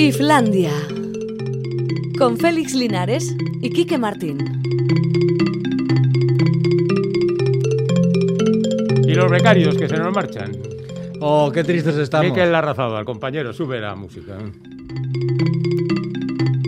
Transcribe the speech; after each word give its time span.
Islandia. 0.00 0.72
Con 2.16 2.38
Félix 2.38 2.74
Linares 2.74 3.36
y 3.60 3.68
Quique 3.70 3.98
Martín. 3.98 4.38
Y 9.06 9.14
los 9.14 9.30
becarios 9.30 9.76
que 9.76 9.88
se 9.88 9.98
nos 9.98 10.14
marchan. 10.14 10.52
Oh, 11.20 11.50
qué 11.52 11.64
tristes 11.64 11.96
estamos. 11.96 12.28
Miquel 12.30 12.54
al 12.54 13.04
compañero, 13.04 13.52
sube 13.52 13.78
la 13.78 13.94
música. 13.94 14.38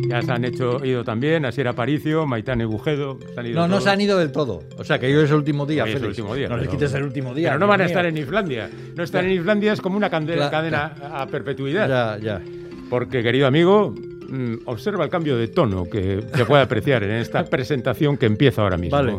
Ya 0.08 0.20
se 0.20 0.30
han 0.30 0.44
hecho, 0.44 0.84
ido 0.84 1.02
también, 1.04 1.46
Asier 1.46 1.68
Aparicio, 1.68 2.26
Maitane 2.26 2.66
Bujedo. 2.66 3.18
Se 3.32 3.40
han 3.40 3.46
ido 3.46 3.54
No, 3.56 3.62
no 3.62 3.68
todos. 3.74 3.84
se 3.84 3.90
han 3.90 4.00
ido 4.02 4.18
del 4.18 4.30
todo. 4.30 4.62
O 4.76 4.84
sea, 4.84 4.98
que 4.98 5.06
hoy 5.06 5.24
es 5.24 5.30
el 5.30 5.36
último 5.36 5.64
día, 5.64 5.84
Hoy 5.84 5.88
es 5.90 5.94
el 5.96 6.02
Félix. 6.02 6.18
último 6.18 6.34
día, 6.34 6.48
No 6.50 6.56
les 6.58 6.66
pero- 6.66 6.78
quites 6.78 6.92
el 6.94 7.02
último 7.04 7.34
día. 7.34 7.48
Pero 7.48 7.60
no 7.60 7.66
van 7.66 7.80
a 7.80 7.86
estar 7.86 8.04
en 8.04 8.18
Islandia. 8.18 8.68
No 8.94 9.02
estar 9.02 9.24
en 9.24 9.30
Islandia 9.32 9.72
es 9.72 9.80
como 9.80 9.96
una 9.96 10.10
cande- 10.10 10.36
cadena 10.50 10.92
a 11.14 11.26
perpetuidad. 11.26 11.88
Ya, 11.88 12.22
ya. 12.22 12.42
Porque, 12.92 13.22
querido 13.22 13.46
amigo, 13.46 13.94
mm, 14.28 14.66
observa 14.66 15.02
el 15.04 15.08
cambio 15.08 15.38
de 15.38 15.48
tono 15.48 15.88
que 15.88 16.22
se 16.34 16.44
puede 16.44 16.62
apreciar 16.62 17.02
en 17.02 17.12
esta 17.12 17.42
presentación 17.48 18.18
que 18.18 18.26
empieza 18.26 18.60
ahora 18.60 18.76
mismo. 18.76 18.98
Vale. 18.98 19.18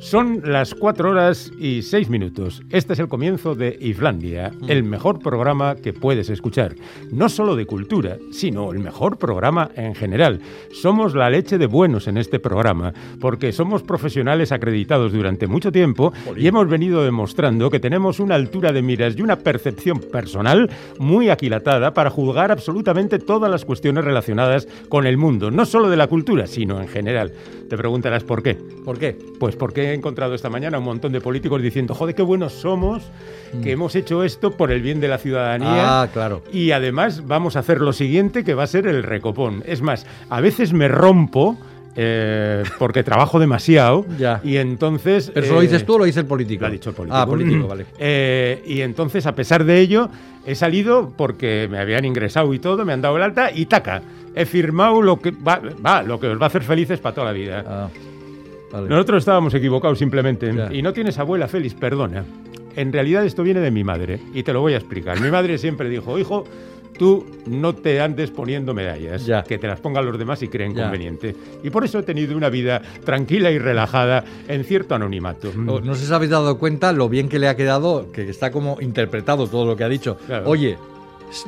Son 0.00 0.40
las 0.44 0.74
4 0.74 1.10
horas 1.10 1.50
y 1.58 1.82
6 1.82 2.10
minutos. 2.10 2.62
Este 2.70 2.92
es 2.92 2.98
el 3.00 3.08
comienzo 3.08 3.54
de 3.54 3.76
Islandia, 3.80 4.52
Mm. 4.60 4.70
el 4.70 4.84
mejor 4.84 5.18
programa 5.20 5.74
que 5.74 5.92
puedes 5.92 6.28
escuchar. 6.30 6.76
No 7.10 7.28
solo 7.28 7.56
de 7.56 7.66
cultura, 7.66 8.16
sino 8.30 8.72
el 8.72 8.78
mejor 8.78 9.18
programa 9.18 9.70
en 9.74 9.94
general. 9.94 10.40
Somos 10.72 11.14
la 11.14 11.28
leche 11.30 11.58
de 11.58 11.66
buenos 11.66 12.06
en 12.08 12.18
este 12.18 12.38
programa, 12.38 12.92
porque 13.20 13.52
somos 13.52 13.82
profesionales 13.82 14.52
acreditados 14.52 15.12
durante 15.12 15.46
mucho 15.48 15.72
tiempo 15.72 16.12
y 16.36 16.46
hemos 16.46 16.68
venido 16.68 17.02
demostrando 17.02 17.70
que 17.70 17.80
tenemos 17.80 18.20
una 18.20 18.36
altura 18.36 18.72
de 18.72 18.82
miras 18.82 19.16
y 19.16 19.22
una 19.22 19.36
percepción 19.38 19.98
personal 19.98 20.70
muy 21.00 21.30
aquilatada 21.30 21.94
para 21.94 22.10
juzgar 22.10 22.52
absolutamente 22.52 23.18
todas 23.18 23.50
las 23.50 23.64
cuestiones 23.64 24.04
relacionadas 24.04 24.68
con 24.88 25.06
el 25.06 25.16
mundo, 25.16 25.50
no 25.50 25.64
solo 25.66 25.88
de 25.90 25.96
la 25.96 26.06
cultura, 26.06 26.46
sino 26.46 26.80
en 26.80 26.88
general. 26.88 27.32
Te 27.68 27.76
preguntarás 27.76 28.24
por 28.24 28.42
qué. 28.42 28.54
¿Por 28.54 28.98
qué? 28.98 29.16
Pues 29.38 29.56
porque 29.56 29.90
he 29.90 29.94
encontrado 29.94 30.34
esta 30.34 30.48
mañana 30.50 30.78
un 30.78 30.84
montón 30.84 31.12
de 31.12 31.20
políticos 31.20 31.60
diciendo, 31.62 31.94
joder, 31.94 32.14
qué 32.14 32.22
buenos 32.22 32.52
somos, 32.52 33.02
que 33.62 33.72
hemos 33.72 33.94
hecho 33.96 34.22
esto 34.22 34.52
por 34.52 34.70
el 34.70 34.82
bien 34.82 35.00
de 35.00 35.08
la 35.08 35.18
ciudadanía. 35.18 35.68
Mm. 35.68 35.86
Ah, 35.86 36.08
claro. 36.12 36.42
Y 36.52 36.70
además 36.70 37.26
vamos 37.26 37.56
a 37.56 37.60
hacer 37.60 37.80
lo 37.80 37.92
siguiente, 37.92 38.44
que 38.44 38.54
va 38.54 38.64
a 38.64 38.66
ser 38.68 38.86
el 38.86 39.02
recopón. 39.02 39.62
Es 39.66 39.82
más, 39.82 40.06
a 40.30 40.40
veces 40.40 40.72
me 40.72 40.88
rompo 40.88 41.56
eh, 41.98 42.62
porque 42.78 43.02
trabajo 43.02 43.38
demasiado 43.40 44.04
Ya. 44.18 44.40
y 44.44 44.58
entonces... 44.58 45.30
¿Pero 45.32 45.46
eso 45.46 45.54
lo 45.54 45.60
eh, 45.60 45.64
dices 45.64 45.86
tú 45.86 45.94
o 45.94 45.98
lo 45.98 46.04
dice 46.04 46.20
el 46.20 46.26
político? 46.26 46.60
lo 46.60 46.66
ha 46.66 46.70
dicho 46.70 46.90
el 46.90 46.96
político. 46.96 47.18
Ah, 47.18 47.26
político, 47.26 47.66
vale. 47.68 47.86
Eh, 47.98 48.62
y 48.66 48.82
entonces, 48.82 49.26
a 49.26 49.34
pesar 49.34 49.64
de 49.64 49.80
ello, 49.80 50.10
he 50.44 50.54
salido 50.54 51.12
porque 51.16 51.68
me 51.70 51.78
habían 51.78 52.04
ingresado 52.04 52.52
y 52.52 52.58
todo, 52.58 52.84
me 52.84 52.92
han 52.92 53.00
dado 53.00 53.16
el 53.16 53.22
alta 53.22 53.50
y 53.50 53.66
taca. 53.66 54.02
He 54.36 54.44
firmado 54.44 55.00
lo 55.02 55.18
que 55.18 55.30
va, 55.32 55.60
va, 55.84 56.02
lo 56.02 56.20
que 56.20 56.28
os 56.28 56.38
va 56.38 56.44
a 56.44 56.46
hacer 56.48 56.62
felices 56.62 57.00
para 57.00 57.14
toda 57.14 57.26
la 57.28 57.32
vida. 57.32 57.64
Ah, 57.66 57.88
vale. 58.70 58.88
Nosotros 58.88 59.18
estábamos 59.22 59.54
equivocados 59.54 59.98
simplemente. 59.98 60.54
Ya. 60.54 60.72
Y 60.72 60.82
no 60.82 60.92
tienes 60.92 61.18
abuela, 61.18 61.48
Félix, 61.48 61.74
perdona. 61.74 62.24
En 62.76 62.92
realidad 62.92 63.24
esto 63.24 63.42
viene 63.42 63.60
de 63.60 63.70
mi 63.70 63.82
madre 63.82 64.20
y 64.34 64.42
te 64.42 64.52
lo 64.52 64.60
voy 64.60 64.74
a 64.74 64.76
explicar. 64.76 65.18
Mi 65.20 65.30
madre 65.30 65.56
siempre 65.56 65.88
dijo, 65.88 66.18
hijo, 66.18 66.44
tú 66.98 67.24
no 67.46 67.74
te 67.74 68.00
andes 68.02 68.30
poniendo 68.30 68.74
medallas, 68.74 69.24
Ya. 69.24 69.42
que 69.42 69.56
te 69.56 69.66
las 69.66 69.80
pongan 69.80 70.04
los 70.04 70.18
demás 70.18 70.38
si 70.40 70.48
creen 70.48 70.74
Ya. 70.74 70.82
conveniente. 70.82 71.34
Y 71.64 71.70
por 71.70 71.84
eso 71.84 71.98
he 71.98 72.02
tenido 72.02 72.36
una 72.36 72.50
vida 72.50 72.82
tranquila 73.04 73.50
y 73.50 73.58
relajada 73.58 74.22
en 74.48 74.64
cierto 74.64 74.94
anonimato. 74.94 75.50
Oh, 75.66 75.80
No 75.80 75.94
sé 75.94 76.04
si 76.06 76.12
habéis 76.12 76.30
dado 76.30 76.58
cuenta 76.58 76.92
lo 76.92 77.08
bien 77.08 77.30
que 77.30 77.38
le 77.38 77.48
ha 77.48 77.56
quedado, 77.56 78.12
que 78.12 78.28
está 78.28 78.50
como 78.50 78.76
interpretado 78.82 79.46
todo 79.46 79.64
lo 79.64 79.74
que 79.76 79.84
ha 79.84 79.88
dicho. 79.88 80.18
Claro. 80.26 80.48
Oye, 80.50 80.76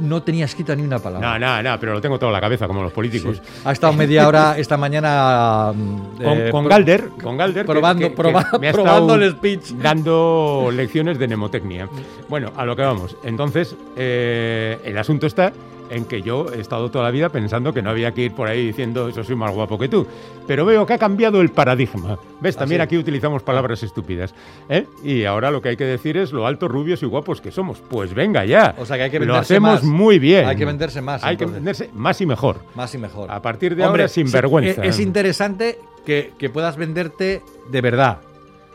no 0.01 0.23
tenía 0.23 0.45
escrita 0.45 0.75
ni 0.77 0.83
una 0.83 0.99
palabra. 0.99 1.39
No, 1.39 1.63
no, 1.63 1.63
no, 1.63 1.81
pero 1.81 1.93
lo 1.95 2.01
tengo 2.01 2.19
todo 2.19 2.31
en 2.31 2.35
la 2.35 2.41
cabeza, 2.41 2.67
como 2.67 2.83
los 2.83 2.93
políticos. 2.93 3.41
Sí. 3.43 3.61
Ha 3.65 3.73
estado 3.73 3.93
media 3.93 4.27
hora 4.29 4.59
esta 4.59 4.77
mañana 4.77 5.73
mm, 5.75 6.23
Con, 6.23 6.39
eh, 6.39 6.51
con 6.51 6.67
Galder, 6.69 7.09
con 7.23 7.37
Galder 7.37 7.67
probando- 7.67 8.09
que- 8.09 8.15
que 8.15 8.23
proba- 8.23 8.59
me 8.61 8.69
ha 8.69 8.73
probando 8.73 9.15
el 9.15 9.31
speech. 9.33 9.71
dando 9.73 10.71
lecciones 10.73 11.19
de 11.19 11.27
mnemotecnia. 11.27 11.89
Bueno, 12.29 12.53
a 12.57 12.65
lo 12.65 12.75
que 12.77 12.83
vamos. 12.83 13.17
Entonces, 13.25 13.75
eh, 13.97 14.79
el 14.85 14.99
asunto 14.99 15.27
está 15.27 15.53
en 15.91 16.05
que 16.05 16.23
yo 16.23 16.47
he 16.53 16.61
estado 16.61 16.91
toda 16.91 17.05
la 17.05 17.11
vida 17.11 17.29
pensando 17.29 17.73
que 17.73 17.83
no 17.83 17.91
había 17.91 18.13
que 18.13 18.23
ir 18.23 18.33
por 18.35 18.49
ahí 18.49 18.67
diciendo 18.67 19.09
eso 19.09 19.23
soy 19.25 19.37
más 19.37 19.53
guapo 19.55 19.79
que 19.79 19.89
tú. 19.89 20.07
Pero 20.47 20.65
veo 20.65 20.87
que 20.87 20.95
ha 20.95 20.99
cambiado 20.99 21.41
el 21.41 21.51
paradigma. 21.51 22.19
¿Ves? 22.41 22.57
¿Ah, 22.57 22.61
También 22.61 22.81
aquí 22.81 22.97
utilizamos 22.97 23.43
palabras 23.43 23.83
estúpidas. 23.83 24.35
¿eh? 24.69 24.87
Y 25.03 25.25
ahora 25.25 25.51
lo 25.51 25.61
que 25.61 25.71
hay 25.71 25.77
que 25.77 25.85
decir 25.85 26.17
es 26.17 26.33
lo 26.33 26.47
altos, 26.47 26.71
rubios 26.71 27.03
y 27.03 27.07
guapos 27.07 27.41
que 27.41 27.51
somos. 27.51 27.79
Pues 27.81 28.15
venga 28.15 28.45
ya. 28.45 28.75
O 28.79 28.87
sea 28.87 28.97
que 28.97 29.05
hay 29.05 29.11
que 29.11 29.19
Lo 29.21 29.27
venderse 29.27 29.55
hacemos 29.55 29.83
más. 29.83 29.85
muy 29.85 30.19
bien. 30.19 30.47
Hay 30.47 30.57
que 30.57 30.65
venderse 30.65 31.01
más, 31.03 31.23
Hay 31.25 31.37
que 31.37 31.45
entonces. 31.45 31.65
venderse 31.65 31.91
más 31.95 32.21
y 32.21 32.27
mejor. 32.27 32.61
Más 32.75 32.95
y 32.95 32.99
mejor. 32.99 33.31
A 33.31 33.43
partir 33.43 33.75
de 33.77 33.85
Hombre, 33.85 34.03
ahora, 34.05 34.09
sin 34.09 34.27
sí, 34.29 34.33
vergüenza. 34.33 34.83
Es, 34.85 34.95
es 34.97 35.01
interesante 35.01 35.79
que, 36.07 36.33
que 36.39 36.49
puedas 36.51 36.77
venderte 36.77 37.43
de 37.71 37.81
verdad. 37.81 38.19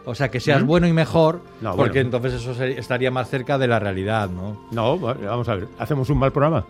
O 0.06 0.14
sea, 0.16 0.30
que 0.30 0.42
seas 0.42 0.62
¿Mm? 0.62 0.68
bueno 0.68 0.86
y 0.88 0.92
mejor, 0.94 1.40
No, 1.62 1.78
porque 1.78 2.02
bueno. 2.04 2.18
entonces 2.18 2.34
eso 2.46 2.62
estaría 2.66 3.10
más 3.10 3.30
cerca 3.30 3.58
de 3.58 3.68
la 3.68 3.80
realidad, 3.80 4.30
¿no? 4.30 4.58
No, 4.72 5.00
va- 5.00 5.14
vamos 5.14 5.48
a 5.48 5.56
ver. 5.56 5.68
¿Hacemos 5.80 6.10
un 6.10 6.18
mal 6.18 6.32
programa? 6.34 6.66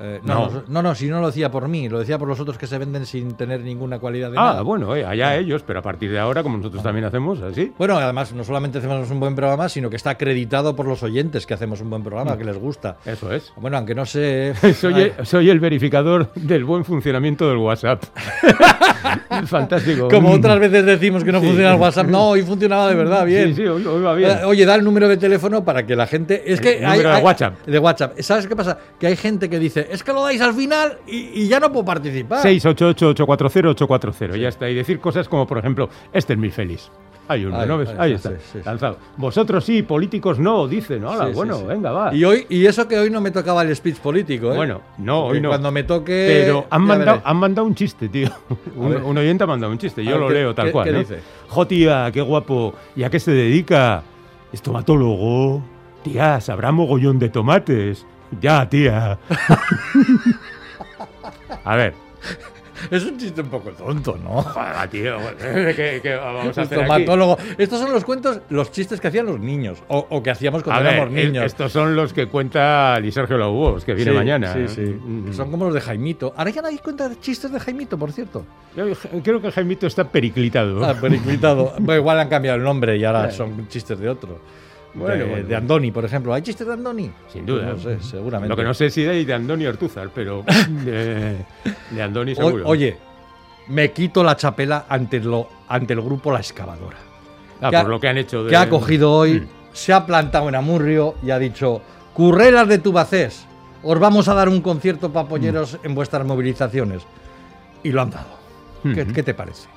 Eh, 0.00 0.20
No. 0.24 0.50
no, 0.68 0.82
no, 0.82 0.94
si 0.94 1.06
no 1.08 1.20
lo 1.20 1.28
decía 1.28 1.50
por 1.50 1.68
mí, 1.68 1.88
lo 1.88 1.98
decía 2.00 2.18
por 2.18 2.26
los 2.28 2.40
otros 2.40 2.58
que 2.58 2.66
se 2.66 2.78
venden 2.78 3.06
sin 3.06 3.34
tener 3.34 3.60
ninguna 3.60 3.98
cualidad 3.98 4.30
de 4.30 4.38
Ah, 4.38 4.44
nada. 4.44 4.62
bueno, 4.62 4.94
eh, 4.96 5.04
allá 5.04 5.36
ellos, 5.36 5.62
pero 5.66 5.78
a 5.78 5.82
partir 5.82 6.10
de 6.10 6.18
ahora, 6.18 6.42
como 6.42 6.56
nosotros 6.56 6.82
también 6.82 7.04
hacemos, 7.04 7.40
así. 7.42 7.72
Bueno, 7.78 7.96
además, 7.96 8.32
no 8.32 8.42
solamente 8.44 8.78
hacemos 8.78 9.10
un 9.10 9.20
buen 9.20 9.34
programa, 9.34 9.68
sino 9.68 9.90
que 9.90 9.96
está 9.96 10.10
acreditado 10.10 10.74
por 10.74 10.86
los 10.86 11.02
oyentes 11.02 11.46
que 11.46 11.54
hacemos 11.54 11.80
un 11.80 11.90
buen 11.90 12.02
programa, 12.02 12.36
que 12.36 12.44
les 12.44 12.58
gusta. 12.58 12.96
Eso 13.04 13.32
es. 13.32 13.52
Bueno, 13.56 13.76
aunque 13.76 13.94
no 13.94 14.04
sé. 14.06 14.54
Soy, 14.80 14.94
el- 14.94 15.26
soy 15.26 15.50
el 15.50 15.60
verificador 15.60 16.32
del 16.34 16.64
buen 16.64 16.84
funcionamiento 16.84 17.48
del 17.48 17.58
WhatsApp. 17.58 18.02
Fantástico. 19.46 20.08
Como 20.08 20.30
otras 20.32 20.58
veces 20.58 20.84
decimos 20.84 21.24
que 21.24 21.32
no 21.32 21.40
Sí. 21.40 21.46
funciona 21.46 21.74
el 21.74 21.80
WhatsApp, 21.80 22.06
no, 22.06 22.28
hoy 22.30 22.42
funcionaba 22.42 22.88
de 22.88 22.94
verdad 22.94 23.24
bien. 23.26 23.48
Sí, 23.54 23.62
sí, 23.62 23.66
hoy, 23.66 23.84
hoy 23.84 24.02
va 24.02 24.14
bien. 24.14 24.30
Eh, 24.30 24.44
Oye, 24.44 24.64
da 24.64 24.74
el 24.74 24.84
número 24.84 25.08
de 25.08 25.16
teléfono 25.16 25.64
para 25.64 25.84
que 25.86 25.96
la 25.96 26.06
gente. 26.06 26.42
Es 26.52 26.58
El 26.58 26.64
que 26.64 26.68
hay- 26.84 26.90
número 26.98 27.10
de 27.10 27.14
hay- 27.16 27.22
WhatsApp. 27.24 27.66
De 27.66 27.78
WhatsApp. 27.78 28.18
¿Sabes 28.20 28.46
qué 28.46 28.56
pasa? 28.56 28.78
Que 28.98 29.06
hay 29.08 29.16
gente 29.16 29.48
que 29.50 29.58
dice, 29.58 29.83
es 29.90 30.02
que 30.02 30.12
lo 30.12 30.22
dais 30.22 30.40
al 30.40 30.54
final 30.54 30.98
y, 31.06 31.42
y 31.42 31.48
ya 31.48 31.60
no 31.60 31.70
puedo 31.72 31.84
participar. 31.84 32.44
688-840-840. 32.44 34.36
Ya 34.38 34.48
está. 34.48 34.68
Y 34.68 34.74
decir 34.74 34.98
cosas 35.00 35.28
como, 35.28 35.46
por 35.46 35.58
ejemplo, 35.58 35.88
este 36.12 36.32
es 36.34 36.38
mi 36.38 36.50
feliz. 36.50 36.90
Hay 37.26 37.46
uno, 37.46 37.58
Ahí, 37.58 37.66
¿no 37.66 37.78
ves? 37.78 37.88
ahí 37.88 37.96
Ahí 37.98 38.12
está, 38.12 38.30
sí, 38.32 38.36
sí, 38.52 38.58
sí. 38.58 38.64
lanzado. 38.66 38.98
Vosotros 39.16 39.64
sí, 39.64 39.82
políticos 39.82 40.38
no, 40.38 40.68
dicen. 40.68 41.02
Hola, 41.04 41.24
Sí, 41.24 41.30
sí, 41.30 41.36
bueno, 41.36 41.56
sí. 41.56 41.64
venga, 41.64 41.90
va. 41.90 42.14
Y 42.14 42.22
hoy 42.22 42.44
y 42.50 42.66
eso 42.66 42.86
que 42.86 42.98
hoy 42.98 43.08
no 43.08 43.22
me 43.22 43.30
tocaba 43.30 43.62
el 43.62 43.74
speech 43.74 43.96
político, 43.96 44.52
¿eh? 44.52 44.56
Bueno, 44.56 44.82
no, 44.98 45.22
Porque 45.22 45.36
hoy 45.38 45.40
no. 45.42 45.48
Cuando 45.48 45.72
me 45.72 45.84
toque. 45.84 46.42
Pero 46.44 46.66
han 46.68 46.82
mandado, 46.82 47.22
han 47.24 47.36
mandado 47.38 47.66
un 47.66 47.74
chiste, 47.74 48.10
tío. 48.10 48.28
Un, 48.76 48.96
un 48.96 49.16
oyente 49.16 49.42
ha 49.42 49.46
mandado 49.46 49.72
un 49.72 49.78
chiste. 49.78 50.04
Yo 50.04 50.10
ver, 50.12 50.20
lo 50.20 50.28
¿qué- 50.28 50.34
leo 50.34 50.54
tal 50.54 50.66
qué- 50.66 50.72
cual. 50.72 50.84
qué 50.84 50.92
¿no? 50.92 50.98
dice? 50.98 51.18
Jo, 51.48 51.66
tía, 51.66 52.10
qué 52.12 52.20
guapo. 52.20 52.74
¿Y 52.94 53.04
a 53.04 53.08
qué 53.10 53.18
se 53.18 53.30
dedica? 53.30 54.02
Estomatólogo. 54.52 55.62
Tía, 56.02 56.42
sabrá 56.42 56.72
mogollón 56.72 57.18
de 57.18 57.30
tomates. 57.30 58.04
Ya, 58.40 58.68
tía. 58.68 59.18
a 61.64 61.76
ver. 61.76 61.94
Es 62.90 63.04
un 63.04 63.16
chiste 63.16 63.40
un 63.40 63.48
poco 63.48 63.70
tonto, 63.70 64.18
¿no? 64.22 64.42
Joder, 64.42 64.88
tío. 64.90 65.16
¿Qué, 65.38 66.00
qué 66.02 66.14
vamos 66.16 66.58
a 66.58 66.62
hacer 66.62 66.80
aquí? 66.90 67.06
Estos 67.56 67.80
son 67.80 67.92
los 67.92 68.04
cuentos, 68.04 68.40
los 68.50 68.72
chistes 68.72 69.00
que 69.00 69.08
hacían 69.08 69.26
los 69.26 69.40
niños. 69.40 69.78
O, 69.88 70.06
o 70.10 70.22
que 70.22 70.30
hacíamos 70.30 70.60
A 70.62 70.64
cuando 70.64 70.84
ver, 70.84 70.94
éramos 70.94 71.12
niños. 71.14 71.44
estos 71.46 71.72
son 71.72 71.96
los 71.96 72.12
que 72.12 72.26
cuenta 72.26 72.98
Luis 73.00 73.14
Sergio 73.14 73.38
Lobos, 73.38 73.84
que 73.84 73.94
viene 73.94 74.10
Sí, 74.10 74.16
mañana. 74.16 74.52
Sí, 74.52 74.68
sí. 74.68 74.80
Mm. 74.82 75.32
Son 75.32 75.50
como 75.50 75.64
los 75.66 75.74
de 75.74 75.80
Jaimito. 75.80 76.34
Ahora 76.36 76.50
ya 76.50 76.60
nadie 76.62 76.78
cuenta 76.80 77.08
de 77.08 77.18
chistes 77.20 77.50
de 77.52 77.60
Jaimito, 77.60 77.96
por 77.96 78.12
cierto. 78.12 78.44
Yo 78.76 78.84
creo 79.22 79.40
que 79.40 79.50
Jaimito 79.50 79.86
está 79.86 80.04
periclitado. 80.08 80.84
Ah, 80.84 80.94
periclitado. 81.00 81.72
bueno, 81.78 82.00
igual 82.00 82.20
han 82.20 82.28
cambiado 82.28 82.58
el 82.58 82.64
nombre 82.64 82.96
y 82.98 83.04
ahora 83.04 83.30
son 83.30 83.66
chistes 83.68 83.98
de 83.98 84.08
otro. 84.10 84.40
Bueno, 84.94 85.24
de, 85.24 85.30
bueno. 85.30 85.48
de 85.48 85.56
Andoni, 85.56 85.90
por 85.90 86.04
ejemplo. 86.04 86.32
¿Hay 86.34 86.42
chistes 86.42 86.66
de 86.66 86.72
Andoni? 86.72 87.10
Sin 87.32 87.44
duda. 87.46 87.66
No 87.66 87.78
sé, 87.78 88.00
seguramente. 88.00 88.48
Lo 88.50 88.56
que 88.56 88.62
no 88.64 88.74
sé 88.74 88.90
si 88.90 89.04
hay 89.06 89.24
de 89.24 89.34
Andoni 89.34 89.66
Ortúzar, 89.66 90.10
pero 90.14 90.44
de, 90.84 91.36
de 91.90 92.02
Andoni 92.02 92.32
O- 92.32 92.36
seguro. 92.36 92.64
oye, 92.66 92.96
me 93.68 93.90
quito 93.92 94.22
la 94.22 94.36
chapela 94.36 94.86
ante, 94.88 95.20
lo, 95.20 95.48
ante 95.68 95.94
el 95.94 96.00
grupo 96.00 96.30
La 96.32 96.38
Excavadora. 96.38 96.98
Ah, 97.60 97.68
ha- 97.72 97.80
por 97.82 97.90
lo 97.90 97.98
que 98.00 98.08
han 98.08 98.18
hecho. 98.18 98.44
de- 98.44 98.50
Que 98.50 98.56
ha 98.56 98.68
cogido 98.68 99.12
hoy, 99.12 99.40
Mm. 99.40 99.48
se 99.72 99.92
ha 99.92 100.06
plantado 100.06 100.48
en 100.48 100.54
Amurrio 100.54 101.14
y 101.22 101.30
ha 101.30 101.38
dicho: 101.38 101.82
Currelas 102.12 102.68
de 102.68 102.78
Tubacés, 102.78 103.46
os 103.82 103.98
vamos 103.98 104.28
a 104.28 104.34
dar 104.34 104.48
un 104.48 104.60
concierto 104.60 105.12
para 105.12 105.28
polleros 105.28 105.78
en 105.82 105.94
vuestras 105.94 106.24
movilizaciones. 106.24 107.02
Y 107.82 107.90
lo 107.90 108.00
han 108.02 108.10
dado. 108.10 108.28
¿Qué, 108.82 109.02
Ujú. 109.02 109.12
qué 109.12 109.22
te 109.22 109.34
parece? 109.34 109.68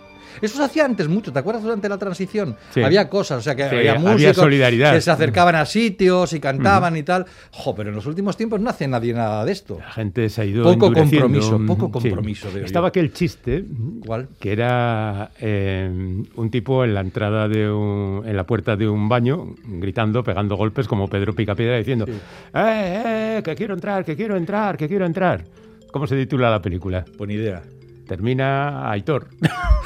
Eso 0.41 0.57
se 0.57 0.63
hacía 0.63 0.85
antes 0.85 1.07
mucho, 1.07 1.31
¿te 1.33 1.39
acuerdas 1.39 1.63
durante 1.63 1.87
la 1.89 1.97
transición? 1.97 2.55
Sí. 2.71 2.81
Había 2.83 3.09
cosas, 3.09 3.39
o 3.39 3.41
sea, 3.41 3.55
que 3.55 3.63
Sí, 3.69 3.75
había 3.75 3.93
había 3.93 4.11
músicos 4.11 4.35
solidaridad. 4.37 4.93
que 4.93 5.01
se 5.01 5.11
acercaban 5.11 5.55
a 5.55 5.65
sitios 5.65 6.33
y 6.33 6.39
cantaban 6.39 6.95
y 6.97 7.03
tal. 7.03 7.25
Jo, 7.51 7.75
pero 7.75 7.89
en 7.89 7.95
los 7.95 8.05
últimos 8.05 8.37
tiempos 8.37 8.59
no 8.59 8.69
hace 8.69 8.87
nadie 8.87 9.13
nada 9.13 9.43
de 9.45 9.51
esto. 9.51 9.77
La 9.79 9.91
gente 9.91 10.29
se 10.29 10.41
ha 10.41 10.45
ido. 10.45 10.63
Poco 10.63 10.91
compromiso, 10.93 11.59
poco 11.65 11.99
Sí. 12.01 12.09
compromiso, 12.09 12.51
yo. 12.51 12.59
Estaba 12.65 12.89
aquel 12.89 13.13
chiste. 13.13 13.63
¿Cuál? 14.05 14.27
Que 14.39 14.51
era 14.51 15.31
eh, 15.39 15.89
un 16.35 16.49
tipo 16.51 16.83
en 16.83 16.93
la 16.93 17.01
entrada 17.01 17.47
de 17.47 17.69
un, 17.69 18.23
en 18.25 18.35
la 18.35 18.45
puerta 18.45 18.75
de 18.75 18.87
un 18.87 19.09
baño, 19.09 19.55
gritando, 19.65 20.23
pegando 20.23 20.55
golpes 20.55 20.87
como 20.87 21.07
Pedro 21.07 21.33
Picapiedra, 21.33 21.77
diciendo. 21.77 22.05
¡Eh, 22.07 22.17
eh, 22.53 23.41
que 23.43 23.55
quiero 23.55 23.73
entrar, 23.73 24.03
que 24.05 24.15
quiero 24.15 24.35
entrar, 24.37 24.77
que 24.77 24.87
quiero 24.87 25.05
entrar! 25.05 25.43
¿Cómo 25.91 26.05
se 26.07 26.15
titula 26.17 26.49
la 26.49 26.61
película? 26.61 27.05
Buena 27.17 27.33
idea. 27.33 27.61
Termina 28.07 28.89
Aitor. 28.91 29.27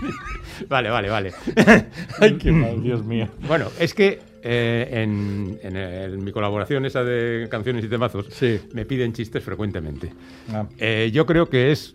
vale, 0.68 0.90
vale, 0.90 1.08
vale. 1.08 1.32
Ay, 2.20 2.34
qué 2.38 2.52
mal, 2.52 2.82
Dios 2.82 3.04
mío. 3.04 3.28
Bueno, 3.46 3.68
es 3.78 3.94
que 3.94 4.20
eh, 4.42 4.88
en, 5.02 5.58
en 5.62 5.76
el- 5.76 6.18
mi 6.18 6.32
colaboración 6.32 6.84
esa 6.86 7.02
de 7.04 7.48
canciones 7.50 7.84
y 7.84 7.88
temazos 7.88 8.26
Sí. 8.30 8.60
me 8.72 8.84
piden 8.84 9.12
chistes 9.12 9.42
frecuentemente. 9.42 10.12
Ah. 10.52 10.66
Eh, 10.78 11.10
yo 11.12 11.26
creo 11.26 11.48
que 11.48 11.72
es 11.72 11.94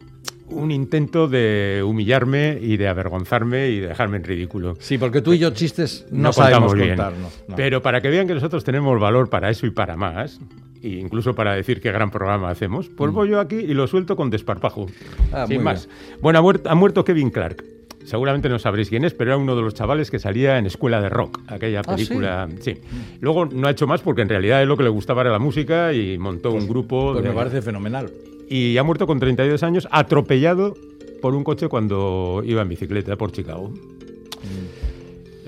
un 0.52 0.72
intento 0.72 1.28
de 1.28 1.84
humillarme 1.86 2.58
y 2.62 2.78
de 2.78 2.88
avergonzarme 2.88 3.70
y 3.70 3.80
de 3.80 3.88
dejarme 3.88 4.18
en 4.18 4.24
ridículo. 4.24 4.76
Sí, 4.80 4.98
porque 4.98 5.22
tú 5.22 5.34
y 5.34 5.40
yo 5.40 5.50
chistes 5.52 6.06
no, 6.12 6.32
sabemos 6.34 6.72
contamos 6.72 6.76
bien. 6.76 6.90
contarnos. 6.98 7.44
no. 7.48 7.56
Pero 7.56 7.82
para 7.82 8.02
que 8.02 8.10
vean 8.10 8.28
que 8.28 8.34
nosotros 8.34 8.64
tenemos 8.64 9.00
valor 9.00 9.30
para 9.30 9.50
eso 9.50 9.66
y 9.66 9.72
para 9.72 9.96
más, 9.98 10.40
e 10.84 10.90
incluso 10.90 11.34
para 11.36 11.54
decir 11.56 11.80
qué 11.82 11.92
gran 11.92 12.12
programa 12.12 12.50
hacemos, 12.50 12.90
pues 12.90 13.12
voy 13.12 13.30
yo 13.30 13.40
aquí 13.40 13.56
y 13.56 13.74
lo 13.74 13.88
suelto 13.88 14.16
con 14.16 14.30
desparpajo. 14.30 14.86
Mm. 14.88 14.90
Ah, 15.34 15.46
sin 15.48 15.64
más. 15.64 15.88
Bueno, 16.22 16.40
ha 16.40 16.42
muerto, 16.42 16.70
ha 16.70 16.76
muerto 16.76 17.04
Kevin 17.04 17.30
Clark. 17.30 17.64
Seguramente 18.04 18.50
no 18.50 18.58
sabréis 18.58 18.90
quién 18.90 19.06
es, 19.06 19.14
pero 19.14 19.30
era 19.30 19.38
uno 19.38 19.56
de 19.56 19.62
los 19.62 19.76
chavales 19.76 20.10
que 20.10 20.18
salía 20.18 20.58
en 20.58 20.66
Escuela 20.66 21.00
de 21.02 21.10
Rock, 21.10 21.40
aquella 21.48 21.82
Ah, 21.86 21.96
¿sí? 21.96 22.06
película. 22.06 22.50
sí? 22.60 22.78
Luego 23.20 23.46
no 23.46 23.68
ha 23.68 23.72
hecho 23.72 23.86
más 23.86 24.02
porque 24.02 24.24
en 24.24 24.30
realidad 24.30 24.60
es 24.64 24.68
lo 24.68 24.76
que 24.76 24.82
le 24.82 24.90
gustaba 24.90 25.22
era 25.22 25.30
la 25.30 25.38
música 25.38 25.94
y 25.94 26.18
montó 26.18 26.52
un 26.52 26.68
grupo. 26.68 27.12
Pues 27.14 27.24
de- 27.24 27.30
me 27.30 27.36
parece 27.36 27.62
fenomenal. 27.62 28.10
Y 28.52 28.78
ha 28.78 28.84
muerto 28.84 29.08
con 29.08 29.18
32 29.18 29.64
años, 29.64 29.88
atropellado 29.92 30.76
por 31.22 31.36
un 31.36 31.46
coche 31.46 31.70
cuando 31.70 32.42
iba 32.44 32.62
en 32.62 32.68
bicicleta 32.68 33.16
por 33.16 33.32
Chicago. 33.32 33.70
Mm. 33.70 34.92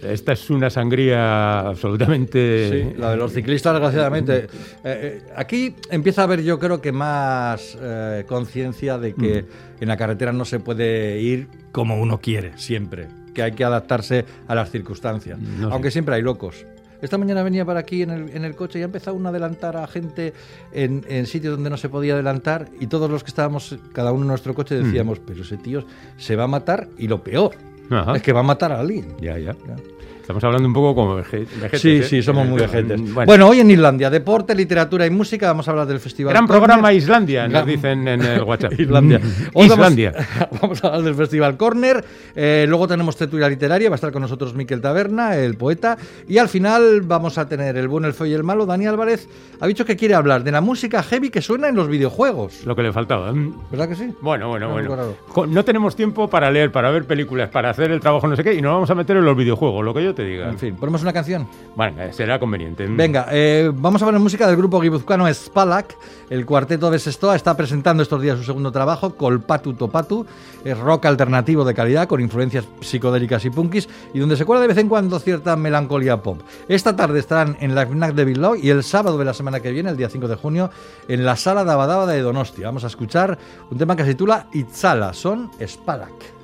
Esta 0.09 0.31
es 0.31 0.49
una 0.49 0.69
sangría 0.69 1.59
absolutamente... 1.59 2.69
Sí, 2.69 2.97
la 2.97 3.11
de 3.11 3.17
los 3.17 3.33
ciclistas, 3.33 3.73
desgraciadamente. 3.73 4.47
Eh, 4.85 5.21
eh, 5.21 5.21
aquí 5.35 5.75
empieza 5.89 6.21
a 6.21 6.23
haber, 6.25 6.43
yo 6.43 6.59
creo 6.59 6.81
que 6.81 6.91
más 6.91 7.77
eh, 7.81 8.25
conciencia 8.27 8.97
de 8.97 9.13
que 9.13 9.45
en 9.79 9.87
la 9.87 9.95
carretera 9.95 10.33
no 10.33 10.45
se 10.45 10.59
puede 10.59 11.21
ir 11.21 11.47
como 11.71 12.01
uno 12.01 12.19
quiere, 12.19 12.57
siempre. 12.57 13.07
Que 13.33 13.43
hay 13.43 13.51
que 13.53 13.63
adaptarse 13.63 14.25
a 14.47 14.55
las 14.55 14.71
circunstancias. 14.71 15.39
No 15.39 15.67
sé. 15.67 15.73
Aunque 15.73 15.91
siempre 15.91 16.15
hay 16.15 16.21
locos. 16.21 16.65
Esta 17.03 17.17
mañana 17.17 17.43
venía 17.43 17.65
para 17.65 17.81
aquí 17.81 18.01
en 18.01 18.11
el, 18.11 18.29
en 18.29 18.45
el 18.45 18.55
coche 18.55 18.79
y 18.79 18.81
ha 18.81 18.85
empezado 18.85 19.19
a 19.23 19.29
adelantar 19.29 19.75
a 19.75 19.85
gente 19.87 20.33
en, 20.71 21.05
en 21.09 21.27
sitios 21.27 21.55
donde 21.55 21.69
no 21.69 21.75
se 21.75 21.89
podía 21.89 22.13
adelantar 22.13 22.69
y 22.79 22.87
todos 22.87 23.11
los 23.11 23.23
que 23.23 23.27
estábamos, 23.27 23.77
cada 23.91 24.13
uno 24.13 24.21
en 24.21 24.29
nuestro 24.29 24.55
coche, 24.55 24.75
decíamos, 24.75 25.19
pero 25.19 25.41
ese 25.41 25.57
tío 25.57 25.85
se 26.15 26.37
va 26.37 26.45
a 26.45 26.47
matar 26.47 26.87
y 26.97 27.09
lo 27.09 27.21
peor 27.21 27.55
Ajá. 27.89 28.15
es 28.15 28.21
que 28.21 28.31
va 28.31 28.39
a 28.39 28.43
matar 28.43 28.71
a 28.71 28.79
alguien. 28.79 29.17
Ya, 29.19 29.37
ya. 29.37 29.53
Ya. 29.67 29.75
Estamos 30.23 30.41
hablando 30.45 30.65
un 30.69 30.73
poco 30.73 30.95
como 30.95 31.15
veje- 31.17 31.45
vejetes. 31.59 31.81
Sí, 31.81 31.97
¿eh? 31.97 32.03
sí, 32.03 32.23
somos 32.23 32.47
muy 32.47 32.57
Eh, 32.57 32.61
vejetes. 32.61 32.97
Bueno, 33.13 33.25
Bueno, 33.25 33.47
hoy 33.49 33.59
en 33.59 33.69
Islandia, 33.69 34.09
deporte, 34.09 34.55
literatura 34.55 35.05
y 35.05 35.09
música, 35.09 35.47
vamos 35.47 35.67
a 35.67 35.71
hablar 35.71 35.85
del 35.85 35.99
festival. 35.99 36.31
gran 36.33 36.47
programa 36.47 36.93
Islandia, 36.93 37.45
nos 37.49 37.65
dicen 37.65 38.07
en 38.07 38.21
el 38.21 38.41
WhatsApp. 38.43 38.79
Islandia. 38.79 39.19
Mm, 39.19 39.23
Hoy 39.53 39.67
vamos- 39.67 39.73
Islandia. 39.73 40.13
Vamos, 40.61 40.81
a 40.81 40.87
hablar 40.87 41.01
del 41.03 41.15
Festival 41.15 41.57
Corner. 41.57 42.05
eh, 42.37 42.65
luego 42.69 42.87
tenemos 42.87 43.17
tertulia 43.17 43.49
literaria. 43.49 43.89
Va 43.89 43.95
a 43.95 43.97
estar 43.97 44.13
con 44.13 44.21
nosotros 44.21 44.53
Miquel 44.55 44.79
Taberna, 44.79 45.35
el 45.35 45.55
poeta. 45.57 45.97
Y 46.27 46.37
al 46.37 46.47
final 46.47 47.01
vamos 47.01 47.37
a 47.37 47.49
tener 47.49 47.75
el 47.75 47.89
bueno, 47.89 48.07
el 48.07 48.13
feo 48.13 48.25
y 48.27 48.33
el 48.33 48.43
malo. 48.43 48.65
Dani 48.65 48.87
Álvarez 48.87 49.27
ha 49.59 49.67
dicho 49.67 49.83
que 49.83 49.97
quiere 49.97 50.15
hablar 50.15 50.45
de 50.45 50.51
la 50.53 50.61
música 50.61 51.03
heavy 51.03 51.29
que 51.31 51.41
suena 51.41 51.67
en 51.67 51.75
los 51.75 51.89
videojuegos. 51.89 52.65
Lo 52.65 52.77
que 52.77 52.83
le 52.83 52.93
faltaba. 52.93 53.33
Mm. 53.33 53.55
¿Verdad 53.71 53.89
que 53.89 53.95
sí? 53.95 54.09
Bueno, 54.21 54.47
bueno, 54.47 54.67
No, 54.67 54.73
bueno. 54.73 55.47
No 55.47 55.65
tenemos 55.65 55.97
tiempo 55.97 56.29
para 56.29 56.49
leer, 56.49 56.71
para 56.71 56.89
ver 56.91 57.03
películas, 57.03 57.49
para 57.49 57.69
hacer 57.71 57.91
el 57.91 57.99
trabajo 57.99 58.25
no 58.27 58.37
sé 58.37 58.43
qué, 58.45 58.53
y 58.53 58.61
nos 58.61 58.71
vamos 58.73 58.89
a 58.89 58.95
meter 58.95 59.17
en 59.17 59.25
los 59.25 59.35
videojuegos, 59.35 59.83
lo 59.83 59.93
que 59.93 60.01
yo 60.03 60.12
te 60.13 60.23
diga. 60.23 60.49
En 60.49 60.59
fin, 60.59 60.75
ponemos 60.75 61.01
una 61.01 61.13
canción. 61.13 61.47
Bueno, 61.75 62.01
eh, 62.01 62.13
será 62.13 62.39
conveniente. 62.39 62.85
Venga, 62.87 63.27
eh, 63.31 63.71
vamos 63.73 64.01
a 64.01 64.05
poner 64.05 64.19
música 64.19 64.47
del 64.47 64.55
grupo 64.55 64.79
guipuzcoano 64.79 65.31
Spalak. 65.33 65.95
El 66.29 66.45
cuarteto 66.45 66.89
de 66.89 66.99
Sestoa 66.99 67.35
está 67.35 67.55
presentando 67.55 68.03
estos 68.03 68.21
días 68.21 68.37
su 68.37 68.43
segundo 68.43 68.71
trabajo, 68.71 69.15
Colpatu 69.15 69.73
Topatu. 69.73 70.25
Es 70.63 70.77
rock 70.77 71.05
alternativo 71.05 71.65
de 71.65 71.73
calidad 71.73 72.07
con 72.07 72.21
influencias 72.21 72.65
psicodélicas 72.81 73.43
y 73.45 73.49
punkis 73.49 73.89
y 74.13 74.19
donde 74.19 74.37
se 74.37 74.45
cuela 74.45 74.61
de 74.61 74.67
vez 74.67 74.77
en 74.77 74.89
cuando 74.89 75.19
cierta 75.19 75.55
melancolía 75.55 76.21
pop. 76.21 76.41
Esta 76.67 76.95
tarde 76.95 77.19
estarán 77.19 77.57
en 77.59 77.75
la 77.75 77.85
FNAC 77.85 78.13
de 78.13 78.25
Bilbao 78.25 78.55
y 78.55 78.69
el 78.69 78.83
sábado 78.83 79.17
de 79.17 79.25
la 79.25 79.33
semana 79.33 79.59
que 79.59 79.71
viene, 79.71 79.89
el 79.89 79.97
día 79.97 80.09
5 80.09 80.27
de 80.27 80.35
junio, 80.35 80.69
en 81.07 81.25
la 81.25 81.35
sala 81.35 81.63
Dabadaba 81.63 82.05
de 82.05 82.21
Donostia. 82.21 82.67
Vamos 82.67 82.83
a 82.83 82.87
escuchar 82.87 83.37
un 83.69 83.77
tema 83.77 83.95
que 83.95 84.03
se 84.03 84.09
titula 84.09 84.47
Itzala, 84.53 85.13
son 85.13 85.51
Spalak. 85.65 86.42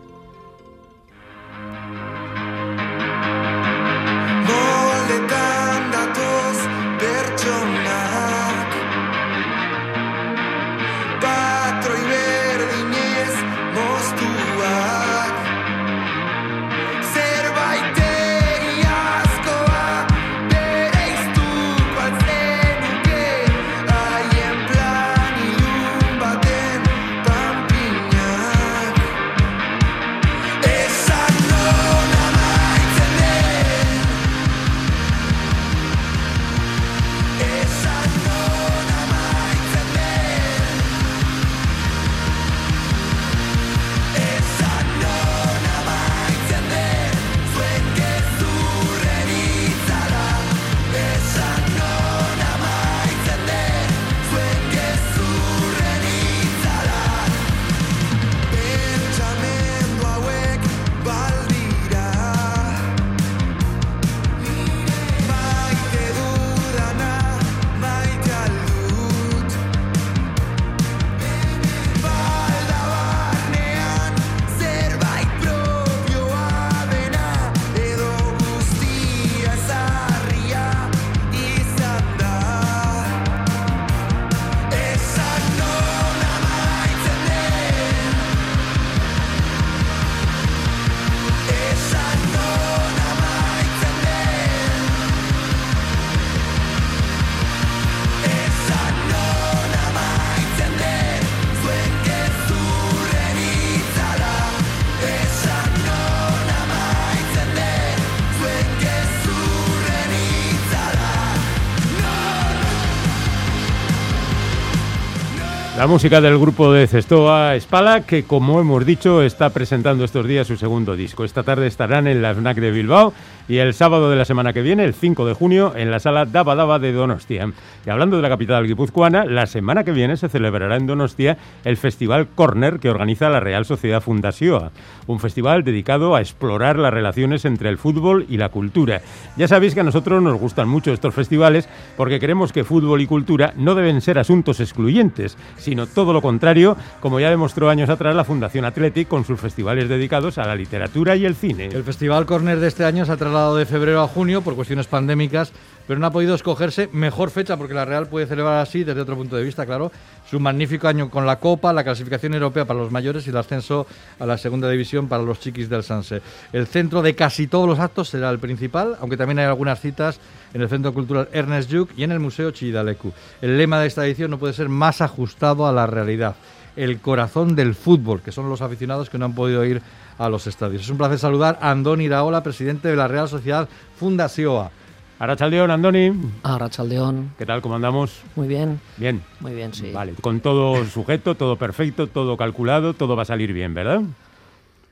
La 115.79 115.87
música 115.87 116.19
del 116.19 116.37
grupo 116.37 116.73
de 116.73 116.87
Cestoa 116.87 117.57
Spala, 117.57 118.01
que 118.01 118.25
como 118.25 118.59
hemos 118.59 118.85
dicho 118.85 119.23
está 119.23 119.49
presentando 119.51 120.03
estos 120.03 120.27
días 120.27 120.45
su 120.45 120.57
segundo 120.57 120.97
disco. 120.97 121.23
Esta 121.23 121.43
tarde 121.43 121.67
estarán 121.67 122.05
en 122.05 122.21
la 122.21 122.35
FNAC 122.35 122.57
de 122.57 122.71
Bilbao 122.71 123.13
y 123.49 123.57
el 123.57 123.73
sábado 123.73 124.11
de 124.11 124.15
la 124.15 124.25
semana 124.25 124.53
que 124.53 124.61
viene, 124.61 124.85
el 124.85 124.93
5 124.93 125.25
de 125.25 125.33
junio, 125.33 125.73
en 125.75 125.89
la 125.89 125.99
sala 125.99 126.25
Daba 126.25 126.53
Daba 126.53 126.77
de 126.77 126.93
Donostia. 126.93 127.51
Y 127.83 127.89
hablando 127.89 128.15
de 128.15 128.21
la 128.21 128.29
capital 128.29 128.67
guipuzcoana, 128.67 129.25
la 129.25 129.47
semana 129.47 129.83
que 129.83 129.91
viene 129.91 130.17
se 130.17 130.29
celebrará 130.29 130.75
en 130.75 130.85
Donostia 130.85 131.37
el 131.65 131.75
Festival 131.75 132.27
Corner 132.35 132.79
que 132.79 132.91
organiza 132.91 133.27
la 133.27 133.39
Real 133.39 133.65
Sociedad 133.65 134.01
Fundasioa, 134.01 134.71
un 135.07 135.19
festival 135.19 135.63
dedicado 135.63 136.15
a 136.15 136.21
explorar 136.21 136.77
las 136.77 136.93
relaciones 136.93 137.43
entre 137.43 137.69
el 137.69 137.79
fútbol 137.79 138.27
y 138.29 138.37
la 138.37 138.49
cultura. 138.49 139.01
Ya 139.35 139.47
sabéis 139.47 139.73
que 139.73 139.79
a 139.79 139.83
nosotros 139.83 140.21
nos 140.21 140.39
gustan 140.39 140.69
mucho 140.69 140.93
estos 140.93 141.15
festivales 141.15 141.67
porque 141.97 142.19
creemos 142.19 142.53
que 142.53 142.63
fútbol 142.63 143.01
y 143.01 143.07
cultura 143.07 143.53
no 143.57 143.73
deben 143.73 144.01
ser 144.01 144.19
asuntos 144.19 144.59
excluyentes, 144.59 145.37
sino 145.57 145.87
todo 145.87 146.13
lo 146.13 146.21
contrario, 146.21 146.77
como 146.99 147.19
ya 147.19 147.31
demostró 147.31 147.71
años 147.71 147.89
atrás 147.89 148.15
la 148.15 148.23
Fundación 148.23 148.65
Athletic 148.65 149.07
con 149.07 149.25
sus 149.25 149.39
festivales 149.39 149.89
dedicados 149.89 150.37
a 150.37 150.45
la 150.45 150.53
literatura 150.53 151.15
y 151.15 151.25
el 151.25 151.33
cine. 151.33 151.65
El 151.65 151.83
Festival 151.83 152.27
Corner 152.27 152.59
de 152.59 152.67
este 152.67 152.85
año 152.85 153.05
se 153.05 153.13
ha 153.13 153.17
de 153.39 153.65
febrero 153.65 154.01
a 154.01 154.07
junio 154.07 154.41
por 154.41 154.55
cuestiones 154.55 154.87
pandémicas, 154.87 155.51
pero 155.87 155.99
no 155.99 156.05
ha 156.05 156.11
podido 156.11 156.35
escogerse 156.35 156.89
mejor 156.93 157.31
fecha 157.31 157.57
porque 157.57 157.73
la 157.73 157.85
Real 157.85 158.07
puede 158.07 158.27
celebrar 158.27 158.59
así, 158.59 158.83
desde 158.83 159.01
otro 159.01 159.15
punto 159.15 159.35
de 159.35 159.43
vista, 159.43 159.65
claro, 159.65 159.91
su 160.29 160.39
magnífico 160.39 160.87
año 160.87 161.09
con 161.09 161.25
la 161.25 161.39
Copa, 161.39 161.73
la 161.73 161.83
clasificación 161.83 162.33
europea 162.33 162.65
para 162.65 162.79
los 162.79 162.91
mayores 162.91 163.25
y 163.25 163.31
el 163.31 163.37
ascenso 163.37 163.87
a 164.19 164.25
la 164.25 164.37
segunda 164.37 164.69
división 164.69 165.07
para 165.07 165.23
los 165.23 165.39
chiquis 165.39 165.69
del 165.69 165.83
Sanse. 165.83 166.21
El 166.53 166.67
centro 166.67 167.01
de 167.01 167.15
casi 167.15 167.47
todos 167.47 167.67
los 167.67 167.79
actos 167.79 168.09
será 168.09 168.29
el 168.29 168.39
principal, 168.39 168.97
aunque 169.01 169.17
también 169.17 169.39
hay 169.39 169.45
algunas 169.45 169.79
citas 169.79 170.19
en 170.53 170.61
el 170.61 170.69
Centro 170.69 170.93
Cultural 170.93 171.29
Ernest 171.31 171.71
Lluch 171.71 171.89
y 171.97 172.03
en 172.03 172.11
el 172.11 172.19
Museo 172.19 172.51
Chidalecu. 172.51 173.11
El 173.41 173.57
lema 173.57 173.79
de 173.79 173.87
esta 173.87 174.05
edición 174.05 174.31
no 174.31 174.37
puede 174.37 174.53
ser 174.53 174.69
más 174.69 175.01
ajustado 175.01 175.65
a 175.65 175.71
la 175.71 175.87
realidad. 175.87 176.35
El 176.75 176.99
corazón 176.99 177.55
del 177.55 177.73
fútbol, 177.73 178.21
que 178.21 178.31
son 178.31 178.47
los 178.47 178.61
aficionados 178.61 179.09
que 179.09 179.17
no 179.17 179.25
han 179.25 179.33
podido 179.33 179.65
ir 179.65 179.81
a 180.19 180.29
los 180.29 180.45
estadios. 180.45 180.83
Es 180.83 180.89
un 180.89 180.97
placer 180.97 181.17
saludar 181.17 181.57
a 181.61 181.71
Andoni 181.71 182.03
Iraola, 182.03 182.43
presidente 182.43 182.87
de 182.89 182.95
la 182.95 183.07
Real 183.07 183.27
Sociedad 183.27 183.67
Fundación. 183.97 184.69
Arachaldeón, 185.17 185.71
Andoni. 185.71 186.11
A 186.43 186.57
Rachaldeón. 186.57 187.31
¿Qué 187.37 187.45
tal? 187.45 187.61
¿Cómo 187.61 187.75
andamos? 187.75 188.21
Muy 188.35 188.47
bien, 188.47 188.79
Bien. 188.97 189.21
muy 189.41 189.53
bien, 189.53 189.73
sí. 189.73 189.91
Vale, 189.91 190.13
con 190.21 190.39
todo 190.39 190.85
sujeto, 190.85 191.35
todo 191.35 191.57
perfecto, 191.57 192.07
todo 192.07 192.37
calculado, 192.37 192.93
todo 192.93 193.15
va 193.17 193.23
a 193.23 193.25
salir 193.25 193.51
bien, 193.51 193.73
¿verdad? 193.73 194.01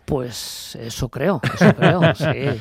Pues 0.06 0.78
eso 0.82 1.10
creo, 1.10 1.42
eso 1.54 1.74
creo, 1.76 2.02
sí. 2.16 2.60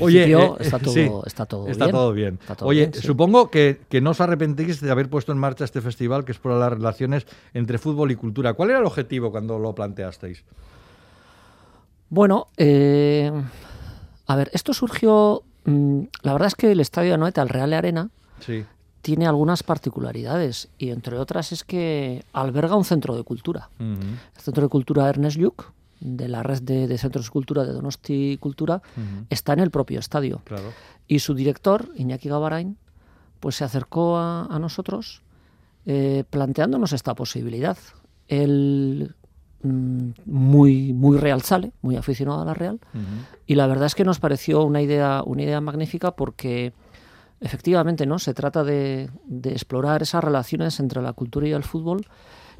Oye, 0.00 0.30
eh, 0.34 0.50
está 0.60 0.78
todo, 0.78 0.92
sí, 0.92 1.10
está 1.24 1.46
todo 1.46 1.68
Está 1.68 1.86
bien. 1.86 1.92
todo 1.94 2.12
bien. 2.12 2.38
Está 2.40 2.54
todo 2.54 2.68
Oye, 2.68 2.80
bien, 2.80 2.94
sí. 2.94 3.06
supongo 3.06 3.50
que, 3.50 3.80
que 3.88 4.02
no 4.02 4.10
os 4.10 4.20
arrepentís 4.20 4.80
de 4.82 4.90
haber 4.90 5.08
puesto 5.08 5.32
en 5.32 5.38
marcha 5.38 5.64
este 5.64 5.80
festival 5.80 6.26
que 6.26 6.32
explora 6.32 6.58
las 6.58 6.72
relaciones 6.74 7.26
entre 7.54 7.78
fútbol 7.78 8.10
y 8.10 8.16
cultura. 8.16 8.52
¿Cuál 8.52 8.70
era 8.70 8.80
el 8.80 8.84
objetivo 8.86 9.30
cuando 9.30 9.58
lo 9.58 9.74
planteasteis? 9.74 10.44
Bueno, 12.14 12.46
eh, 12.56 13.32
a 14.26 14.36
ver, 14.36 14.48
esto 14.52 14.72
surgió. 14.72 15.42
mm, 15.64 16.00
la 16.22 16.32
verdad 16.34 16.46
es 16.46 16.54
que 16.54 16.70
el 16.70 16.78
estadio 16.78 17.08
de 17.10 17.14
Anoeta, 17.14 17.42
el 17.42 17.48
Real 17.48 17.72
Arena, 17.72 18.10
Sí. 18.38 18.64
tiene 19.02 19.26
algunas 19.26 19.62
particularidades 19.64 20.68
y 20.78 20.90
entre 20.90 21.18
otras 21.18 21.50
es 21.50 21.64
que 21.64 22.24
alberga 22.32 22.76
un 22.76 22.84
centro 22.84 23.16
de 23.16 23.24
cultura. 23.24 23.68
El 23.80 24.40
centro 24.40 24.62
de 24.62 24.68
cultura 24.68 25.08
Ernest 25.08 25.38
Lluch, 25.38 25.64
de 26.00 26.28
la 26.28 26.42
red 26.44 26.62
de, 26.62 26.86
de 26.86 26.98
centros 26.98 27.24
de 27.26 27.30
cultura 27.32 27.64
de 27.64 27.72
Donosti 27.72 28.38
Cultura, 28.40 28.80
está 29.28 29.54
en 29.54 29.58
el 29.60 29.70
propio 29.72 29.98
estadio. 29.98 30.40
Claro. 30.44 30.70
Y 31.08 31.18
su 31.18 31.34
director, 31.34 31.88
Iñaki 31.96 32.28
Gabarain, 32.28 32.76
pues 33.40 33.56
se 33.56 33.64
acercó 33.64 34.16
a, 34.18 34.46
a 34.46 34.58
nosotros 34.60 35.22
eh, 35.86 36.22
planteándonos 36.30 36.92
esta 36.92 37.14
posibilidad. 37.14 37.76
Él 38.28 39.14
mm, 39.64 40.10
muy, 40.26 40.92
muy 40.92 41.18
real 41.18 41.42
sale, 41.42 41.72
muy 41.82 41.96
aficionado 41.96 42.42
a 42.42 42.44
la 42.44 42.54
Real, 42.54 42.78
y 43.46 43.56
la 43.56 43.66
verdad 43.66 43.86
es 43.86 43.94
que 43.94 44.04
nos 44.04 44.20
pareció 44.20 44.62
una 44.62 44.80
idea, 44.80 45.22
una 45.26 45.42
idea 45.42 45.60
magnífica 45.60 46.12
porque 46.12 46.72
efectivamente 47.40 48.06
no 48.06 48.18
se 48.18 48.32
trata 48.32 48.62
de, 48.62 49.10
de 49.26 49.50
explorar 49.50 50.02
esas 50.02 50.22
relaciones 50.22 50.78
entre 50.78 51.02
la 51.02 51.12
cultura 51.12 51.48
y 51.48 51.52
el 51.52 51.64
fútbol, 51.64 52.06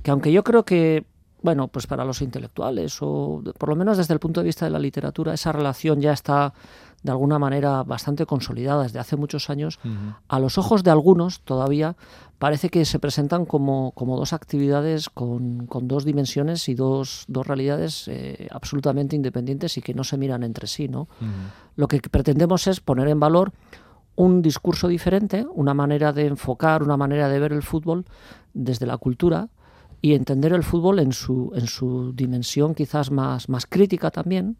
que 0.02 0.10
aunque 0.10 0.32
yo 0.32 0.42
creo 0.42 0.64
que 0.64 1.06
bueno, 1.44 1.68
pues 1.68 1.86
para 1.86 2.06
los 2.06 2.22
intelectuales 2.22 2.96
o 3.02 3.42
por 3.58 3.68
lo 3.68 3.76
menos 3.76 3.98
desde 3.98 4.14
el 4.14 4.18
punto 4.18 4.40
de 4.40 4.46
vista 4.46 4.64
de 4.64 4.70
la 4.70 4.78
literatura, 4.78 5.34
esa 5.34 5.52
relación 5.52 6.00
ya 6.00 6.14
está 6.14 6.54
de 7.02 7.10
alguna 7.10 7.38
manera 7.38 7.82
bastante 7.82 8.24
consolidada 8.24 8.84
desde 8.84 8.98
hace 8.98 9.16
muchos 9.16 9.50
años. 9.50 9.78
A 10.26 10.40
los 10.40 10.56
ojos 10.56 10.82
de 10.82 10.90
algunos 10.90 11.42
todavía 11.42 11.96
parece 12.44 12.68
que 12.68 12.84
se 12.84 12.98
presentan 12.98 13.46
como, 13.46 13.92
como 13.92 14.18
dos 14.18 14.34
actividades 14.34 15.08
con, 15.08 15.66
con 15.66 15.88
dos 15.88 16.04
dimensiones 16.04 16.68
y 16.68 16.74
dos, 16.74 17.24
dos 17.26 17.46
realidades 17.46 18.06
eh, 18.06 18.48
absolutamente 18.50 19.16
independientes 19.16 19.78
y 19.78 19.80
que 19.80 19.94
no 19.94 20.04
se 20.04 20.18
miran 20.18 20.42
entre 20.42 20.66
sí. 20.66 20.86
¿no? 20.86 21.08
Lo 21.74 21.88
que 21.88 22.02
pretendemos 22.02 22.66
es 22.66 22.80
poner 22.80 23.08
en 23.08 23.18
valor 23.18 23.52
un 24.14 24.42
discurso 24.42 24.88
diferente, 24.88 25.46
una 25.54 25.72
manera 25.72 26.12
de 26.12 26.26
enfocar, 26.26 26.82
una 26.82 26.98
manera 26.98 27.30
de 27.30 27.38
ver 27.38 27.54
el 27.54 27.62
fútbol 27.62 28.04
desde 28.52 28.84
la 28.84 28.98
cultura 28.98 29.48
y 30.04 30.12
entender 30.12 30.52
el 30.52 30.62
fútbol 30.62 30.98
en 30.98 31.12
su, 31.14 31.50
en 31.54 31.66
su 31.66 32.12
dimensión 32.14 32.74
quizás 32.74 33.10
más, 33.10 33.48
más 33.48 33.64
crítica 33.64 34.10
también 34.10 34.58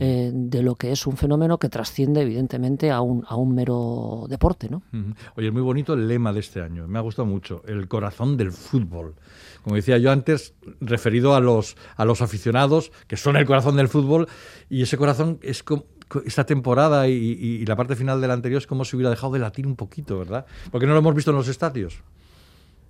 eh, 0.00 0.32
de 0.34 0.62
lo 0.64 0.74
que 0.74 0.90
es 0.90 1.06
un 1.06 1.16
fenómeno 1.16 1.58
que 1.58 1.68
trasciende 1.68 2.22
evidentemente 2.22 2.90
a 2.90 3.00
un, 3.00 3.24
a 3.28 3.36
un 3.36 3.54
mero 3.54 4.26
deporte. 4.28 4.68
¿no? 4.68 4.82
Ujú. 4.92 5.14
Oye, 5.36 5.46
es 5.46 5.52
muy 5.52 5.62
bonito 5.62 5.94
el 5.94 6.08
lema 6.08 6.32
de 6.32 6.40
este 6.40 6.60
año. 6.60 6.88
Me 6.88 6.98
ha 6.98 7.02
gustado 7.02 7.24
mucho. 7.26 7.62
El 7.68 7.86
corazón 7.86 8.36
del 8.36 8.50
fútbol. 8.50 9.14
Como 9.62 9.76
decía 9.76 9.96
yo 9.98 10.10
antes, 10.10 10.54
referido 10.80 11.36
a 11.36 11.40
los, 11.40 11.76
a 11.96 12.04
los 12.04 12.20
aficionados, 12.20 12.90
que 13.06 13.16
son 13.16 13.36
el 13.36 13.46
corazón 13.46 13.76
del 13.76 13.86
fútbol, 13.86 14.26
y 14.68 14.82
ese 14.82 14.96
corazón 14.96 15.38
es 15.42 15.62
como 15.62 15.84
esta 16.26 16.44
temporada 16.44 17.06
y, 17.06 17.12
y- 17.12 17.62
y 17.62 17.64
la 17.64 17.76
parte 17.76 17.94
final 17.94 18.20
de 18.20 18.26
la 18.26 18.34
anterior 18.34 18.58
es 18.58 18.66
como 18.66 18.84
si 18.84 18.96
hubiera 18.96 19.10
dejado 19.10 19.34
de 19.34 19.38
latir 19.38 19.68
un 19.68 19.76
poquito, 19.76 20.18
¿verdad? 20.18 20.46
Porque 20.72 20.86
no 20.88 20.94
lo 20.94 20.98
hemos 20.98 21.14
visto 21.14 21.30
en 21.30 21.36
los 21.36 21.46
estadios. 21.46 22.02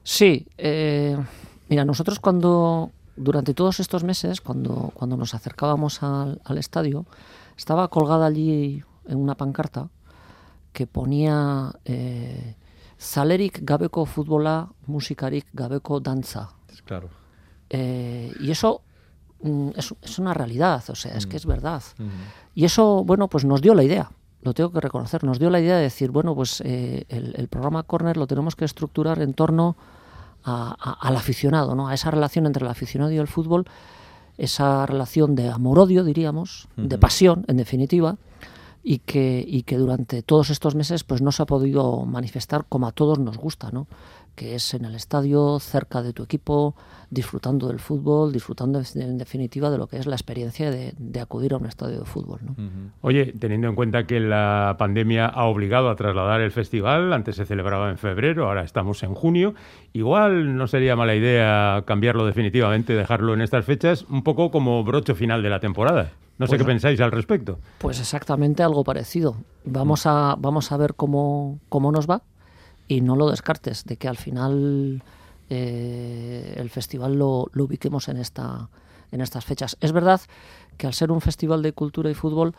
Sí, 0.03 0.47
eh, 0.57 1.15
mira, 1.71 1.87
nosotros 1.87 2.21
cuando, 2.21 2.91
durante 3.17 3.55
todos 3.55 3.81
estos 3.81 4.05
meses, 4.05 4.43
cuando, 4.43 4.91
cuando 4.93 5.17
nos 5.17 5.35
acercábamos 5.35 6.03
al, 6.03 6.43
al 6.45 6.59
estadio, 6.59 7.07
estaba 7.57 7.89
colgada 7.89 8.27
allí 8.27 8.83
en 9.07 9.19
una 9.19 9.37
pancarta 9.37 9.89
que 10.73 10.87
ponía 10.87 11.73
eh, 11.85 12.57
Zalerik 12.99 13.61
gabeko 13.63 14.05
futbola, 14.05 14.69
musikarik 14.87 15.47
gabeko 15.53 16.01
dantza. 16.01 16.51
Claro. 16.85 17.09
Eh, 17.71 18.33
y 18.41 18.51
eso 18.51 18.83
mm, 19.43 19.71
es, 19.77 19.95
es 20.03 20.19
una 20.19 20.35
realidad, 20.35 20.83
o 20.89 20.95
sea, 20.95 21.17
es 21.17 21.27
que 21.27 21.37
es 21.37 21.47
verdad. 21.47 21.83
Ujú. 21.99 22.09
Y 22.55 22.65
eso, 22.65 23.05
bueno, 23.05 23.29
pues 23.29 23.45
nos 23.45 23.63
dio 23.63 23.75
la 23.75 23.85
idea, 23.85 24.11
lo 24.43 24.55
tengo 24.55 24.73
que 24.73 24.81
reconocer, 24.81 25.25
nos 25.25 25.39
dio 25.39 25.51
la 25.51 25.61
idea 25.61 25.77
de 25.77 25.83
decir, 25.83 26.11
bueno, 26.11 26.35
pues 26.35 26.61
eh, 26.65 27.05
el, 27.09 27.35
el 27.37 27.49
programa 27.49 27.85
Corner 27.85 28.17
lo 28.17 28.27
tenemos 28.27 28.57
que 28.57 28.65
estructurar 28.65 29.23
en 29.23 29.35
torno 29.35 29.77
a- 30.45 30.77
a- 30.79 31.09
al 31.09 31.17
aficionado, 31.17 31.75
¿no? 31.75 31.89
A 31.89 31.95
esa 31.95 32.11
relación 32.11 32.47
entre 32.47 32.65
el 32.65 32.71
aficionado 32.71 33.11
y 33.13 33.17
el 33.19 33.29
fútbol, 33.29 33.67
esa 34.39 34.87
relación 34.87 35.35
de 35.35 35.51
amor-odio, 35.51 36.03
diríamos, 36.05 36.69
de 36.77 36.99
pasión, 36.99 37.45
en 37.49 37.57
definitiva, 37.59 38.17
y 38.83 38.99
que, 39.01 39.45
y 39.47 39.63
que 39.65 39.77
durante 39.77 40.23
todos 40.23 40.49
estos 40.49 40.75
meses 40.75 41.05
pues 41.05 41.21
no 41.21 41.33
se 41.33 41.43
ha 41.43 41.47
podido 41.47 42.07
manifestar 42.07 42.65
como 42.67 42.87
a 42.87 42.93
todos 42.93 43.19
nos 43.19 43.37
gusta, 43.37 43.71
¿no? 43.71 43.87
Que 44.35 44.55
es 44.55 44.73
en 44.75 44.85
el 44.85 44.95
estadio, 44.95 45.59
cerca 45.61 46.03
de 46.03 46.13
tu 46.13 46.23
equipo, 46.23 46.75
disfrutando 47.11 47.69
del 47.69 47.79
fútbol, 47.81 48.33
disfrutando 48.33 48.81
en 48.95 49.19
definitiva 49.19 49.69
de 49.71 49.79
lo 49.79 49.87
que 49.87 49.99
es 49.99 50.07
la 50.07 50.15
experiencia 50.15 50.71
de, 50.71 50.95
de 50.97 51.21
acudir 51.21 51.53
a 51.55 51.57
un 51.57 51.67
estadio 51.67 51.99
de 51.99 52.05
fútbol. 52.05 52.41
¿no? 52.45 52.55
Oye, 53.03 53.33
teniendo 53.39 53.69
en 53.69 53.75
cuenta 53.75 54.07
que 54.07 54.21
la 54.21 54.77
pandemia 54.79 55.27
ha 55.27 55.45
obligado 55.45 55.91
a 55.91 55.97
trasladar 55.97 56.41
el 56.41 56.53
festival, 56.53 57.13
antes 57.13 57.37
se 57.37 57.45
celebraba 57.47 57.91
en 57.91 57.99
febrero, 57.99 58.47
ahora 58.47 58.63
estamos 58.63 59.03
en 59.03 59.15
junio, 59.15 59.55
igual 59.93 60.57
no 60.57 60.67
sería 60.67 60.97
mala 60.97 61.15
idea 61.15 61.83
cambiarlo 61.87 62.25
definitivamente, 62.27 62.95
dejarlo 62.95 63.35
en 63.35 63.41
estas 63.43 63.65
fechas, 63.65 64.05
un 64.09 64.23
poco 64.23 64.51
como 64.51 64.83
broche 64.85 65.15
final 65.15 65.43
de 65.43 65.51
la 65.51 65.61
temporada. 65.61 66.13
No 66.39 66.47
sé 66.47 66.53
Pues- 66.53 66.61
qué 66.63 66.65
pensáis 66.65 67.01
al 67.03 67.13
respecto. 67.13 67.59
Pues 67.79 68.01
exactamente 68.01 68.63
algo 68.63 68.83
parecido. 68.83 69.37
Vamos 69.65 70.07
a, 70.07 70.37
vamos 70.39 70.73
a 70.73 70.77
ver 70.79 70.95
cómo, 70.95 71.59
cómo 71.69 71.93
nos 71.93 72.09
va 72.09 72.23
y 72.91 73.03
no 73.03 73.15
lo 73.15 73.31
descartes 73.31 73.85
de 73.85 73.97
que 73.97 74.09
al 74.09 74.17
final 74.17 75.01
eh, 75.49 76.55
el 76.57 76.71
festival 76.71 77.15
lo, 77.15 77.49
lo 77.53 77.65
ubiquemos 77.65 78.09
en, 78.09 78.17
esta, 78.17 78.69
en 79.13 79.21
estas 79.21 79.45
fechas. 79.45 79.77
Es 79.81 79.93
verdad 79.93 80.21
que 80.77 80.89
al 80.89 80.93
ser 80.93 81.13
un 81.13 81.21
festival 81.21 81.63
de 81.63 81.73
cultura 81.73 82.11
y 82.11 82.15
fútbol 82.15 82.53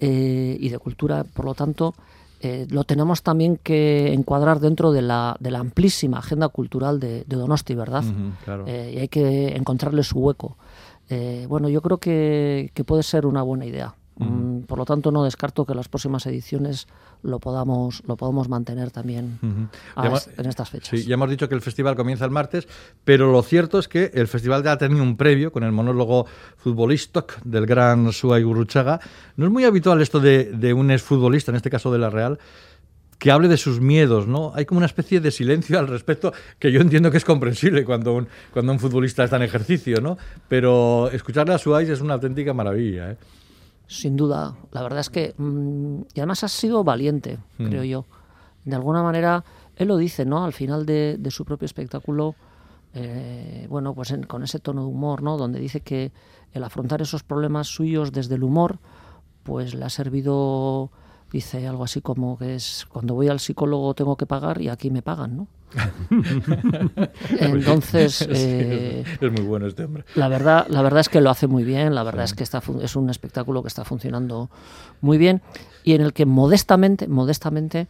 eh, 0.00 0.56
y 0.58 0.70
de 0.70 0.78
cultura, 0.78 1.24
por 1.24 1.44
lo 1.44 1.54
tanto, 1.54 1.94
eh, 2.40 2.66
lo 2.70 2.84
tenemos 2.84 3.22
también 3.22 3.58
que 3.62 4.14
encuadrar 4.14 4.60
dentro 4.60 4.92
de 4.92 5.02
la, 5.02 5.36
de 5.40 5.50
la 5.50 5.58
amplísima 5.58 6.20
agenda 6.20 6.48
cultural 6.48 6.98
de, 6.98 7.24
de 7.26 7.36
Donosti, 7.36 7.74
¿verdad? 7.74 8.04
Claro. 8.46 8.64
Eh, 8.66 8.92
y 8.94 8.98
hay 9.00 9.08
que 9.08 9.56
encontrarle 9.56 10.02
su 10.04 10.18
hueco. 10.20 10.56
Eh, 11.10 11.44
bueno, 11.50 11.68
yo 11.68 11.82
creo 11.82 11.98
que, 11.98 12.70
que 12.72 12.82
puede 12.82 13.02
ser 13.02 13.26
una 13.26 13.42
buena 13.42 13.66
idea. 13.66 13.94
Mm, 14.18 14.60
por 14.62 14.78
lo 14.78 14.84
tanto, 14.86 15.10
no 15.12 15.24
descarto 15.24 15.66
que 15.66 15.74
las 15.74 15.88
próximas 15.88 16.24
ediciones 16.26 16.86
lo 17.22 17.38
podamos, 17.38 18.02
lo 18.06 18.16
podamos 18.16 18.48
mantener 18.48 18.90
también 18.90 19.38
a 19.94 20.06
hemos- 20.06 20.28
en 20.38 20.46
estas 20.46 20.70
fechas. 20.70 20.88
Sí, 20.98 21.04
ya 21.06 21.14
hemos 21.14 21.28
dicho 21.28 21.48
que 21.50 21.54
el 21.54 21.60
festival 21.60 21.96
comienza 21.96 22.24
el 22.24 22.30
martes, 22.30 22.66
pero 23.04 23.30
lo 23.30 23.42
cierto 23.42 23.78
es 23.78 23.88
que 23.88 24.10
el 24.14 24.26
festival 24.26 24.62
ya 24.64 24.72
ha 24.72 24.78
tenido 24.78 25.02
un 25.02 25.16
previo 25.18 25.52
con 25.52 25.64
el 25.64 25.72
monólogo 25.72 26.26
futbolístico 26.56 27.26
del 27.44 27.66
gran 27.66 28.10
Suay 28.12 28.42
Gurruchaga. 28.42 29.00
No 29.36 29.46
es 29.46 29.52
muy 29.52 29.64
habitual 29.64 30.00
esto 30.00 30.18
de, 30.20 30.44
de 30.44 30.72
un 30.72 30.90
exfutbolista, 30.90 31.50
en 31.52 31.56
este 31.56 31.68
caso 31.70 31.92
de 31.92 31.98
la 31.98 32.08
Real, 32.10 32.38
que 33.18 33.30
hable 33.30 33.48
de 33.48 33.56
sus 33.56 33.80
miedos, 33.80 34.26
¿no? 34.26 34.52
Hay 34.54 34.66
como 34.66 34.78
una 34.78 34.86
especie 34.86 35.20
de 35.20 35.30
silencio 35.30 35.78
al 35.78 35.88
respecto 35.88 36.32
que 36.58 36.70
yo 36.72 36.80
entiendo 36.80 37.10
que 37.10 37.16
es 37.16 37.24
comprensible 37.24 37.84
cuando 37.84 38.14
un, 38.14 38.28
cuando 38.52 38.72
un 38.72 38.78
futbolista 38.78 39.24
está 39.24 39.36
en 39.36 39.42
ejercicio, 39.42 40.00
¿no? 40.02 40.18
Pero 40.48 41.10
escucharle 41.10 41.54
a 41.54 41.58
Suárez 41.58 41.88
es 41.90 42.00
una 42.02 42.14
auténtica 42.14 42.52
maravilla, 42.52 43.12
¿eh? 43.12 43.16
Sin 43.86 44.16
duda, 44.16 44.56
la 44.72 44.82
verdad 44.82 45.00
es 45.00 45.10
que. 45.10 45.34
mm, 45.38 46.00
y 46.14 46.20
además 46.20 46.42
has 46.44 46.52
sido 46.52 46.82
valiente, 46.84 47.38
creo 47.56 47.84
yo. 47.84 48.04
De 48.64 48.74
alguna 48.74 49.02
manera, 49.02 49.44
él 49.76 49.88
lo 49.88 49.96
dice, 49.96 50.24
¿no? 50.24 50.44
Al 50.44 50.52
final 50.52 50.86
de, 50.86 51.16
de 51.18 51.30
su 51.30 51.44
propio 51.44 51.66
espectáculo, 51.66 52.34
eh, 52.94 53.66
bueno, 53.68 53.94
pues 53.94 54.10
en- 54.10 54.24
con 54.24 54.42
ese 54.42 54.58
tono 54.58 54.82
de 54.82 54.88
humor, 54.88 55.22
¿no? 55.22 55.36
Donde 55.36 55.60
dice 55.60 55.80
que 55.82 56.12
el 56.52 56.64
afrontar 56.64 57.02
esos 57.02 57.22
problemas 57.22 57.68
suyos 57.68 58.10
desde 58.12 58.34
el 58.36 58.42
humor, 58.42 58.78
pues 59.42 59.74
le 59.74 59.84
ha 59.84 59.90
servido 59.90 60.90
dice 61.32 61.66
algo 61.66 61.82
así 61.84 62.00
como 62.00 62.38
que 62.38 62.54
es 62.54 62.86
cuando 62.88 63.14
voy 63.14 63.28
al 63.28 63.40
psicólogo 63.40 63.94
tengo 63.94 64.16
que 64.16 64.26
pagar 64.26 64.62
y 64.62 64.68
aquí 64.68 64.90
me 64.90 65.02
pagan, 65.02 65.36
¿no? 65.36 65.48
Entonces, 67.40 68.22
eh, 68.30 69.04
Es 69.20 69.32
muy 69.32 69.42
bueno 69.42 69.66
este 69.66 69.84
hombre. 69.84 70.04
la 70.14 70.28
verdad, 70.28 70.66
la 70.68 70.82
verdad 70.82 71.00
es 71.00 71.08
que 71.08 71.20
lo 71.20 71.30
hace 71.30 71.46
muy 71.46 71.64
bien, 71.64 71.94
la 71.94 72.02
verdad 72.02 72.24
es 72.24 72.34
que 72.34 72.42
está, 72.42 72.62
es 72.82 72.96
un 72.96 73.10
espectáculo 73.10 73.62
que 73.62 73.68
está 73.68 73.84
funcionando 73.84 74.50
muy 75.00 75.18
bien 75.18 75.42
y 75.84 75.94
en 75.94 76.00
el 76.00 76.12
que 76.12 76.26
modestamente, 76.26 77.08
modestamente, 77.08 77.88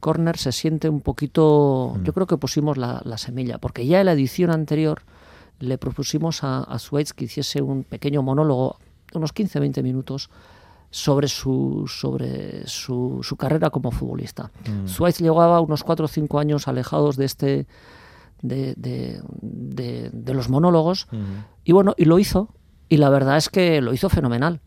Corner 0.00 0.36
se 0.36 0.52
siente 0.52 0.90
un 0.90 1.00
poquito, 1.00 1.96
yo 2.02 2.12
creo 2.12 2.26
que 2.26 2.36
pusimos 2.36 2.76
la, 2.76 3.00
la 3.04 3.16
semilla, 3.16 3.56
porque 3.58 3.86
ya 3.86 4.00
en 4.00 4.06
la 4.06 4.12
edición 4.12 4.50
anterior 4.50 5.00
le 5.60 5.78
propusimos 5.78 6.44
a, 6.44 6.58
a 6.58 6.78
que 7.16 7.24
hiciese 7.24 7.62
un 7.62 7.84
pequeño 7.84 8.22
monólogo, 8.22 8.78
unos 9.14 9.34
15-20 9.34 9.82
minutos, 9.82 10.28
sobre 10.94 11.26
su, 11.26 11.86
sobre 11.88 12.66
su, 12.68 13.18
su 13.22 13.36
carrera 13.36 13.70
como 13.70 13.90
futbolista. 13.90 14.52
Swaits 14.86 15.18
llevaba 15.18 15.60
unos 15.60 15.82
4 15.82 16.04
o 16.04 16.08
5 16.08 16.38
años 16.38 16.68
alejados 16.68 17.16
de 17.16 17.24
este 17.24 17.66
de, 18.42 18.74
de- 18.76 19.20
de- 19.40 20.10
de 20.12 20.34
los 20.34 20.48
monólogos 20.48 21.08
y 21.64 21.72
bueno, 21.72 21.94
y 21.96 22.04
lo 22.04 22.18
hizo 22.20 22.48
y 22.88 22.98
la 22.98 23.08
verdad 23.10 23.36
es 23.38 23.48
que 23.48 23.80
lo 23.80 23.92
hizo 23.92 24.08
fenomenal. 24.08 24.60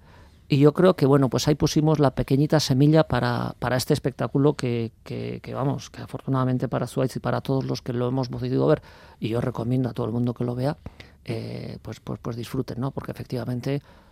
Y 0.50 0.60
yo 0.60 0.74
creo 0.74 0.96
que 0.96 1.06
bueno, 1.06 1.30
pues 1.30 1.48
ahí 1.48 1.56
pusimos 1.56 2.00
la 2.00 2.12
pequeñita 2.12 2.60
semilla 2.60 3.04
para, 3.06 3.56
para 3.60 3.78
este 3.78 3.94
espectáculo 3.94 4.54
que, 4.56 4.92
que- 5.04 5.40
que, 5.42 5.54
vamos, 5.54 5.90
que 5.90 6.02
afortunadamente 6.02 6.68
para 6.68 6.88
Swaits 6.88 7.16
y 7.18 7.20
para 7.20 7.40
todos 7.42 7.64
los 7.66 7.82
que 7.82 7.94
lo 7.94 8.08
hemos 8.10 8.28
podido 8.30 8.66
ver, 8.68 8.82
y 9.20 9.30
yo 9.30 9.40
recomiendo 9.42 9.88
a 9.90 9.94
todo 9.94 10.06
el 10.08 10.12
mundo 10.14 10.34
que 10.34 10.44
lo 10.44 10.56
vea, 10.56 10.78
eh, 11.26 11.78
pues, 11.82 12.00
pues, 12.02 12.20
pues 12.22 12.36
disfruten, 12.36 12.80
¿no? 12.82 12.92
Porque 12.92 13.12
efectivamente 13.12 13.82
mm, 13.82 14.07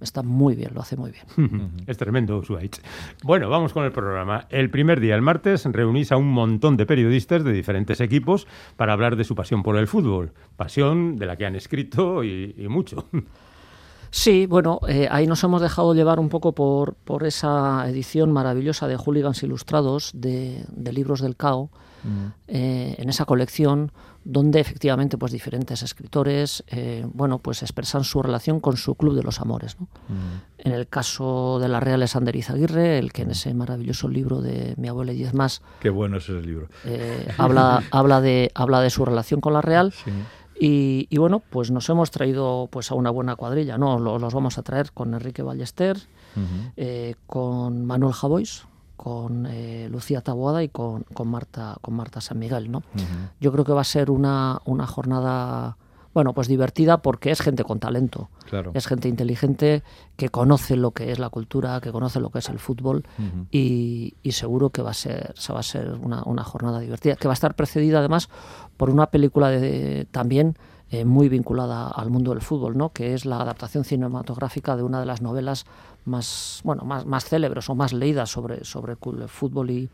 está 0.00 0.22
muy 0.22 0.54
bien, 0.54 0.70
lo 0.74 0.80
hace 0.80 0.96
muy 0.96 1.12
bien. 1.12 1.72
Es 1.86 1.96
tremendo, 1.98 2.42
Suárez. 2.42 2.82
Bueno, 3.22 3.48
vamos 3.48 3.72
con 3.72 3.84
el 3.84 3.92
programa. 3.92 4.46
El 4.50 4.70
primer 4.70 5.00
día, 5.00 5.14
el 5.14 5.22
martes, 5.22 5.64
reunís 5.66 6.12
a 6.12 6.16
un 6.16 6.28
montón 6.28 6.76
de 6.76 6.86
periodistas 6.86 7.44
de 7.44 7.52
diferentes 7.52 8.00
equipos 8.00 8.46
para 8.76 8.92
hablar 8.92 9.16
de 9.16 9.24
su 9.24 9.34
pasión 9.34 9.62
por 9.62 9.76
el 9.76 9.86
fútbol. 9.86 10.32
Pasión 10.56 11.16
de 11.16 11.26
la 11.26 11.36
que 11.36 11.46
han 11.46 11.56
escrito 11.56 12.24
y, 12.24 12.54
y 12.56 12.68
mucho. 12.68 13.06
Sí, 14.10 14.44
bueno, 14.44 14.80
eh, 14.88 15.08
ahí 15.10 15.26
nos 15.26 15.42
hemos 15.42 15.62
dejado 15.62 15.94
llevar 15.94 16.20
un 16.20 16.28
poco 16.28 16.52
por, 16.52 16.94
por 16.96 17.24
esa 17.24 17.88
edición 17.88 18.30
maravillosa 18.30 18.86
de 18.86 18.96
Hooligans 18.96 19.42
Ilustrados 19.42 20.10
de, 20.12 20.64
de 20.68 20.92
libros 20.92 21.22
del 21.22 21.34
CAO, 21.34 21.70
eh, 22.48 22.94
en 22.98 23.08
esa 23.08 23.24
colección 23.24 23.92
donde 24.24 24.60
efectivamente 24.60 25.18
pues 25.18 25.32
diferentes 25.32 25.82
escritores 25.82 26.62
eh, 26.68 27.04
bueno 27.12 27.38
pues 27.38 27.62
expresan 27.62 28.04
su 28.04 28.22
relación 28.22 28.60
con 28.60 28.76
su 28.76 28.94
club 28.94 29.14
de 29.16 29.22
los 29.22 29.40
amores 29.40 29.76
¿no? 29.80 29.88
en 30.58 30.72
el 30.72 30.86
caso 30.88 31.58
de 31.60 31.68
la 31.68 31.80
Real 31.80 32.02
es 32.02 32.14
Ander 32.14 32.36
Izaguirre 32.36 32.98
el 32.98 33.12
que 33.12 33.22
en 33.22 33.30
ese 33.32 33.52
maravilloso 33.54 34.08
libro 34.08 34.40
de 34.40 34.74
mi 34.76 34.88
abuela 34.88 35.12
y 35.12 35.16
diez 35.16 35.34
más 35.34 35.62
Qué 35.80 35.90
bueno 35.90 36.18
es 36.18 36.24
ese 36.28 36.40
libro. 36.42 36.68
eh, 36.84 37.26
habla 37.38 37.82
habla 37.90 38.20
de 38.20 38.50
habla 38.54 38.80
de 38.80 38.90
su 38.90 39.04
relación 39.04 39.40
con 39.40 39.52
la 39.54 39.60
Real 39.60 39.92
Sí. 39.92 40.10
y, 40.60 41.06
y 41.10 41.18
bueno, 41.18 41.42
pues 41.50 41.72
nos 41.72 41.88
hemos 41.88 42.12
traído 42.12 42.68
pues 42.70 42.92
a 42.92 42.94
una 42.94 43.10
buena 43.10 43.34
cuadrilla, 43.34 43.78
¿no? 43.78 43.98
Lo- 43.98 44.18
Los, 44.20 44.32
vamos 44.34 44.58
a 44.58 44.62
traer 44.62 44.92
con 44.92 45.12
Enrique 45.14 45.42
Ballester, 45.42 45.96
eh, 46.76 47.16
con 47.26 47.84
Manuel 47.84 48.12
Javois, 48.12 48.66
con 49.02 49.46
eh, 49.46 49.88
Lucía 49.90 50.20
Taboada 50.20 50.62
y 50.62 50.68
con, 50.68 51.02
con 51.12 51.26
Marta 51.26 51.76
con 51.80 51.94
Marta 51.94 52.20
San 52.20 52.38
Miguel, 52.38 52.70
¿no? 52.70 52.84
Yo 53.40 53.50
creo 53.50 53.64
que 53.64 53.72
va 53.72 53.80
a 53.80 53.84
ser 53.84 54.12
una, 54.12 54.60
una 54.64 54.86
jornada, 54.86 55.76
bueno, 56.14 56.34
pues 56.34 56.46
divertida 56.46 56.98
porque 56.98 57.32
es 57.32 57.40
gente 57.40 57.64
con 57.64 57.80
talento. 57.80 58.28
Claro. 58.48 58.70
Es 58.74 58.86
gente 58.86 59.08
inteligente 59.08 59.82
que 60.14 60.28
conoce 60.28 60.76
lo 60.76 60.92
que 60.92 61.10
es 61.10 61.18
la 61.18 61.30
cultura, 61.30 61.80
que 61.80 61.90
conoce 61.90 62.20
lo 62.20 62.30
que 62.30 62.38
es 62.38 62.48
el 62.48 62.60
fútbol 62.60 63.02
y, 63.50 64.14
y 64.22 64.32
seguro 64.32 64.70
que 64.70 64.82
va 64.82 64.90
a 64.90 64.94
ser, 64.94 65.34
se 65.36 65.52
va 65.52 65.58
a 65.58 65.64
ser 65.64 65.94
una, 66.00 66.22
una 66.24 66.44
jornada 66.44 66.78
divertida, 66.78 67.16
que 67.16 67.26
va 67.26 67.32
a 67.32 67.34
estar 67.34 67.56
precedida 67.56 67.98
además 67.98 68.28
por 68.76 68.88
una 68.88 69.06
película 69.06 69.48
de, 69.50 70.06
también 70.12 70.56
eh, 70.92 71.06
muy 71.06 71.30
vinculada 71.30 71.88
al 71.88 72.10
mundo 72.10 72.32
del 72.32 72.42
fútbol, 72.42 72.76
¿no? 72.76 72.90
que 72.90 73.14
es 73.14 73.24
la 73.24 73.40
adaptación 73.40 73.82
cinematográfica 73.82 74.76
de 74.76 74.82
una 74.82 75.00
de 75.00 75.06
las 75.06 75.22
novelas 75.22 75.64
más, 76.04 76.60
bueno, 76.64 76.84
más, 76.84 77.06
más 77.06 77.24
célebres 77.24 77.68
o 77.70 77.74
más 77.74 77.92
leídas 77.92 78.30
sobre, 78.30 78.64
sobre 78.64 78.92
el 78.92 79.28
fútbol 79.28 79.70
y 79.70 79.88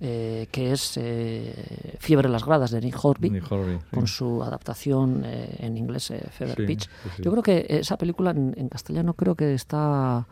eh, 0.00 0.48
que 0.50 0.72
es 0.72 0.96
eh, 0.96 1.96
Fiebre 2.00 2.26
en 2.26 2.32
las 2.32 2.44
gradas 2.44 2.70
de 2.72 2.80
Nick 2.80 3.02
Horby 3.02 3.30
Nick 3.30 3.50
Horby, 3.50 3.78
sí. 3.78 3.84
con 3.94 4.06
su 4.06 4.42
adaptación 4.42 5.22
eh, 5.24 5.56
en 5.60 5.76
inglés 5.76 6.10
eh, 6.10 6.26
Fever 6.30 6.56
Sí, 6.56 6.66
Pitch. 6.66 6.82
sí, 6.82 7.08
sí. 7.16 7.22
Yo 7.22 7.30
creo 7.30 7.42
que 7.42 7.66
esa 7.68 7.96
película 7.96 8.30
en, 8.32 8.54
en 8.56 8.68
castellano 8.68 9.14
creo 9.14 9.34
que 9.36 9.54
está 9.54 10.26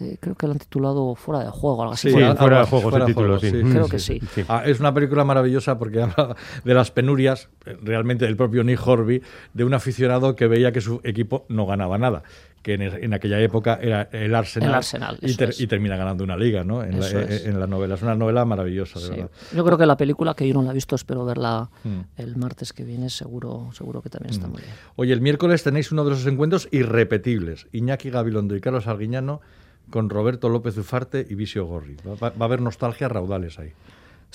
eh, 0.00 0.16
creo 0.20 0.34
que 0.34 0.48
la 0.48 0.54
han 0.54 0.58
titulado 0.58 1.14
Fuera 1.14 1.44
de 1.44 1.50
juego, 1.50 1.82
algo 1.82 1.94
así. 1.94 2.08
Sí, 2.08 2.14
Fuera- 2.14 2.60
de 2.60 2.66
juego 2.66 2.90
fuera 2.90 3.06
título, 3.06 3.38
juego, 3.38 3.40
sí. 3.40 3.50
sí. 3.62 3.70
Creo 3.70 3.88
que 3.88 3.98
sí. 4.00 4.20
Ah, 4.48 4.64
es 4.66 4.80
una 4.80 4.92
película 4.92 5.24
maravillosa 5.24 5.78
porque 5.78 6.02
habla 6.02 6.34
de 6.64 6.74
las 6.74 6.90
penurias, 6.90 7.48
eh, 7.66 7.78
realmente 7.80 8.24
del 8.24 8.36
propio 8.36 8.64
Nick 8.64 8.84
Horby, 8.84 9.22
de 9.52 9.62
un 9.64 9.72
aficionado 9.74 10.34
que 10.34 10.48
veía 10.48 10.72
que 10.72 10.80
su 10.80 11.00
equipo 11.04 11.46
no 11.48 11.64
ganaba 11.66 11.96
nada, 11.98 12.24
que 12.64 12.74
en, 12.74 12.82
en 12.82 13.12
aquella 13.14 13.38
época 13.40 13.78
era 13.80 14.08
el 14.10 14.34
Arsenal, 14.34 14.70
El 14.70 14.74
Arsenal, 14.74 15.18
y, 15.20 15.36
ter- 15.36 15.54
termina 15.68 15.96
ganando 15.98 16.24
una 16.24 16.34
liga 16.36 16.64
¿no? 16.64 16.82
en, 16.82 16.98
la, 16.98 17.08
en 17.10 17.60
la 17.60 17.66
novela. 17.66 17.94
Es 17.94 18.02
una 18.02 18.14
novela 18.14 18.44
maravillosa, 18.46 18.98
de 18.98 19.04
Sí. 19.04 19.10
verdad. 19.10 19.30
Yo 19.54 19.64
creo 19.66 19.76
que 19.78 19.84
la 19.84 19.96
película, 19.98 20.32
que 20.34 20.48
yo 20.48 20.54
no 20.54 20.62
la 20.62 20.70
he 20.70 20.74
visto, 20.74 20.96
espero 20.96 21.24
verla 21.26 21.68
Mm. 21.84 22.00
el 22.16 22.36
martes 22.36 22.72
que 22.72 22.82
viene, 22.82 23.10
seguro, 23.10 23.68
seguro 23.74 24.00
que 24.00 24.08
también 24.08 24.32
está 24.34 24.48
muy 24.48 24.62
bien. 24.62 24.72
Oye, 24.96 25.12
el 25.12 25.20
miércoles 25.20 25.62
tenéis 25.62 25.92
uno 25.92 26.04
de 26.06 26.14
esos 26.14 26.26
encuentros 26.26 26.66
irrepetibles. 26.72 27.66
Iñaki 27.72 28.08
Gabilondo 28.10 28.56
y 28.56 28.60
Carlos 28.62 28.86
Arguiñano 28.86 29.42
con 29.90 30.08
Roberto 30.08 30.48
López 30.48 30.78
Ufarte 30.78 31.26
y 31.28 31.34
Visio 31.34 31.66
Gorri. 31.66 31.96
Va, 32.08 32.14
va- 32.14 32.30
va 32.30 32.36
a 32.40 32.44
haber 32.44 32.62
nostalgia 32.62 33.08
raudales 33.08 33.58
ahí. 33.58 33.72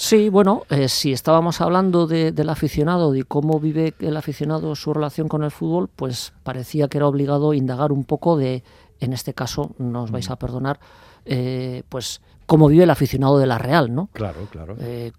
Sí, 0.01 0.29
bueno, 0.29 0.63
eh, 0.69 0.87
si 0.87 1.11
estábamos 1.11 1.59
hablando 1.59 2.07
de- 2.07 2.31
del 2.31 2.47
aficionado, 2.49 3.11
de 3.11 3.25
cómo 3.25 3.59
vive 3.59 3.93
el 3.99 4.15
aficionado 4.15 4.73
su 4.75 4.93
relación 4.93 5.27
con 5.27 5.43
el 5.43 5.51
fútbol, 5.51 5.89
pues 5.93 6.31
parecía 6.43 6.87
que 6.87 6.97
era 6.99 7.07
obligado 7.07 7.53
indagar 7.53 7.91
un 7.91 8.05
poco 8.05 8.37
de, 8.37 8.63
en 9.01 9.11
este 9.11 9.33
caso, 9.33 9.71
nos 9.77 10.09
vais 10.09 10.29
a 10.29 10.37
perdonar, 10.37 10.79
eh, 11.25 11.83
pues 11.89 12.21
cómo 12.45 12.69
vive 12.69 12.85
el 12.85 12.89
aficionado 12.91 13.39
de 13.39 13.45
la 13.45 13.57
Real, 13.57 13.93
¿no? 13.93 14.07
Claro, 14.13 14.47
claro. 14.49 14.77
Eh, 14.79 15.11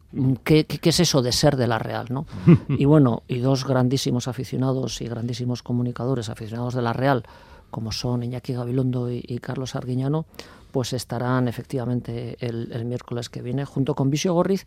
¿qué, 0.45 0.65
qué, 0.65 0.79
qué 0.79 0.89
es 0.89 1.01
eso 1.01 1.21
de 1.21 1.33
ser 1.33 1.57
de 1.59 1.67
la 1.67 1.79
Real, 1.79 2.07
no? 2.09 2.25
Y 2.71 2.87
bueno, 2.87 3.23
y 3.29 3.41
dos 3.41 3.67
grandísimos 3.67 4.29
aficionados 4.29 5.03
y 5.03 5.09
grandísimos 5.09 5.63
comunicadores 5.63 6.31
aficionados 6.31 6.73
de 6.73 6.81
la 6.81 6.95
Real, 6.95 7.25
como 7.71 7.93
son 7.93 8.23
Iñaki 8.23 8.55
Gabilondo 8.55 9.13
y, 9.13 9.23
y 9.29 9.41
Carlos 9.41 9.77
Arguiñano, 9.77 10.25
pues 10.71 10.93
estarán 10.93 11.49
efectivamente 11.49 12.37
el, 12.41 12.85
miércoles 12.85 13.29
que 13.29 13.43
viene 13.43 13.65
junto 13.65 13.95
con 13.95 14.11
Visio 14.11 14.35
Gorriz 14.35 14.67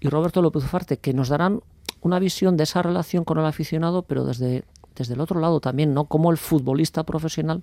y 0.00 0.08
Roberto 0.08 0.42
López 0.42 0.64
Ufarte, 0.64 0.98
que 0.98 1.12
nos 1.12 1.28
darán 1.28 1.60
una 2.00 2.18
visión 2.18 2.56
de 2.56 2.64
esa 2.64 2.82
relación 2.82 3.24
con 3.24 3.38
el 3.38 3.46
aficionado, 3.46 4.02
pero 4.02 4.24
desde, 4.24 4.64
desde 4.94 5.14
el 5.14 5.20
otro 5.20 5.40
lado 5.40 5.60
también, 5.60 5.94
¿no? 5.94 6.04
Cómo 6.04 6.30
el 6.30 6.38
futbolista 6.38 7.04
profesional 7.04 7.62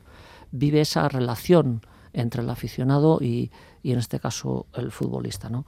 vive 0.52 0.82
esa 0.82 1.08
relación 1.08 1.82
entre 2.14 2.42
el 2.42 2.50
aficionado 2.50 3.20
y, 3.22 3.52
y 3.84 3.92
en 3.92 4.00
este 4.00 4.20
caso 4.20 4.66
el 4.74 4.92
futbolista, 4.92 5.50
¿no? 5.50 5.66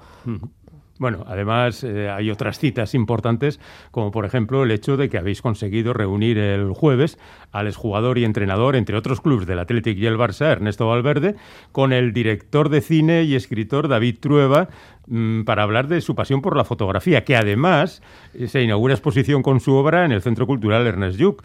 Bueno, 0.99 1.23
además 1.27 1.83
eh, 1.83 2.09
hay 2.09 2.31
otras 2.31 2.57
citas 2.57 2.95
importantes, 2.95 3.59
como 3.91 4.11
por 4.11 4.25
ejemplo 4.25 4.63
el 4.63 4.71
hecho 4.71 4.97
de 4.97 5.09
que 5.09 5.17
habéis 5.17 5.41
conseguido 5.41 5.93
reunir 5.93 6.37
el 6.39 6.71
jueves 6.73 7.19
al 7.51 7.67
exjugador 7.67 8.17
y 8.17 8.25
entrenador, 8.25 8.75
entre 8.75 8.97
otros 8.97 9.21
clubes 9.21 9.45
del 9.45 9.59
Athletic 9.59 9.97
y 9.97 10.07
el 10.07 10.17
Barça, 10.17 10.47
Ernesto 10.47 10.87
Valverde, 10.87 11.35
con 11.71 11.93
el 11.93 12.13
director 12.13 12.69
de 12.69 12.81
cine 12.81 13.23
y 13.23 13.35
escritor 13.35 13.87
David 13.87 14.17
Trueba, 14.19 14.69
mm, 15.07 15.43
para 15.43 15.63
hablar 15.63 15.87
de 15.87 16.01
su 16.01 16.15
pasión 16.15 16.41
por 16.41 16.57
la 16.57 16.63
fotografía, 16.63 17.23
que 17.23 17.35
además 17.35 18.01
eh, 18.33 18.47
se 18.47 18.63
inaugura 18.63 18.95
exposición 18.95 19.43
con 19.43 19.59
su 19.59 19.73
obra 19.73 20.03
en 20.03 20.11
el 20.11 20.21
Centro 20.21 20.47
Cultural 20.47 20.87
Ernest 20.87 21.19
Lluch. 21.19 21.43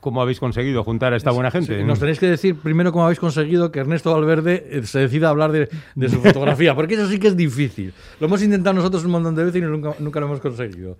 ¿Cómo 0.00 0.22
habéis 0.22 0.40
conseguido 0.40 0.82
juntar 0.82 1.12
a 1.12 1.16
esta 1.16 1.30
buena 1.30 1.50
gente? 1.50 1.78
Sí, 1.78 1.84
nos 1.84 1.98
tenéis 1.98 2.18
que 2.18 2.26
decir 2.26 2.56
primero 2.58 2.90
cómo 2.92 3.04
habéis 3.04 3.20
conseguido 3.20 3.70
que 3.70 3.80
Ernesto 3.80 4.12
Valverde 4.12 4.66
eh, 4.70 4.82
se 4.86 5.00
decida 5.00 5.26
a 5.26 5.30
hablar 5.30 5.52
de, 5.52 5.68
de 5.94 6.08
su 6.08 6.20
fotografía, 6.22 6.74
porque 6.74 6.94
eso 6.94 7.06
sí 7.06 7.18
que 7.18 7.28
es 7.28 7.36
difícil. 7.36 7.92
Lo 8.18 8.26
hemos 8.26 8.42
intentado 8.42 8.74
nosotros 8.74 9.04
un 9.04 9.10
montón 9.10 9.34
de 9.34 9.44
veces 9.44 9.62
y 9.62 9.64
nunca, 9.66 9.94
nunca 9.98 10.20
lo 10.20 10.26
hemos 10.26 10.40
conseguido. 10.40 10.96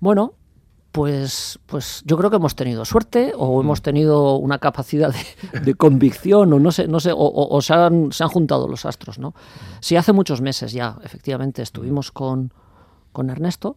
Bueno, 0.00 0.34
pues, 0.92 1.58
pues 1.66 2.02
yo 2.06 2.16
creo 2.16 2.30
que 2.30 2.36
hemos 2.36 2.54
tenido 2.56 2.84
suerte 2.84 3.32
o 3.36 3.60
hemos 3.60 3.82
tenido 3.82 4.36
una 4.36 4.58
capacidad 4.58 5.12
de, 5.52 5.60
de 5.60 5.74
convicción 5.74 6.52
o 6.52 6.58
no 6.58 6.72
sé, 6.72 6.88
no 6.88 7.00
sé, 7.00 7.12
o, 7.12 7.16
o- 7.18 7.54
o 7.56 7.60
se, 7.62 7.74
han, 7.74 8.12
se 8.12 8.22
han 8.22 8.30
juntado 8.30 8.66
los 8.68 8.84
astros, 8.86 9.18
¿no? 9.18 9.34
Sí, 9.80 9.96
hace 9.96 10.12
muchos 10.12 10.40
meses 10.40 10.72
ya, 10.72 10.96
efectivamente, 11.04 11.60
estuvimos 11.62 12.12
con, 12.12 12.52
con 13.12 13.28
Ernesto 13.30 13.76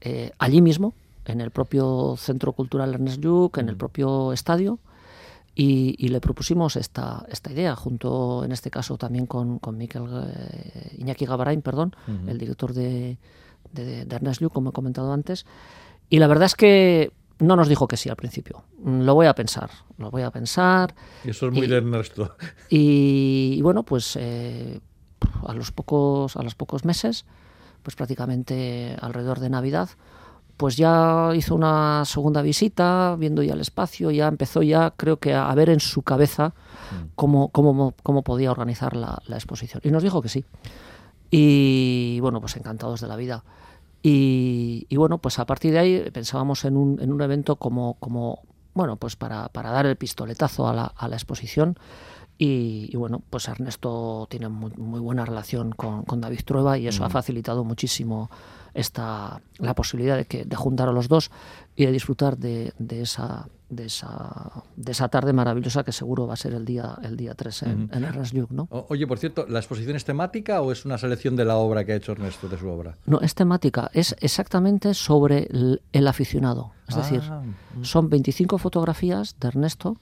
eh, 0.00 0.32
allí 0.38 0.60
mismo, 0.60 0.94
en 1.26 1.40
el 1.40 1.50
propio 1.50 2.14
Centro 2.16 2.52
Cultural 2.52 2.94
Ernest 2.94 3.20
Lluch, 3.22 3.58
en 3.58 3.68
el 3.68 3.76
propio 3.76 4.32
estadio, 4.32 4.78
y, 5.54 5.94
y 5.98 6.08
le 6.08 6.20
propusimos 6.20 6.76
esta, 6.76 7.24
esta 7.30 7.50
idea, 7.50 7.74
junto 7.76 8.44
en 8.44 8.52
este 8.52 8.70
caso 8.70 8.98
también 8.98 9.26
con, 9.26 9.58
con 9.58 9.76
Miquel 9.78 10.04
eh, 10.28 10.96
Iñaki 10.98 11.24
Gabarain, 11.24 11.62
perdón, 11.62 11.96
el 12.26 12.36
director 12.38 12.72
de, 12.74 13.16
de, 13.72 14.04
de 14.04 14.16
Ernest 14.16 14.40
Lluch, 14.42 14.52
como 14.52 14.70
he 14.70 14.72
comentado 14.72 15.12
antes. 15.12 15.46
Y 16.10 16.18
la 16.18 16.26
verdad 16.26 16.44
es 16.46 16.54
que 16.54 17.10
no 17.38 17.56
nos 17.56 17.68
dijo 17.68 17.88
que 17.88 17.96
sí 17.96 18.08
al 18.10 18.16
principio. 18.16 18.64
Mm, 18.82 19.00
Lo 19.02 19.14
voy 19.14 19.26
a 19.26 19.34
pensar, 19.34 19.70
lo 19.98 20.10
voy 20.10 20.22
a 20.22 20.30
pensar. 20.30 20.94
Y 21.24 21.30
eso 21.30 21.46
es 21.48 21.52
muy 21.52 21.64
Y- 21.66 21.68
de 21.68 21.76
Ernesto. 21.78 22.36
Y, 22.70 23.54
y 23.56 23.62
bueno, 23.62 23.82
pues 23.82 24.16
eh, 24.20 24.80
a 25.46 25.54
los 25.54 25.72
pocos, 25.72 26.36
a 26.36 26.42
los 26.42 26.54
pocos 26.54 26.84
meses, 26.84 27.24
pues 27.82 27.96
prácticamente 27.96 28.96
alrededor 29.00 29.40
de 29.40 29.48
Navidad, 29.50 29.88
pues 30.56 30.76
ya 30.76 31.32
hizo 31.34 31.54
una 31.54 32.04
segunda 32.04 32.42
visita, 32.42 33.16
viendo 33.18 33.42
ya 33.42 33.54
el 33.54 33.60
espacio, 33.60 34.10
ya 34.10 34.28
empezó 34.28 34.62
ya, 34.62 34.92
creo 34.96 35.18
que 35.18 35.34
a 35.34 35.54
ver 35.54 35.70
en 35.70 35.80
su 35.80 36.02
cabeza 36.02 36.54
cómo, 37.14 37.48
cómo, 37.48 37.94
cómo 38.02 38.22
podía 38.22 38.50
organizar 38.50 38.96
la, 38.96 39.20
la 39.26 39.36
exposición. 39.36 39.82
Y 39.84 39.90
nos 39.90 40.02
dijo 40.02 40.22
que 40.22 40.28
sí. 40.28 40.44
Y 41.30 42.18
bueno, 42.20 42.40
pues 42.40 42.56
encantados 42.56 43.00
de 43.00 43.08
la 43.08 43.16
vida. 43.16 43.44
Y, 44.02 44.86
y 44.88 44.96
bueno, 44.96 45.18
pues 45.18 45.38
a 45.38 45.46
partir 45.46 45.72
de 45.72 45.78
ahí 45.78 46.10
pensábamos 46.12 46.64
en 46.64 46.76
un, 46.76 47.00
en 47.00 47.12
un 47.12 47.20
evento 47.20 47.56
como, 47.56 47.94
como 47.94 48.40
bueno, 48.72 48.96
pues 48.96 49.16
para, 49.16 49.48
para 49.48 49.70
dar 49.70 49.86
el 49.86 49.96
pistoletazo 49.96 50.68
a 50.68 50.72
la, 50.72 50.84
a 50.84 51.08
la 51.08 51.16
exposición. 51.16 51.78
Y, 52.38 52.90
y 52.92 52.96
bueno, 52.96 53.22
pues 53.30 53.48
Ernesto 53.48 54.26
tiene 54.30 54.48
muy, 54.48 54.70
muy 54.76 55.00
buena 55.00 55.24
relación 55.24 55.72
con, 55.72 56.02
con 56.04 56.20
David 56.20 56.40
Trueba 56.44 56.76
y 56.78 56.86
eso 56.86 57.04
ha 57.04 57.10
facilitado 57.10 57.64
muchísimo 57.64 58.30
esta, 58.76 59.40
la 59.58 59.74
posibilidad 59.74 60.16
de, 60.16 60.24
que, 60.26 60.44
de 60.44 60.56
juntar 60.56 60.88
a 60.88 60.92
los 60.92 61.08
dos 61.08 61.30
y 61.74 61.86
de 61.86 61.92
disfrutar 61.92 62.36
de, 62.38 62.72
de 62.78 63.02
esa, 63.02 63.48
de, 63.68 63.86
esa, 63.86 64.62
de 64.76 64.92
esa 64.92 65.08
tarde 65.08 65.32
maravillosa 65.32 65.82
que 65.84 65.92
seguro 65.92 66.26
va 66.26 66.34
a 66.34 66.36
ser 66.36 66.54
el 66.54 66.64
día, 66.64 66.96
el 67.02 67.16
día 67.16 67.34
3 67.34 67.62
en, 67.64 67.90
en 67.92 68.22
Lluch, 68.32 68.50
¿no? 68.50 68.68
O- 68.70 68.86
Oye, 68.90 69.06
por 69.06 69.18
cierto, 69.18 69.46
¿la 69.48 69.58
exposición 69.58 69.96
es 69.96 70.04
temática 70.04 70.60
o 70.62 70.70
es 70.72 70.84
una 70.84 70.98
selección 70.98 71.36
de 71.36 71.44
la 71.44 71.56
obra 71.56 71.84
que 71.84 71.92
ha 71.92 71.96
hecho 71.96 72.12
Ernesto, 72.12 72.48
de 72.48 72.58
su 72.58 72.68
obra? 72.68 72.96
No, 73.06 73.20
es 73.20 73.34
temática, 73.34 73.90
es 73.92 74.14
exactamente 74.20 74.94
sobre 74.94 75.48
el, 75.50 75.82
el 75.92 76.06
aficionado. 76.06 76.72
Es 76.88 76.96
decir, 76.96 77.20
Ah, 77.28 77.42
son 77.82 78.08
25 78.08 78.58
fotografías 78.58 79.36
de 79.40 79.48
Ernesto. 79.48 79.96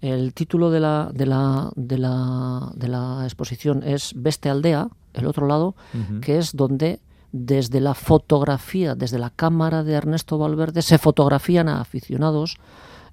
El 0.00 0.34
título 0.34 0.70
de 0.70 0.80
la, 0.80 1.10
de 1.14 1.24
la, 1.24 1.70
de 1.76 1.96
la, 1.98 2.70
de 2.74 2.88
la 2.88 3.20
exposición 3.24 3.82
es 3.82 4.12
Veste 4.14 4.50
Aldea, 4.50 4.88
el 5.14 5.26
otro 5.26 5.46
lado, 5.46 5.74
que 6.20 6.36
es 6.38 6.54
donde 6.54 7.00
desde 7.44 7.80
la 7.80 7.94
fotografía, 7.94 8.94
desde 8.94 9.18
la 9.18 9.30
cámara 9.30 9.84
de 9.84 9.94
Ernesto 9.94 10.38
Valverde, 10.38 10.82
se 10.82 10.98
fotografían 10.98 11.68
a 11.68 11.80
aficionados 11.80 12.56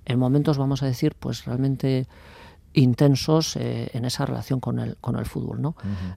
en 0.06 0.20
momentos, 0.20 0.58
vamos 0.58 0.84
a 0.84 0.86
decir, 0.86 1.16
pues 1.18 1.46
realmente 1.46 2.08
intensos 2.74 3.56
eh, 3.56 3.90
en 3.94 4.06
esa 4.06 4.26
relación 4.26 4.60
con 4.60 4.80
el, 4.80 4.98
con 4.98 5.16
el 5.16 5.26
fútbol, 5.26 5.62
¿no? 5.62 5.76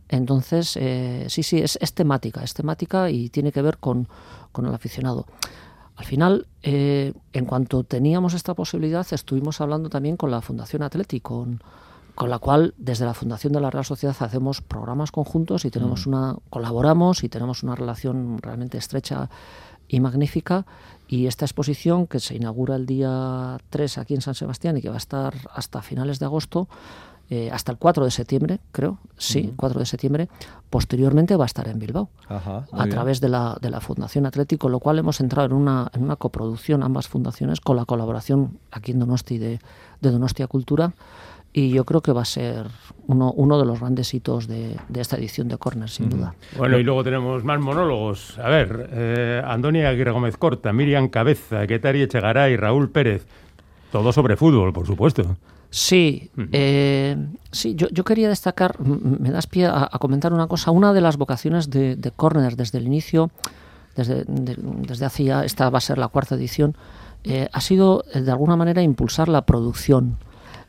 Entonces, 0.09 0.77
eh, 0.77 1.27
sí, 1.29 1.43
sí, 1.43 1.59
es, 1.59 1.79
es 1.81 1.93
temática, 1.93 2.43
es 2.43 2.55
temática 2.55 3.11
y 3.11 3.29
tiene 3.29 3.53
que 3.53 3.63
ver 3.63 3.79
con, 3.79 4.09
con 4.53 4.67
el 4.67 4.75
aficionado. 4.75 5.27
Al 5.97 6.05
final, 6.05 6.47
eh, 6.63 7.13
en 7.33 7.45
cuanto 7.47 7.85
teníamos 7.85 8.35
esta 8.35 8.55
posibilidad, 8.55 9.07
estuvimos 9.11 9.61
hablando 9.61 9.89
también 9.89 10.17
con 10.17 10.31
la 10.31 10.41
Fundación 10.41 10.83
Atleti, 10.83 11.21
con, 11.21 11.61
con 12.17 12.31
la 12.31 12.39
cual 12.39 12.75
desde 12.79 13.05
la 13.05 13.15
Fundación 13.15 13.53
de 13.53 13.61
la 13.61 13.71
Real 13.71 13.85
Sociedad 13.85 14.17
hacemos 14.21 14.63
programas 14.63 15.13
conjuntos 15.13 15.67
y 15.67 15.71
tenemos 15.71 16.07
una 16.07 16.35
colaboramos 16.49 17.23
y 17.23 17.29
tenemos 17.29 17.63
una 17.63 17.75
relación 17.77 18.39
realmente 18.39 18.79
estrecha 18.79 19.29
y 19.87 20.01
magnífica. 20.01 20.67
Y 21.09 21.27
esta 21.27 21.45
exposición 21.45 22.07
que 22.07 22.19
se 22.19 22.35
inaugura 22.35 22.75
el 22.75 22.87
día 22.87 23.59
3 23.69 23.99
aquí 23.99 24.15
en 24.15 24.23
San 24.23 24.35
Sebastián 24.35 24.79
y 24.79 24.81
que 24.81 24.89
va 24.89 24.95
a 24.95 24.99
estar 24.99 25.35
hasta 25.55 25.83
finales 25.83 26.19
de 26.19 26.25
agosto, 26.25 26.69
eh, 27.29 27.51
hasta 27.53 27.71
el 27.73 27.79
4 27.79 28.05
de 28.07 28.11
septiembre, 28.11 28.61
creo, 28.73 28.99
sí, 29.19 29.53
4 29.55 29.81
de 29.81 29.87
septiembre, 29.87 30.29
posteriormente 30.71 31.37
va 31.37 31.45
a 31.45 31.47
estar 31.47 31.69
en 31.69 31.79
Bilbao 31.79 32.09
Ajá, 32.29 32.67
a 32.73 32.77
bien. 32.85 32.91
través 32.91 33.21
de 33.21 33.29
la, 33.29 33.59
de 33.61 33.69
la 33.69 33.81
Fundación 33.81 34.25
Atlético, 34.25 34.71
lo 34.71 34.81
cual 34.81 34.99
hemos 34.99 35.21
entrado 35.21 35.47
en 35.47 35.53
una, 35.53 35.91
en 35.93 36.03
una 36.03 36.17
coproducción, 36.17 36.83
ambas 36.83 37.09
fundaciones, 37.09 37.61
con 37.61 37.77
la 37.77 37.85
colaboración 37.85 38.59
aquí 38.71 38.93
en 38.93 39.01
Donosti 39.01 39.39
de, 39.39 39.61
de 40.01 40.11
Donostia 40.11 40.47
Cultura. 40.47 40.95
Y 41.59 41.71
yo 41.71 41.85
creo 41.87 42.03
que 42.03 42.13
va 42.13 42.21
a 42.21 42.27
ser 42.27 42.67
uno, 43.07 43.33
uno 43.33 43.59
de 43.59 43.65
los 43.65 43.81
grandes 43.81 44.13
hitos 44.13 44.47
de, 44.47 44.77
de 44.91 45.01
esta 45.01 45.17
edición 45.17 45.49
de 45.49 45.57
Corner, 45.57 45.89
sin 45.89 46.11
duda. 46.11 46.35
Bueno, 46.59 46.77
y 46.79 46.83
luego 46.83 47.03
tenemos 47.03 47.45
más 47.45 47.59
monólogos. 47.59 48.39
A 48.39 48.51
ver, 48.51 48.91
eh, 48.93 49.43
Antonia 49.43 49.89
Aguirre 49.89 50.11
Gómez 50.11 50.37
Corta, 50.37 50.75
Miriam 50.75 51.09
Cabeza, 51.09 51.63
Guetari 51.65 52.03
Echegaray, 52.03 52.59
Raúl 52.59 52.91
Pérez. 52.91 53.27
Todo 53.91 54.13
sobre 54.13 54.37
fútbol, 54.37 54.75
por 54.75 54.87
supuesto. 54.87 55.37
Sí, 55.71 56.31
eh, 56.53 57.17
sí 57.53 57.75
yo, 57.75 57.89
yo 57.91 58.05
quería 58.05 58.29
destacar, 58.29 58.79
me 58.81 59.31
das 59.31 59.47
pie 59.47 59.65
a, 59.65 59.89
a 59.91 59.99
comentar 59.99 60.35
una 60.35 60.49
cosa. 60.49 60.71
Una 60.73 60.93
de 60.93 61.01
las 61.01 61.17
vocaciones 61.17 61.71
de, 61.71 61.97
de 61.97 62.11
Corner 62.11 62.55
desde 62.57 62.77
el 62.77 62.87
inicio, 62.87 63.31
desde, 63.97 64.25
de- 64.29 64.57
desde 64.59 65.07
hace 65.07 65.25
ya, 65.25 65.43
esta 65.43 65.71
va 65.71 65.79
a 65.79 65.81
ser 65.81 65.97
la 65.97 66.09
cuarta 66.09 66.35
edición, 66.35 66.77
eh, 67.25 67.49
ha 67.51 67.61
sido 67.63 68.05
eh, 68.13 68.21
de 68.21 68.31
alguna 68.31 68.57
manera 68.57 68.83
impulsar 68.83 69.29
la 69.31 69.47
producción. 69.47 70.19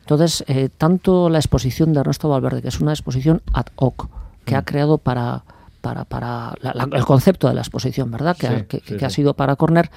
Entonces, 0.08 0.44
eh, 0.48 0.70
tanto 0.78 1.30
la 1.30 1.38
exposición 1.38 1.92
de 1.94 2.00
Ernesto 2.00 2.30
Valverde, 2.30 2.62
que 2.62 2.70
es 2.70 2.80
una 2.80 2.94
exposición 2.94 3.42
ad 3.54 3.66
hoc, 3.76 4.08
que 4.46 4.56
ha 4.56 4.64
creado 4.64 4.98
para, 4.98 5.44
para, 5.82 6.06
para 6.06 6.54
la- 6.62 6.74
la- 6.74 6.88
el 6.98 7.04
concepto 7.06 7.48
de 7.50 7.54
la 7.54 7.62
exposición, 7.62 8.10
¿verdad? 8.10 8.38
Que, 8.38 8.48
ha, 8.48 8.66
que- 8.68 8.78
sí, 8.86 8.96
que 8.98 9.06
ha 9.06 9.10
sido 9.10 9.34
para 9.34 9.58
Corner. 9.58 9.92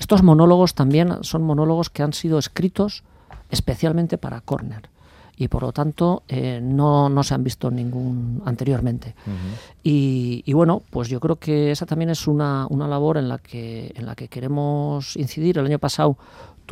Estos 0.00 0.24
monólogos 0.24 0.74
también 0.74 1.18
son 1.22 1.42
monólogos 1.44 1.90
que 1.90 2.02
han 2.02 2.12
sido 2.12 2.38
escritos 2.38 3.04
especialmente 3.50 4.18
para 4.18 4.40
Corner 4.40 4.90
y 5.36 5.48
por 5.48 5.62
lo 5.62 5.72
tanto 5.72 6.22
eh, 6.28 6.60
no, 6.62 7.08
no 7.08 7.22
se 7.22 7.34
han 7.34 7.42
visto 7.44 7.70
ningún 7.70 8.42
anteriormente. 8.44 9.14
y, 9.82 10.42
y 10.44 10.52
bueno, 10.52 10.82
pues 10.90 11.08
yo 11.08 11.20
creo 11.20 11.36
que 11.36 11.70
esa 11.70 11.86
también 11.86 12.10
es 12.10 12.26
una, 12.26 12.66
una 12.68 12.86
labor 12.88 13.16
en 13.16 13.28
la, 13.28 13.38
que, 13.38 13.92
en 13.94 14.06
la 14.06 14.14
que 14.14 14.28
queremos 14.28 15.16
incidir. 15.16 15.58
El 15.58 15.66
año 15.66 15.78
pasado 15.78 16.16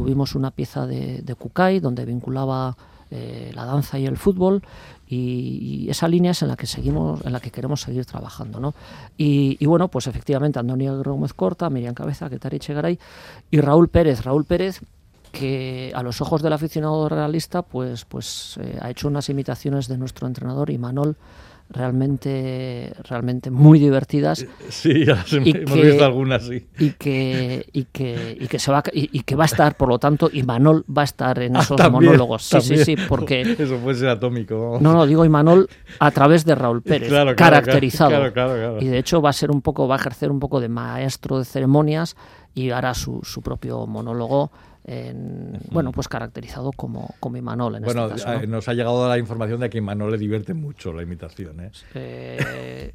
tuvimos 0.01 0.35
una 0.35 0.51
pieza 0.51 0.87
de, 0.87 1.21
de 1.21 1.35
Kukai 1.35 1.79
donde 1.79 2.07
vinculaba 2.07 2.75
eh, 3.11 3.53
la 3.55 3.67
danza 3.67 3.99
y 3.99 4.07
el 4.07 4.17
fútbol 4.17 4.63
y, 5.07 5.85
y 5.85 5.91
esa 5.91 6.09
línea 6.09 6.31
es 6.31 6.41
en 6.41 6.49
la 6.49 6.57
que 6.57 6.67
seguimos 6.67 7.21
en 7.27 7.35
la 7.35 7.41
que 7.41 7.51
queremos 7.51 7.83
seguir 7.83 8.07
trabajando 8.07 8.61
¿no? 8.61 8.73
y, 9.19 9.63
bueno 9.67 9.89
pues 9.89 10.07
efectivamente 10.07 10.59
Antonio 10.59 11.03
Gómez 11.03 11.35
Corta 11.35 11.69
Miriam 11.69 11.93
Cabeza 11.93 12.31
Ketari 12.31 12.59
Chegaray 12.61 12.99
y 13.51 13.61
Raúl 13.61 13.89
Pérez 13.91 14.25
Raúl 14.25 14.47
Pérez 14.47 14.81
que 15.33 15.93
a 15.95 16.03
los 16.03 16.23
ojos 16.23 16.41
del 16.41 16.55
aficionado 16.55 17.07
realista 17.11 17.61
pues 17.61 18.07
pues 18.07 18.59
eh, 18.59 18.79
ha 18.81 18.89
hecho 18.89 19.07
unas 19.07 19.29
imitaciones 19.29 19.87
de 19.87 19.99
nuestro 19.99 20.27
entrenador 20.27 20.71
Imanol 20.71 21.19
realmente 21.71 22.93
realmente 23.09 23.51
muy 23.51 23.79
divertidas 23.79 24.47
Sí, 24.69 25.05
ya 25.07 25.15
las 25.17 25.33
Y 25.33 25.37
hemos 25.51 25.73
que- 25.75 25.83
visto 25.83 26.05
algunas, 26.05 26.47
sí. 26.47 26.67
y 26.79 26.91
que 26.91 27.67
y 27.73 27.85
que 27.85 28.37
y 28.41 28.47
que 28.47 28.59
se 28.59 28.71
va 28.73 28.79
a- 28.79 28.83
y, 28.93 29.09
y 29.13 29.23
que 29.23 29.37
va 29.37 29.45
a 29.45 29.47
estar 29.47 29.77
por 29.77 29.89
lo 29.89 29.99
tanto 29.99 30.31
Imanol 30.33 30.85
va 30.87 31.03
a 31.03 31.05
estar 31.05 31.39
en 31.41 31.57
esos 31.57 31.73
Ah, 31.81 31.85
También, 31.85 32.05
monólogos 32.07 32.43
sí 32.45 32.59
también. 32.59 32.85
sí 32.85 32.97
sí 32.97 33.03
porque 33.09 33.43
Eso 33.59 33.77
puede 33.79 33.99
ser 33.99 34.09
atómico. 34.09 34.61
vamos. 34.61 34.83
no 34.83 34.93
no 34.93 35.07
digo 35.07 35.25
Imanol 35.25 35.69
a 35.99 36.11
través 36.11 36.45
de 36.45 36.55
Raúl 36.55 36.83
Pérez 36.83 37.09
Claro, 37.09 37.35
claro, 37.37 37.37
caracterizado 37.57 38.33
claro. 38.33 38.81
y 38.81 38.87
de 38.87 38.99
hecho 38.99 39.21
va 39.23 39.31
a 39.31 39.35
ser 39.35 39.51
un 39.51 39.63
poco 39.63 39.87
va 39.89 39.97
a 39.97 39.99
ejercer 39.99 40.31
un 40.31 40.41
poco 40.41 40.61
de 40.61 40.69
maestro 40.69 41.39
de 41.39 41.45
ceremonias 41.45 42.17
y 42.55 42.71
hará 42.71 42.95
su, 42.95 43.21
su 43.23 43.43
propio 43.43 43.87
monólogo 43.87 44.51
en- 44.91 45.59
bueno 45.71 45.93
pues 45.93 46.09
caracterizado 46.09 46.73
como 46.73 47.15
como 47.21 47.37
Imanol 47.37 47.77
en 47.77 47.83
Bueno, 47.85 48.07
este 48.09 48.23
caso 48.23 48.35
¿no? 48.39 48.41
eh, 48.43 48.47
nos 48.47 48.69
ha 48.69 48.75
llegado 48.75 49.09
la 49.09 49.19
información 49.19 49.61
de 49.61 49.71
que 49.71 49.79
a 49.79 49.81
Imanol 49.81 50.11
le 50.13 50.19
divierte 50.19 50.53
mucho 50.55 50.93
la 50.93 51.03
imitación. 51.03 51.61
¿eh? 51.61 51.71
Eh, 51.95 52.95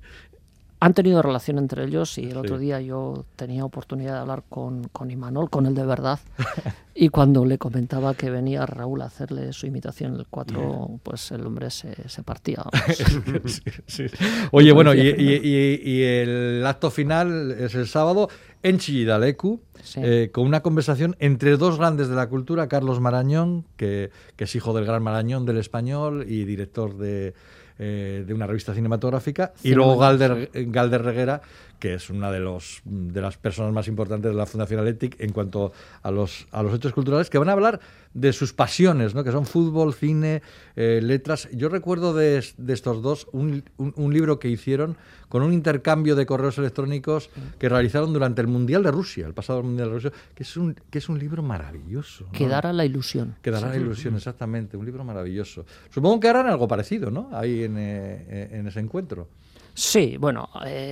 han 0.81 0.93
tenido 0.93 1.21
relación 1.21 1.57
entre 1.57 1.85
ellos 1.85 2.17
y 2.17 2.29
el 2.29 2.37
otro 2.37 2.59
día 2.59 2.79
yo 2.81 3.25
tenía 3.37 3.63
oportunidad 3.65 4.13
de 4.15 4.19
hablar 4.19 4.43
con, 4.47 4.83
con 4.89 5.09
Imanol, 5.09 5.49
con 5.49 5.65
el 5.65 5.73
de 5.73 5.85
verdad, 5.85 6.19
y 6.93 7.09
cuando 7.09 7.43
le 7.45 7.57
comentaba 7.57 8.13
que 8.13 8.29
venía 8.29 8.65
Raúl 8.67 9.01
a 9.01 9.05
hacerle 9.05 9.51
su 9.53 9.65
imitación 9.65 10.15
el 10.15 10.27
4, 10.29 10.99
pues 11.01 11.31
el 11.31 11.45
hombre 11.45 11.71
se, 11.71 12.07
se 12.07 12.21
partía. 12.23 12.57
vamos. 13.25 13.51
Sí, 13.51 13.61
sí. 13.87 14.05
Oye, 14.51 14.73
bueno, 14.73 14.93
y, 14.93 14.99
y- 14.99 15.39
y- 15.43 15.81
y 15.91 16.03
el 16.03 16.63
acto 16.67 16.91
final 16.91 17.51
es 17.57 17.73
el 17.73 17.87
sábado 17.87 18.29
en 18.67 18.79
Chillidalecu, 18.79 19.61
Sí. 19.83 19.99
eh, 20.03 20.29
con 20.33 20.45
una 20.47 20.61
conversación 20.61 21.15
entre 21.19 21.57
dos 21.57 21.77
grandes 21.77 22.07
de 22.09 22.15
la 22.15 22.27
cultura, 22.27 22.67
Carlos 22.67 22.99
Marañón, 22.99 23.65
que, 23.77 24.09
que 24.35 24.45
es 24.45 24.55
hijo 24.55 24.73
del 24.73 24.85
gran 24.85 25.03
Marañón 25.03 25.45
del 25.45 25.57
español 25.57 26.25
y 26.27 26.43
director 26.45 26.97
de, 26.97 27.35
eh, 27.77 28.23
de 28.25 28.33
una 28.33 28.47
revista 28.47 28.73
cinematográfica, 28.73 29.53
y 29.63 29.75
luego 29.75 29.97
Galder, 29.99 30.49
Galder 30.53 31.03
Reguera, 31.03 31.41
que 31.85 31.93
es 31.93 32.09
una 32.09 32.31
de, 32.31 32.39
los, 32.39 32.81
de 32.83 33.21
las 33.21 33.37
personas 33.37 33.71
más 33.71 33.87
importantes 33.87 34.31
de 34.31 34.35
la 34.35 34.47
Fundación 34.47 34.79
Athletic 34.79 35.19
en 35.21 35.31
cuanto 35.31 35.71
a 36.01 36.09
los, 36.09 36.47
a 36.51 36.63
los 36.63 36.73
hechos 36.73 36.93
culturales, 36.93 37.29
que 37.29 37.37
van 37.37 37.47
a 37.49 37.51
hablar 37.51 37.79
de 38.15 38.33
sus 38.33 38.53
pasiones, 38.53 39.13
¿no? 39.13 39.23
que 39.23 39.31
son 39.31 39.45
fútbol, 39.45 39.93
cine, 39.93 40.41
eh, 40.75 40.99
letras. 41.03 41.47
Yo 41.53 41.69
recuerdo 41.69 42.15
de, 42.15 42.43
de 42.57 42.73
estos 42.73 43.03
dos 43.03 43.27
un, 43.33 43.63
un- 43.77 43.93
un 43.97 44.11
libro 44.11 44.39
que 44.39 44.49
hicieron 44.49 44.97
con 45.29 45.43
un 45.43 45.53
intercambio 45.53 46.15
de 46.15 46.25
correos 46.25 46.57
electrónicos 46.57 47.29
que 47.59 47.69
realizaron 47.69 48.13
durante 48.13 48.41
el 48.41 48.47
Mundial 48.47 48.81
de 48.81 48.89
Rusia, 48.89 49.27
el 49.27 49.35
pasado 49.35 49.61
Mundial 49.61 49.89
de 49.89 49.93
Rusia, 49.93 50.11
que 50.33 50.41
es 50.41 50.57
un, 50.57 50.73
que 50.89 50.97
es 50.97 51.07
un 51.07 51.19
libro 51.19 51.43
maravilloso. 51.43 52.23
¿no? 52.25 52.31
Quedara 52.31 52.73
la 52.73 52.85
ilusión. 52.85 53.35
Que 53.43 53.51
dará 53.51 53.69
la 53.69 53.77
ilusión, 53.77 54.15
exactamente. 54.15 54.75
Un 54.75 54.85
libro 54.85 55.03
maravilloso. 55.03 55.67
Supongo 55.91 56.19
que 56.19 56.29
harán 56.29 56.47
algo 56.47 56.67
parecido, 56.67 57.11
¿no? 57.11 57.29
Ahí 57.31 57.63
en, 57.63 57.75
eh, 57.77 58.49
en 58.53 58.65
ese 58.65 58.79
encuentro. 58.79 59.27
Sí, 59.77 60.15
bueno, 60.17 60.47
eh, 60.65 60.91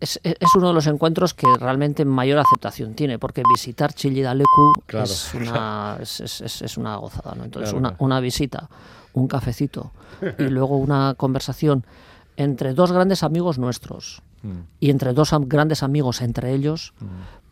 es, 0.00 0.20
es 0.22 0.54
uno 0.56 0.68
de 0.68 0.74
los 0.74 0.86
encuentros 0.88 1.32
que 1.32 1.46
realmente 1.58 2.04
mayor 2.04 2.38
aceptación 2.40 2.94
tiene, 2.94 3.18
porque 3.20 3.42
visitar 3.48 3.94
Chillidalecu 3.94 4.72
Claro, 4.84 5.04
es, 5.04 5.32
una, 5.34 5.96
es, 6.02 6.20
es- 6.60 6.76
una 6.76 6.96
gozada, 6.96 7.34
¿no? 7.36 7.44
Entonces, 7.44 7.70
Claro, 7.70 7.78
una, 7.88 7.96
una 8.00 8.20
visita, 8.20 8.68
un 9.12 9.28
cafecito 9.28 9.92
y 10.38 10.44
luego 10.48 10.76
una 10.76 11.14
conversación 11.16 11.86
entre 12.36 12.74
dos 12.74 12.90
grandes 12.92 13.22
amigos 13.22 13.58
nuestros 13.58 14.22
y 14.80 14.90
entre 14.90 15.12
dos 15.12 15.32
am- 15.32 15.48
grandes 15.48 15.82
amigos 15.82 16.20
entre 16.20 16.52
ellos, 16.52 16.92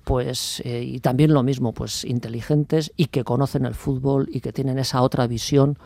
pues 0.05 0.61
eh, 0.65 0.83
y 0.85 1.01
también 1.01 1.33
lo 1.33 1.43
mismo, 1.43 1.73
pues 1.73 2.05
inteligentes 2.05 2.93
y 2.97 3.07
que 3.07 3.25
conocen 3.25 3.65
el 3.65 3.75
fútbol 3.75 4.29
y 4.31 4.41
que 4.41 4.53
tienen 4.53 4.79
esa 4.79 5.03
otra 5.03 5.27
visión. 5.27 5.79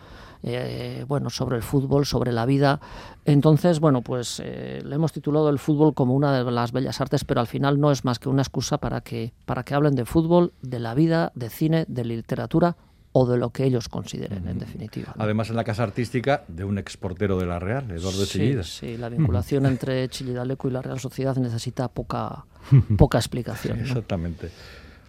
Eh, 0.42 1.04
bueno, 1.08 1.30
sobre 1.30 1.56
el 1.56 1.62
fútbol, 1.62 2.06
sobre 2.06 2.32
la 2.32 2.46
vida. 2.46 2.80
Entonces, 3.24 3.80
bueno, 3.80 4.02
pues 4.02 4.40
eh, 4.44 4.80
le 4.84 4.94
hemos 4.94 5.12
titulado 5.12 5.48
el 5.50 5.58
fútbol 5.58 5.94
como 5.94 6.14
una 6.14 6.32
de 6.44 6.50
las 6.50 6.72
bellas 6.72 7.00
artes, 7.00 7.24
pero 7.24 7.40
al 7.40 7.46
final 7.46 7.80
no 7.80 7.90
es 7.90 8.04
más 8.04 8.18
que 8.18 8.28
una 8.28 8.42
excusa 8.42 8.78
para 8.78 9.00
que, 9.00 9.32
para 9.44 9.62
que 9.64 9.74
hablen 9.74 9.94
de 9.94 10.04
fútbol, 10.04 10.52
de 10.62 10.78
la 10.78 10.94
vida, 10.94 11.32
de 11.34 11.50
cine, 11.50 11.84
de 11.88 12.04
literatura 12.04 12.76
o 13.12 13.26
de 13.26 13.38
lo 13.38 13.50
que 13.50 13.64
ellos 13.64 13.88
consideren, 13.88 14.46
en 14.46 14.58
definitiva. 14.58 15.14
¿no? 15.16 15.24
Además, 15.24 15.48
en 15.50 15.56
la 15.56 15.64
casa 15.64 15.82
artística 15.82 16.44
de 16.46 16.64
un 16.64 16.78
exportero 16.78 17.38
de 17.38 17.46
la 17.46 17.58
Real, 17.58 17.90
Eduardo 17.90 18.24
Sí, 18.24 18.38
Chillida. 18.38 18.62
sí, 18.62 18.96
la 18.96 19.08
vinculación 19.08 19.66
entre 19.66 20.08
Chillidaleco 20.08 20.68
y 20.68 20.72
la 20.72 20.82
Real 20.82 21.00
Sociedad 21.00 21.34
necesita 21.36 21.88
poca, 21.88 22.44
poca 22.98 23.18
explicación. 23.18 23.80
Exactamente. 23.80 24.50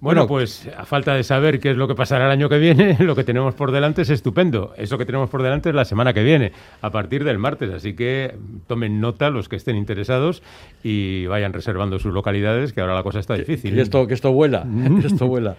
Bueno, 0.02 0.22
Bueno, 0.22 0.28
pues 0.28 0.70
a 0.78 0.86
falta 0.86 1.14
de 1.14 1.24
saber 1.24 1.60
qué 1.60 1.72
es 1.72 1.78
lo 1.78 1.88
que 1.88 1.96
pasará 1.96 2.26
el 2.26 2.32
año 2.32 2.48
que 2.48 2.58
viene, 2.58 2.96
lo 3.00 3.16
que 3.16 3.24
tenemos 3.24 3.54
por 3.54 3.72
delante 3.72 4.04
es 4.04 4.10
estupendo. 4.10 4.74
Eso 4.78 4.98
que 4.98 5.06
tenemos 5.06 5.30
por 5.30 5.44
delante 5.44 5.70
es 5.70 5.76
la 5.76 5.84
semana 5.86 6.14
que 6.14 6.24
viene, 6.24 6.54
a 6.82 6.90
partir 6.90 7.24
del 7.24 7.38
martes. 7.38 7.70
Así 7.72 7.96
que 7.96 8.36
tomen 8.68 9.02
nota 9.02 9.30
los 9.30 9.50
que 9.50 9.58
estén 9.58 9.76
interesados 9.76 10.42
y 10.84 11.26
vayan 11.28 11.52
reservando 11.52 12.00
sus 12.00 12.14
localidades, 12.14 12.72
que 12.72 12.82
ahora 12.82 12.96
la 12.96 13.04
cosa 13.04 13.20
está 13.20 13.34
difícil. 13.36 13.76
Que 13.76 13.82
esto, 13.82 14.08
que 14.08 14.14
esto 14.14 14.32
vuela, 14.32 14.66
que 15.02 15.08
esto 15.08 15.28
vuela. 15.28 15.58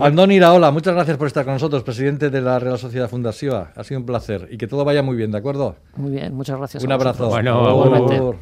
Andoni 0.00 0.36
Iraola, 0.36 0.70
muchas 0.70 0.94
gracias 0.94 1.16
por 1.16 1.26
estar 1.26 1.44
con 1.44 1.54
nosotros, 1.54 1.82
presidente 1.82 2.30
de 2.30 2.40
la 2.40 2.58
Real 2.58 2.78
Sociedad 2.78 3.08
Fundación. 3.08 3.68
Ha 3.74 3.84
sido 3.84 4.00
un 4.00 4.06
placer 4.06 4.48
y 4.50 4.58
que 4.58 4.66
todo 4.66 4.84
vaya 4.84 5.02
muy 5.02 5.16
bien, 5.16 5.30
¿de 5.32 5.38
acuerdo? 5.38 5.76
Muy 5.96 6.12
bien, 6.12 6.34
muchas 6.34 6.58
gracias. 6.58 6.84
Un 6.84 6.92
abrazo. 6.92 7.28
Bueno, 7.28 8.34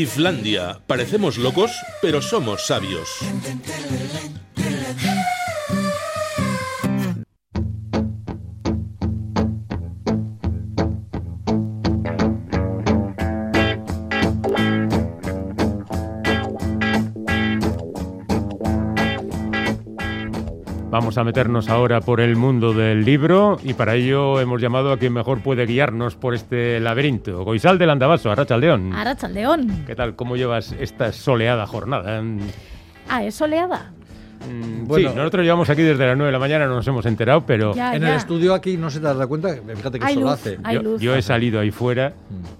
Islandia. 0.00 0.80
Parecemos 0.86 1.38
locos, 1.38 1.72
pero 2.00 2.22
somos 2.22 2.66
sabios. 2.66 3.08
Vamos 20.98 21.16
a 21.16 21.22
meternos 21.22 21.68
ahora 21.68 22.00
por 22.00 22.20
el 22.20 22.34
mundo 22.34 22.72
del 22.72 23.04
libro 23.04 23.56
y 23.62 23.74
para 23.74 23.94
ello 23.94 24.40
hemos 24.40 24.60
llamado 24.60 24.90
a 24.90 24.96
quien 24.98 25.12
mejor 25.12 25.40
puede 25.40 25.64
guiarnos 25.64 26.16
por 26.16 26.34
este 26.34 26.80
laberinto. 26.80 27.44
Goizal 27.44 27.78
del 27.78 27.90
Andabaso, 27.90 28.32
Arrachaldeón. 28.32 28.92
Arachaldeón. 28.92 29.84
¿Qué 29.86 29.94
tal? 29.94 30.16
¿Cómo 30.16 30.34
llevas 30.34 30.72
esta 30.72 31.12
soleada 31.12 31.68
jornada? 31.68 32.20
Mm, 32.20 32.40
Ah, 33.08 33.22
es 33.22 33.36
soleada. 33.36 33.92
Bueno. 34.82 35.08
sí, 35.10 35.14
nosotros 35.16 35.44
llevamos 35.44 35.70
aquí 35.70 35.82
desde 35.82 36.04
las 36.04 36.16
9 36.16 36.26
de 36.26 36.32
la 36.32 36.40
mañana, 36.40 36.66
no 36.66 36.74
nos 36.74 36.88
hemos 36.88 37.06
enterado, 37.06 37.46
pero 37.46 37.74
Ya, 37.76 37.94
En 37.94 38.02
ya. 38.02 38.08
el 38.10 38.14
estudio 38.16 38.52
aquí 38.52 38.76
no 38.76 38.90
se 38.90 38.98
te 38.98 39.04
das 39.06 39.26
cuenta, 39.28 39.50
fíjate 39.76 40.00
que 40.00 40.04
Hay 40.04 40.14
sol 40.14 40.22
luz, 40.24 40.32
hace. 40.32 40.58
yo, 40.74 40.82
luz. 40.82 41.00
yo 41.00 41.14
he 41.14 41.22
salido 41.22 41.60
ahí 41.60 41.70
fuera 41.70 42.12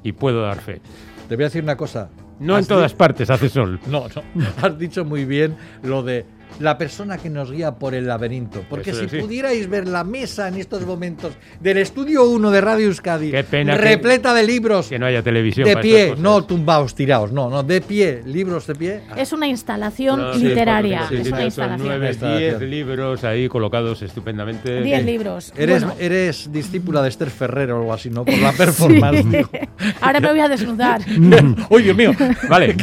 y 0.04 0.12
puedo 0.12 0.42
dar 0.42 0.58
fe. 0.60 0.80
Te 1.28 1.34
voy 1.34 1.42
a 1.42 1.46
decir 1.48 1.64
una 1.64 1.76
cosa. 1.76 2.08
No 2.38 2.56
en 2.56 2.64
todas 2.66 2.94
partes 2.94 3.30
hace 3.30 3.48
sol. 3.48 3.80
No, 3.88 4.04
no. 4.14 4.44
Has 4.62 4.78
dicho 4.78 5.04
muy 5.04 5.24
bien 5.24 5.56
lo 5.82 6.04
de 6.04 6.24
la 6.60 6.76
persona 6.78 7.18
que 7.18 7.30
nos 7.30 7.50
guía 7.52 7.72
por 7.76 7.94
el 7.94 8.06
laberinto. 8.06 8.64
Porque 8.68 8.90
Eso 8.90 9.02
si 9.02 9.08
sí. 9.08 9.16
pudierais 9.18 9.68
ver 9.68 9.86
la 9.86 10.04
mesa 10.04 10.48
en 10.48 10.56
estos 10.56 10.84
momentos 10.84 11.32
del 11.60 11.78
estudio 11.78 12.24
1 12.28 12.50
de 12.50 12.60
Radio 12.60 12.86
Euskadi, 12.86 13.30
Qué 13.30 13.44
pena 13.44 13.76
que- 13.76 13.82
repleta 13.82 14.34
de 14.34 14.42
libros, 14.44 14.88
Que 14.88 14.98
no 14.98 15.06
haya 15.06 15.22
televisión. 15.22 15.68
de 15.68 15.76
pie, 15.76 16.14
no 16.18 16.44
tumbaos, 16.44 16.94
tiraos, 16.94 17.32
no, 17.32 17.48
no, 17.48 17.62
de 17.62 17.80
pie, 17.80 18.22
libros 18.26 18.66
de 18.66 18.74
pie. 18.74 19.00
Es 19.16 19.32
una 19.32 19.46
instalación 19.46 20.20
No, 20.20 20.34
sí, 20.34 20.44
literaria. 20.44 21.00
porque 21.02 21.18
es 21.20 21.26
sí, 21.26 21.32
una 21.32 21.44
instalación. 21.44 21.86
nueve, 21.88 22.16
diez 22.38 22.60
libros 22.60 23.24
ahí 23.24 23.48
colocados 23.48 24.02
estupendamente. 24.02 24.82
Diez 24.82 25.04
libros. 25.04 25.52
Eres, 25.56 25.84
Bueno, 25.84 25.98
eres 26.00 26.50
discípula 26.52 27.02
de 27.02 27.08
Esther 27.08 27.30
Ferrer 27.30 27.70
o 27.72 27.78
algo 27.78 27.92
así, 27.92 28.10
¿no? 28.10 28.24
Por 28.24 28.36
la 28.38 28.52
performance. 28.56 29.22
sí. 29.30 29.58
Ahora 30.00 30.20
me 30.20 30.30
voy 30.30 30.40
a 30.40 30.48
desnudar. 30.48 31.00
¡Uy, 31.70 31.82
Dios 31.82 31.96
mío! 31.96 32.12
Vale, 32.48 32.74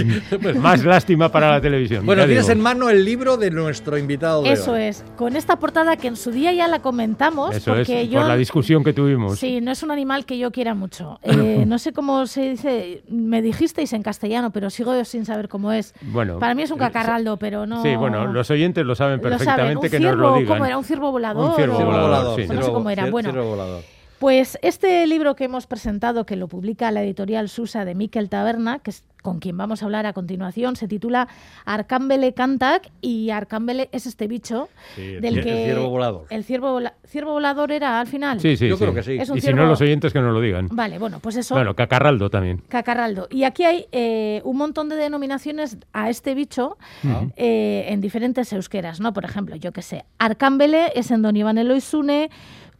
más 0.60 0.84
lástima 0.84 1.30
para 1.32 1.50
la 1.52 1.62
televisión. 1.62 2.06
Bueno, 2.06 2.26
tienes 2.26 2.46
digo. 2.46 2.54
en 2.58 2.62
mano 2.62 2.90
el 2.90 3.04
libro 3.04 3.38
de 3.38 3.52
nuestro 3.56 3.98
invitado 3.98 4.44
de 4.44 4.52
Eso 4.54 4.74
hoy. 4.74 4.84
es. 4.84 5.04
Con 5.16 5.36
esta 5.36 5.58
portada 5.58 5.98
que 5.98 6.08
en 6.08 6.16
su 6.16 6.32
día 6.32 6.52
ya 6.54 6.68
la 6.68 6.80
comentamos. 6.82 7.56
Eso 7.56 7.72
es, 7.76 7.88
porque 7.88 8.08
yo. 8.08 8.20
por 8.20 8.28
la 8.28 8.36
discusión 8.38 8.84
que 8.84 8.94
tuvimos. 8.94 9.40
Sí, 9.40 9.62
no 9.62 9.72
es 9.72 9.82
un 9.82 9.92
animal 9.92 10.26
que 10.26 10.38
yo 10.38 10.52
quiera 10.52 10.74
mucho. 10.76 11.20
Eh, 11.46 11.66
no 11.66 11.80
sé 11.80 11.94
cómo 11.94 12.28
se 12.28 12.52
dice, 12.52 13.04
me 13.10 13.42
dijisteis 13.42 13.94
en 13.94 14.04
castellano, 14.04 14.52
pero 14.52 14.70
sigo 14.70 15.04
sin 15.06 15.26
saber 15.26 15.48
cómo 15.50 15.72
es. 15.72 15.94
Bueno, 16.02 16.40
Para 16.40 16.54
mí 16.56 16.64
es 16.64 16.72
un 16.72 16.78
eh, 16.78 16.82
cacarraldo, 16.82 17.38
pero 17.38 17.66
no. 17.66 17.82
Sí, 17.82 17.96
bueno, 17.96 18.28
los 18.28 18.50
oyentes 18.52 18.86
lo 18.86 18.96
saben 18.96 19.18
Lo 19.18 19.24
saben. 19.24 19.38
perfectamente 19.38 19.88
Un 19.88 19.92
que 19.92 20.00
nos 20.00 20.10
ciervo, 20.12 20.22
lo 20.30 20.36
digan. 20.38 20.54
¿cómo 20.58 20.66
era? 20.66 20.78
¿Un 20.78 20.84
ciervo 20.84 21.12
volador? 21.12 21.50
Un 21.52 21.56
ciervo 21.56 21.78
o- 21.78 21.86
volador, 21.86 22.42
sí. 22.42 22.48
No 22.48 22.62
sé 22.62 22.72
cómo 22.72 22.90
era. 22.90 23.10
Bueno, 23.10 23.32
ciervo 23.32 23.50
volador. 23.50 23.82
Pues 24.26 24.58
este 24.64 25.06
libro 25.06 25.36
que 25.36 25.44
hemos 25.44 25.68
presentado, 25.68 26.26
que 26.26 26.36
lo 26.36 26.48
publica 26.48 26.90
la 26.90 27.04
editorial 27.04 27.48
Susa 27.48 27.86
de 27.86 27.94
Miquel 27.94 28.28
Taberna, 28.28 28.80
que 28.80 28.90
es 28.90 29.04
con 29.22 29.38
quien 29.38 29.56
vamos 29.56 29.82
a 29.84 29.86
hablar 29.86 30.08
a 30.08 30.14
continuación, 30.14 30.76
se 30.76 30.88
titula 30.88 31.28
Arcámbele 31.66 32.34
Cantac 32.34 32.90
y 33.02 33.30
Arcámbele 33.30 33.88
es 33.92 34.08
este 34.08 34.28
bicho 34.28 34.68
Sí, 34.96 35.02
el 35.04 35.22
del 35.22 35.36
cier- 35.36 35.44
que 35.44 35.60
el 35.66 35.66
ciervo 35.74 35.90
volador. 35.90 36.26
el 36.32 36.44
ciervo, 36.44 36.72
vola- 36.74 36.94
ciervo 37.06 37.34
volador 37.34 37.72
era 37.72 38.00
al 38.00 38.08
final. 38.08 38.40
Sí, 38.40 38.58
sí, 38.58 38.68
Yo 38.68 38.78
sí. 38.78 38.82
creo 38.84 38.96
que 38.96 39.04
sí. 39.04 39.12
Es 39.20 39.30
un 39.30 39.38
Y 39.38 39.42
si 39.42 39.54
no, 39.54 39.68
los 39.68 39.80
oyentes 39.82 40.12
que 40.12 40.20
nos 40.20 40.34
lo 40.34 40.42
digan. 40.42 40.70
Vale, 40.72 40.98
bueno, 40.98 41.20
pues 41.20 41.36
eso. 41.36 41.54
Bueno, 41.54 41.76
cacarraldo 41.76 42.32
también. 42.32 42.64
Cacarraldo. 42.68 43.28
Y 43.30 43.44
aquí 43.44 43.64
hay 43.64 43.86
eh, 43.92 44.42
un 44.44 44.58
montón 44.58 44.90
de 44.90 44.96
denominaciones 44.96 45.78
a 45.94 46.10
este 46.10 46.34
bicho 46.34 46.78
Ah. 47.04 47.26
eh, 47.36 47.86
en 47.90 48.02
diferentes 48.02 48.52
euskeras, 48.54 49.00
¿no? 49.00 49.14
Por 49.14 49.24
ejemplo, 49.26 49.56
yo 49.56 49.72
qué 49.72 49.84
sé, 49.84 50.06
Arcámbele 50.18 50.94
es 50.96 51.12
en 51.12 51.22
Don 51.22 51.36
Iván 51.36 51.60
Eloizune, 51.60 52.32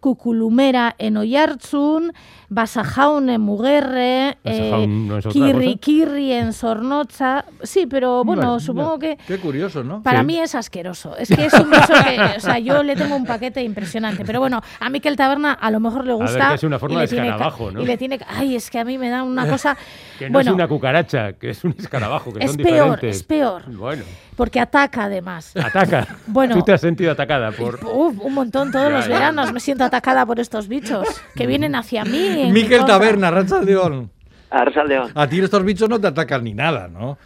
Cuculumera 0.10 0.94
en 1.00 1.18
Oyartzun, 1.18 2.14
Basajaun 2.50 3.28
en 3.30 3.42
Muguerre, 3.42 4.38
no 4.44 5.16
otra 5.16 5.82
Kirri, 5.82 6.32
en 6.32 6.54
Sornoza. 6.54 7.44
Sí, 7.64 7.88
pero 7.88 8.24
bueno, 8.24 8.44
Bueno, 8.44 8.60
supongo 8.60 9.00
que 9.00 9.18
Qué 9.26 9.40
curioso, 9.40 9.84
¿no? 9.84 10.04
para 10.04 10.20
Sí. 10.20 10.26
mí 10.28 10.38
es 10.38 10.54
asqueroso. 10.54 11.18
Es 11.18 11.30
que 11.30 11.46
es 11.48 11.54
un 11.56 11.72
bicho 11.72 11.88
que, 12.06 12.38
o 12.38 12.40
sea, 12.40 12.60
yo 12.60 12.84
le 12.84 12.96
tengo 12.96 13.16
un 13.16 13.26
paquete 13.26 13.64
impresionante. 13.64 14.24
Pero 14.26 14.40
bueno, 14.40 14.62
a 14.80 14.90
mí 14.92 15.00
que 15.00 15.10
el 15.10 15.16
taberna 15.16 15.54
a 15.54 15.72
lo 15.72 15.80
mejor 15.80 16.06
le 16.06 16.14
ver, 16.14 16.22
gusta. 16.22 16.50
que 16.50 16.54
es 16.56 16.64
una 16.64 16.76
y 16.76 16.80
forma 16.80 17.00
le 17.02 17.08
de 17.08 17.16
escarabajo, 17.18 17.72
¿no? 17.72 17.82
Y 17.82 17.86
le 17.88 17.98
tiene, 17.98 18.20
ay, 18.28 18.56
es 18.56 18.70
que 18.70 18.78
a 18.78 18.86
mí 18.86 19.00
me 19.00 19.10
da 19.10 19.24
una 19.24 19.48
cosa. 19.50 19.76
Que 20.20 20.30
no 20.30 20.34
bueno, 20.34 20.52
es 20.52 20.54
una 20.56 20.68
cucaracha, 20.68 21.34
que 21.34 21.50
es 21.50 21.64
un 21.64 21.74
escarabajo, 21.80 22.32
que 22.32 22.46
Es 22.46 22.52
son 22.52 22.58
peor, 22.58 22.70
diferentes. 22.92 23.16
es 23.18 23.24
peor. 23.24 23.64
Bueno, 23.76 24.04
porque 24.36 24.60
ataca 24.60 25.06
además. 25.06 25.56
ataca. 25.56 26.08
Bueno. 26.28 26.56
Tú 26.56 26.62
te 26.64 26.74
has 26.74 26.82
sentido 26.82 27.12
atacada 27.12 27.52
por... 27.52 27.76
Uf, 27.86 28.20
un 28.20 28.34
montón 28.34 28.72
todos 28.72 28.92
los 28.92 29.08
veranos 29.08 29.52
me 29.54 29.60
siento 29.60 29.84
atacada 29.84 30.26
por 30.26 30.40
estos 30.40 30.68
bichos 30.68 31.08
que 31.36 31.48
vienen 31.48 31.76
hacia 31.76 32.04
mí. 32.06 32.46
mi 32.46 32.52
Miquel 32.52 32.80
contra. 32.80 32.96
Taberna, 33.00 33.32
Racha 33.32 33.62
León. 33.62 34.12
Arsaldeón. 34.50 35.12
A 35.16 35.28
ti 35.28 35.40
estos 35.40 35.64
bichos 35.64 35.90
no 35.90 36.00
te 36.00 36.08
atacan 36.08 36.44
ni 36.44 36.54
nada, 36.54 36.88
¿no? 36.88 37.18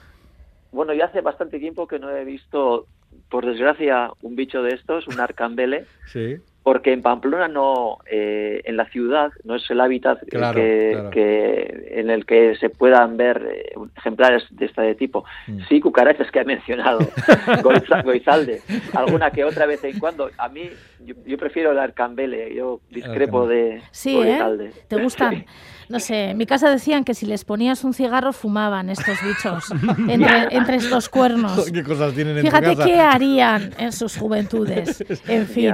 Bueno, 0.72 0.94
yo 0.94 1.04
hace 1.06 1.22
bastante 1.22 1.60
tiempo 1.60 1.88
que 1.88 2.00
no 2.00 2.10
he 2.10 2.24
visto, 2.24 2.86
por 3.30 3.46
desgracia, 3.46 4.10
un 4.22 4.36
bicho 4.36 4.62
de 4.64 4.74
estos, 4.74 5.08
un 5.08 5.20
arcambele, 5.20 5.86
Sí. 6.12 6.38
Porque 6.70 6.94
en 6.94 7.02
Pamplona 7.02 7.48
no, 7.48 7.98
eh, 8.06 8.62
en 8.64 8.78
la 8.78 8.86
ciudad, 8.86 9.32
no 9.44 9.56
es 9.56 9.68
el 9.72 9.82
hábitat 9.82 10.20
Claro, 10.30 10.56
que, 10.62 10.90
claro. 10.94 11.10
que- 11.10 11.88
en 11.96 12.12
el 12.12 12.28
que 12.28 12.56
se 12.58 12.70
puedan 12.70 13.18
ver 13.18 13.42
eh, 13.52 13.74
ejemplares 13.98 14.44
de 14.52 14.68
este 14.68 14.94
tipo. 14.94 15.26
Mm. 15.48 15.62
Sí, 15.68 15.80
cucarachas 15.82 16.30
que 16.30 16.40
ha 16.42 16.44
mencionado 16.44 17.00
Goiza- 17.64 18.04
Goizalde, 18.04 18.62
alguna 18.94 19.32
que 19.32 19.44
otra 19.46 19.66
vez 19.66 19.84
en 19.84 19.98
cuando. 19.98 20.30
A 20.38 20.48
mí, 20.50 20.70
yo, 21.00 21.16
yo 21.26 21.38
prefiero 21.40 21.72
el 21.72 21.80
arcambele, 21.80 22.54
yo 22.54 22.82
discrepo 22.92 23.48
de 23.48 23.82
Sí, 23.90 24.12
¿eh? 24.12 24.26
Goizalde. 24.26 24.72
¿Te 24.88 25.02
gustan? 25.02 25.46
No 25.90 26.00
sé, 26.00 26.26
en 26.30 26.38
mi 26.38 26.46
casa 26.46 26.70
decían 26.70 27.04
que 27.04 27.16
si 27.16 27.26
les 27.26 27.44
ponías 27.44 27.84
un 27.84 27.96
cigarro 27.96 28.32
fumaban 28.32 28.92
estos 28.92 29.18
bichos 29.26 29.72
entre, 30.08 30.56
entre 30.56 30.76
estos 30.76 31.10
cuernos. 31.10 31.72
¿Qué 31.72 31.82
cosas 31.82 32.14
tienen 32.14 32.38
en 32.38 32.44
Fíjate 32.46 32.70
tu 32.70 32.76
casa? 32.76 32.86
qué 32.88 33.00
harían 33.00 33.72
en 33.80 33.92
sus 33.92 34.16
juventudes. 34.16 35.04
En 35.28 35.48
fin. 35.48 35.74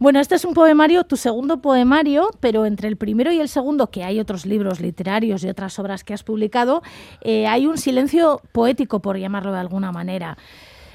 Bueno, 0.00 0.20
este 0.20 0.36
es 0.36 0.44
un 0.44 0.54
poemario, 0.54 1.02
tu 1.02 1.16
segundo 1.16 1.60
poemario, 1.60 2.30
pero 2.38 2.66
entre 2.66 2.86
el 2.86 2.96
primero 2.96 3.32
y 3.32 3.40
el 3.40 3.48
segundo, 3.48 3.88
que 3.90 4.04
hay 4.04 4.20
otros 4.20 4.46
libros 4.46 4.80
literarios 4.80 5.42
y 5.42 5.48
otras 5.48 5.76
obras 5.80 6.04
que 6.04 6.14
has 6.14 6.22
publicado, 6.22 6.82
eh, 7.20 7.48
hay 7.48 7.66
un 7.66 7.78
silencio 7.78 8.40
poético, 8.52 9.00
por 9.00 9.18
llamarlo 9.18 9.52
de 9.52 9.58
alguna 9.58 9.90
manera. 9.90 10.38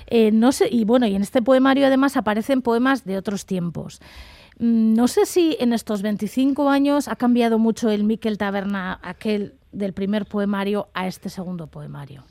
Eh, 0.08 0.32
no 0.32 0.54
sé, 0.54 0.70
y 0.72 0.86
bueno, 0.86 1.06
y 1.06 1.16
en 1.16 1.22
este 1.22 1.42
poemario 1.42 1.86
además 1.88 2.16
aparecen 2.16 2.62
poemas 2.62 3.04
de 3.04 3.18
otros 3.18 3.46
tiempos. 3.46 4.00
Mm, 4.60 4.94
No 4.94 5.10
sé 5.10 5.26
si 5.26 5.58
en 5.60 5.74
estos 5.74 6.02
25 6.02 6.70
años 6.70 7.10
ha 7.10 7.18
cambiado 7.18 7.60
mucho 7.60 7.90
el 7.90 8.06
Miquel 8.06 8.38
Taberna, 8.38 9.00
aquel 9.04 9.56
del 9.74 9.92
primer 9.92 10.26
poemario, 10.26 10.88
a 10.94 11.08
este 11.08 11.28
segundo 11.28 11.68
poemario. 11.68 12.24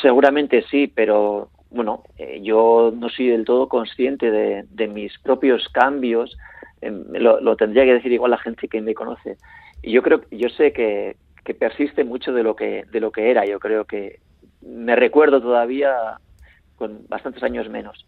Seguramente 0.00 0.64
sí, 0.70 0.86
pero 0.86 1.50
bueno, 1.70 2.02
eh, 2.18 2.40
yo 2.42 2.92
no 2.94 3.08
soy 3.08 3.28
del 3.28 3.44
todo 3.44 3.68
consciente 3.68 4.30
de, 4.30 4.64
de 4.70 4.88
mis 4.88 5.16
propios 5.18 5.68
cambios, 5.68 6.36
em, 6.80 7.04
lo, 7.12 7.40
lo 7.40 7.56
tendría 7.56 7.84
que 7.84 7.94
decir 7.94 8.12
igual 8.12 8.32
la 8.32 8.38
gente 8.38 8.68
que 8.68 8.80
me 8.80 8.94
conoce. 8.94 9.36
Y 9.82 9.92
yo 9.92 10.02
creo, 10.02 10.22
yo 10.30 10.48
sé 10.48 10.72
que, 10.72 11.16
que 11.44 11.54
persiste 11.54 12.04
mucho 12.04 12.32
de 12.32 12.42
lo 12.42 12.54
que, 12.56 12.84
de 12.90 13.00
lo 13.00 13.12
que 13.12 13.30
era. 13.30 13.44
Yo 13.46 13.58
creo 13.58 13.84
que 13.84 14.20
me 14.60 14.96
recuerdo 14.96 15.40
todavía 15.40 16.18
con 16.76 17.06
bastantes 17.08 17.42
años 17.42 17.68
menos. 17.68 18.06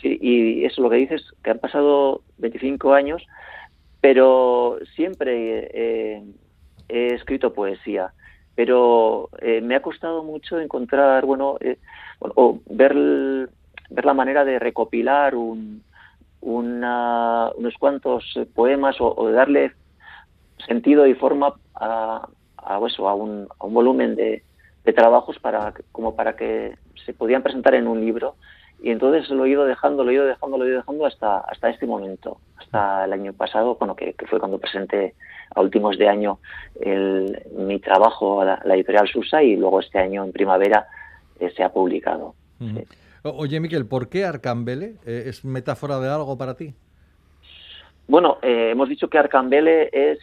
Sí, 0.00 0.18
y 0.20 0.64
eso 0.64 0.82
lo 0.82 0.90
que 0.90 0.96
dices, 0.96 1.22
que 1.44 1.50
han 1.50 1.58
pasado 1.58 2.22
25 2.38 2.94
años, 2.94 3.22
pero 4.00 4.78
siempre 4.94 5.68
eh, 5.72 6.22
he 6.88 7.14
escrito 7.14 7.52
poesía. 7.52 8.12
Pero 8.54 9.30
eh, 9.40 9.60
me 9.62 9.74
ha 9.76 9.82
costado 9.82 10.22
mucho 10.24 10.60
encontrar, 10.60 11.24
bueno, 11.24 11.56
eh, 11.60 11.78
bueno, 12.20 12.34
o 12.36 12.60
ver, 12.66 12.94
ver 13.90 14.04
la 14.04 14.14
manera 14.14 14.44
de 14.44 14.58
recopilar 14.58 15.34
un, 15.34 15.84
una- 16.40 17.50
unos 17.56 17.74
cuantos 17.78 18.24
poemas 18.54 19.00
o, 19.00 19.14
o 19.16 19.30
darle 19.30 19.72
sentido 20.66 21.06
y 21.06 21.14
forma 21.14 21.54
a, 21.74 22.28
a 22.58 22.80
eso, 22.86 23.08
a 23.08 23.14
un, 23.14 23.48
a 23.58 23.66
un 23.66 23.74
volumen 23.74 24.14
de, 24.16 24.44
trabajos 24.92 25.38
para 25.38 25.72
como 25.92 26.14
para 26.16 26.36
que 26.36 26.76
se 27.06 27.14
podían 27.14 27.42
presentar 27.42 27.74
en 27.74 27.86
un 27.86 28.00
libro 28.00 28.36
y 28.82 28.90
entonces 28.90 29.28
lo 29.30 29.44
he 29.44 29.50
ido 29.50 29.64
dejando, 29.64 30.04
lo 30.04 30.10
he 30.10 30.14
ido 30.14 30.26
dejando, 30.26 30.58
lo 30.58 30.64
he 30.64 30.68
ido 30.68 30.78
dejando 30.78 31.06
hasta 31.06 31.38
hasta 31.38 31.70
este 31.70 31.86
momento, 31.86 32.38
hasta 32.56 33.04
el 33.04 33.12
año 33.12 33.32
pasado, 33.32 33.76
bueno 33.76 33.94
que, 33.94 34.14
que 34.14 34.26
fue 34.26 34.38
cuando 34.38 34.58
presenté 34.58 35.14
a 35.54 35.60
últimos 35.60 35.98
de 35.98 36.08
año 36.08 36.38
el, 36.80 37.42
mi 37.56 37.78
trabajo 37.78 38.40
a 38.40 38.44
la, 38.44 38.62
la 38.64 38.74
editorial 38.74 39.08
Susa 39.08 39.42
y 39.42 39.56
luego 39.56 39.80
este 39.80 39.98
año 39.98 40.24
en 40.24 40.32
primavera 40.32 40.86
eh, 41.38 41.52
se 41.56 41.62
ha 41.62 41.72
publicado. 41.72 42.34
Sí. 42.58 42.84
Oye, 43.24 43.60
Miquel, 43.60 43.86
¿por 43.86 44.08
qué 44.08 44.24
Arcambele? 44.24 44.94
Eh, 45.06 45.24
¿Es 45.26 45.44
metáfora 45.44 46.00
de 46.00 46.08
algo 46.08 46.36
para 46.36 46.56
ti? 46.56 46.74
Bueno, 48.08 48.38
eh, 48.42 48.70
hemos 48.72 48.88
dicho 48.88 49.08
que 49.08 49.18
Arcambele 49.18 49.88
es, 49.92 50.18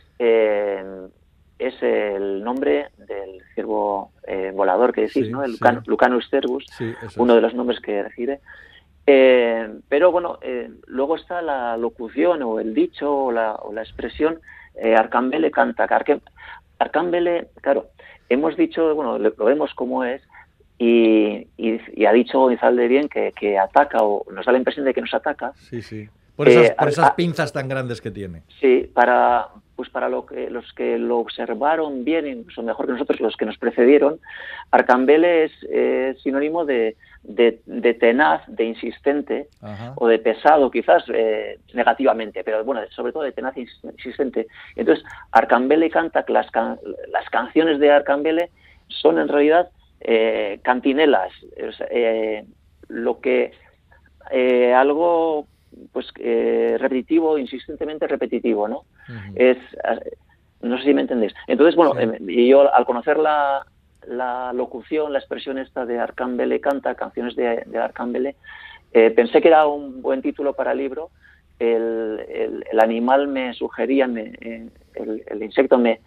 es 1.60 1.76
el 1.84 2.44
nombre 2.44 2.88
del 2.98 3.42
ciervo 3.54 4.12
eh, 4.26 4.52
volador 4.56 4.94
que 4.94 5.02
decís, 5.02 5.26
Sí, 5.28 5.32
¿no? 5.32 5.44
El 5.44 5.54
sí. 5.58 5.66
Lucanus 5.86 6.30
Cervus, 6.30 6.66
Sí, 6.78 6.94
uno 7.18 7.34
es. 7.34 7.38
de 7.38 7.42
los 7.42 7.54
nombres 7.54 7.80
que 7.82 8.02
recibe. 8.02 8.40
Eh, 9.06 9.68
pero 9.90 10.12
bueno, 10.12 10.40
eh, 10.42 10.70
luego 10.88 11.16
está 11.16 11.42
la 11.42 11.76
locución 11.78 12.42
o 12.44 12.60
el 12.60 12.74
dicho 12.74 13.14
o 13.26 13.32
la, 13.32 13.56
o 13.56 13.74
la 13.74 13.82
expresión 13.82 14.40
Arcambele 14.98 15.52
canta. 15.52 15.88
Arcambele, 16.80 17.50
claro, 17.62 17.88
hemos 18.30 18.56
dicho, 18.56 18.96
bueno, 18.96 19.18
lo, 19.18 19.32
vemos 19.44 19.74
como 19.74 20.04
es 20.06 20.22
y, 20.78 21.48
y- 21.58 21.82
y 21.94 22.06
ha 22.06 22.14
dicho 22.14 22.40
González 22.40 22.88
bien 22.88 23.10
que, 23.10 23.34
que 23.38 23.58
ataca 23.60 23.98
o 24.02 24.24
nos 24.32 24.46
da 24.46 24.54
la 24.54 24.58
impresión 24.60 24.86
de 24.86 24.94
que 24.94 25.02
nos 25.02 25.14
ataca 25.14 25.52
Sí, 25.56 25.82
sí. 25.82 26.08
Por 26.38 26.48
esas, 26.48 26.68
Eh, 26.70 26.76
por 26.78 26.88
a- 26.88 26.92
esas 26.92 27.06
a- 27.10 27.16
pinzas 27.18 27.52
tan 27.52 27.68
grandes 27.68 28.00
que 28.00 28.12
tiene. 28.12 28.44
Sí, 28.62 28.90
para 28.94 29.48
pues 29.80 29.90
para 29.92 30.10
lo 30.10 30.26
que, 30.26 30.50
los 30.50 30.74
que 30.74 30.98
lo 30.98 31.20
observaron 31.20 32.04
bien, 32.04 32.28
incluso 32.28 32.62
mejor 32.62 32.86
que 32.86 32.92
nosotros, 32.92 33.22
los 33.22 33.38
que 33.38 33.46
nos 33.46 33.58
precedieron, 33.58 34.20
Arcambele 34.72 35.46
es 35.46 35.54
eh, 35.72 36.18
sinónimo 36.22 36.66
de, 36.66 36.98
de, 37.24 37.62
de 37.66 37.94
tenaz, 37.94 38.42
de 38.48 38.66
insistente 38.66 39.48
Ajá. 39.62 39.94
o 39.96 40.06
de 40.10 40.20
pesado, 40.20 40.70
quizás 40.70 41.06
eh, 41.14 41.60
negativamente, 41.74 42.44
pero 42.44 42.62
bueno, 42.66 42.82
sobre 42.90 43.14
todo 43.14 43.24
de 43.24 43.32
tenaz 43.32 43.56
e 43.56 43.62
ins- 43.62 43.94
insistente. 43.94 44.48
Entonces, 44.76 45.06
Arcambele 45.32 45.90
canta 45.90 46.24
que 46.26 46.34
las, 46.34 46.52
can- 46.52 46.78
las 47.14 47.30
canciones 47.30 47.80
de 47.80 47.90
Arcambele 47.90 48.50
son 48.90 49.18
en 49.18 49.30
realidad 49.30 49.70
eh, 50.02 50.60
cantinelas, 50.62 51.32
eh, 51.90 52.44
lo 52.90 53.22
que 53.22 53.54
eh, 54.30 54.74
algo 54.74 55.48
pues 55.92 56.08
eh, 56.20 56.78
repetitivo, 56.80 57.38
insistentemente 57.38 58.08
repetitivo, 58.08 58.68
¿no? 58.68 58.86
Es 59.36 59.58
eh, 59.58 60.12
no 60.62 60.78
sé 60.78 60.84
si 60.86 60.94
me 60.94 61.02
entendéis. 61.02 61.34
Entonces, 61.48 61.76
bueno, 61.76 61.94
Sí. 61.94 62.24
eh, 62.28 62.48
yo 62.48 62.74
al 62.74 62.86
conocer 62.86 63.18
la, 63.18 63.66
la 64.08 64.52
locución, 64.54 65.14
la 65.14 65.20
expresión 65.20 65.58
esta 65.58 65.86
de 65.86 66.00
Arcámbele 66.00 66.60
canta, 66.60 66.96
canciones 66.96 67.36
de, 67.36 67.64
de 67.66 67.78
Arcámbele, 67.78 68.36
eh, 68.92 69.12
pensé 69.12 69.42
que 69.42 69.48
era 69.50 69.68
un 69.68 70.02
buen 70.02 70.22
título 70.22 70.54
para 70.54 70.72
el 70.74 70.80
libro. 70.80 71.12
El, 71.60 72.26
el- 72.30 72.66
el 72.72 72.80
animal 72.80 73.28
me 73.28 73.54
sugería, 73.54 74.08
me- 74.08 74.34
eh, 74.42 74.70
el, 74.96 75.24
el 75.28 75.44
insecto 75.44 75.78
me, 75.78 76.02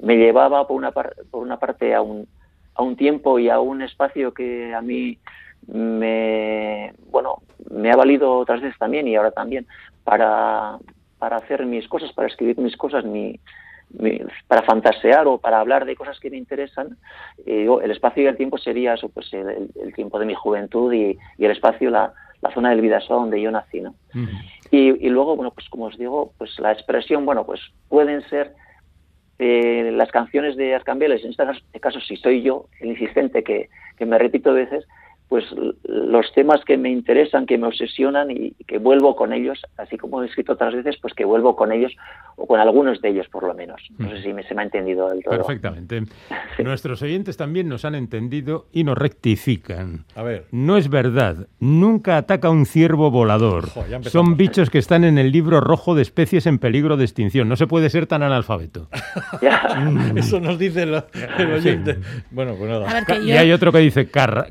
me 0.00 0.16
llevaba 0.16 0.66
por 0.66 0.76
una, 0.76 0.90
par- 0.92 1.14
por 1.30 1.42
una 1.42 1.58
parte 1.58 1.94
a 1.94 2.02
un, 2.02 2.28
a 2.74 2.82
un 2.82 2.96
tiempo 2.96 3.38
y 3.38 3.48
a 3.48 3.58
un 3.60 3.82
espacio 3.82 4.34
que 4.34 4.74
a 4.74 4.82
mí 4.82 5.18
me, 5.66 6.92
bueno, 7.10 7.38
me 7.70 7.90
ha 7.90 7.96
valido 7.96 8.36
otras 8.38 8.60
veces 8.60 8.78
también 8.78 9.08
y 9.08 9.16
ahora 9.16 9.30
también 9.32 9.66
para, 10.04 10.78
para 11.18 11.36
hacer 11.36 11.66
mis 11.66 11.88
cosas, 11.88 12.12
para 12.12 12.28
escribir 12.28 12.58
mis 12.58 12.76
cosas, 12.76 13.04
mi, 13.04 13.38
mi- 13.90 14.20
para 14.46 14.62
fantasear 14.62 15.26
o 15.26 15.38
para 15.38 15.60
hablar 15.60 15.84
de 15.84 15.96
cosas 15.96 16.18
que 16.20 16.30
me 16.30 16.36
interesan. 16.36 16.96
Eh, 17.44 17.66
el 17.82 17.90
espacio 17.90 18.22
y 18.22 18.26
el 18.26 18.36
tiempo 18.36 18.58
sería 18.58 18.94
eso, 18.94 19.08
pues 19.08 19.32
el, 19.32 19.70
tiempo 19.94 20.18
de 20.18 20.26
mi 20.26 20.34
juventud 20.34 20.92
y, 20.92 21.18
y 21.38 21.44
el 21.44 21.50
espacio, 21.50 21.90
la, 21.90 22.12
la 22.40 22.52
zona 22.52 22.70
del 22.70 22.80
Vidasoa 22.80 23.16
donde 23.16 23.40
yo 23.40 23.50
nací, 23.50 23.80
¿no? 23.80 23.94
Y, 24.70 25.06
y 25.06 25.10
luego, 25.10 25.36
bueno, 25.36 25.52
pues 25.52 25.68
como 25.68 25.86
os 25.86 25.96
digo, 25.98 26.32
pues 26.38 26.58
la 26.58 26.72
expresión, 26.72 27.24
bueno, 27.24 27.44
pues 27.46 27.60
pueden 27.88 28.22
ser 28.28 28.52
eh, 29.38 29.90
las 29.92 30.10
canciones 30.10 30.56
de 30.56 30.74
Arcambeles, 30.74 31.22
en 31.24 31.30
este 31.30 31.44
caso, 31.80 31.98
este 31.98 32.06
si 32.06 32.16
soy 32.16 32.42
yo 32.42 32.66
el 32.80 32.88
insistente 32.90 33.42
que, 33.44 33.68
que 33.96 34.06
me 34.06 34.18
repito 34.18 34.52
veces, 34.52 34.86
pues 35.28 35.44
los 35.84 36.32
temas 36.34 36.60
que 36.64 36.76
me 36.76 36.90
interesan, 36.90 37.46
que 37.46 37.58
me 37.58 37.66
obsesionan 37.66 38.30
y, 38.30 38.52
que 38.66 38.78
vuelvo 38.78 39.16
con 39.16 39.32
ellos, 39.32 39.60
así 39.76 39.96
como 39.96 40.22
he 40.22 40.26
escrito 40.26 40.52
otras 40.52 40.74
veces, 40.74 40.96
pues 41.02 41.14
que 41.14 41.24
vuelvo 41.24 41.56
con 41.56 41.72
ellos 41.72 41.92
o 42.36 42.46
con 42.46 42.60
algunos 42.60 43.00
de 43.02 43.08
ellos 43.08 43.26
por 43.28 43.42
lo 43.44 43.54
menos. 43.54 43.82
No 43.98 44.10
sé 44.10 44.22
si 44.22 44.32
me, 44.32 44.44
se 44.44 44.54
me 44.54 44.62
ha 44.62 44.64
entendido 44.64 45.08
del 45.08 45.24
todo. 45.24 45.36
Perfectamente. 45.36 46.02
Nuestros 46.62 47.02
oyentes 47.02 47.36
también 47.36 47.68
nos 47.68 47.84
han 47.84 47.96
entendido 47.96 48.66
y 48.72 48.84
nos 48.84 48.96
rectifican. 48.96 50.04
A 50.14 50.22
ver. 50.22 50.46
No 50.52 50.76
es 50.76 50.88
verdad, 50.88 51.48
nunca 51.58 52.18
ataca 52.18 52.50
un 52.50 52.66
ciervo 52.66 53.10
volador. 53.10 53.68
Son 54.02 54.36
bichos 54.36 54.70
que 54.70 54.78
están 54.78 55.02
en 55.04 55.18
el 55.18 55.32
libro 55.32 55.60
rojo 55.60 55.94
de 55.94 56.02
especies 56.02 56.46
en 56.46 56.58
peligro 56.58 56.96
de 56.96 57.04
extinción. 57.04 57.48
No 57.48 57.56
se 57.56 57.66
puede 57.66 57.90
ser 57.90 58.06
tan 58.06 58.22
analfabeto. 58.22 58.88
Eso 60.16 60.40
nos 60.40 60.58
dice 60.58 60.82
el, 60.84 60.94
oyente. 61.52 61.98
Bueno, 62.30 62.54
pues 62.56 62.70
A 62.70 62.78
nada. 62.78 62.92
ver, 62.92 63.04
que 63.04 63.24
Y 63.24 63.32
hay 63.32 63.50
otro 63.52 63.72
que 63.72 63.78
dice 63.78 64.08
Carra- 64.08 64.46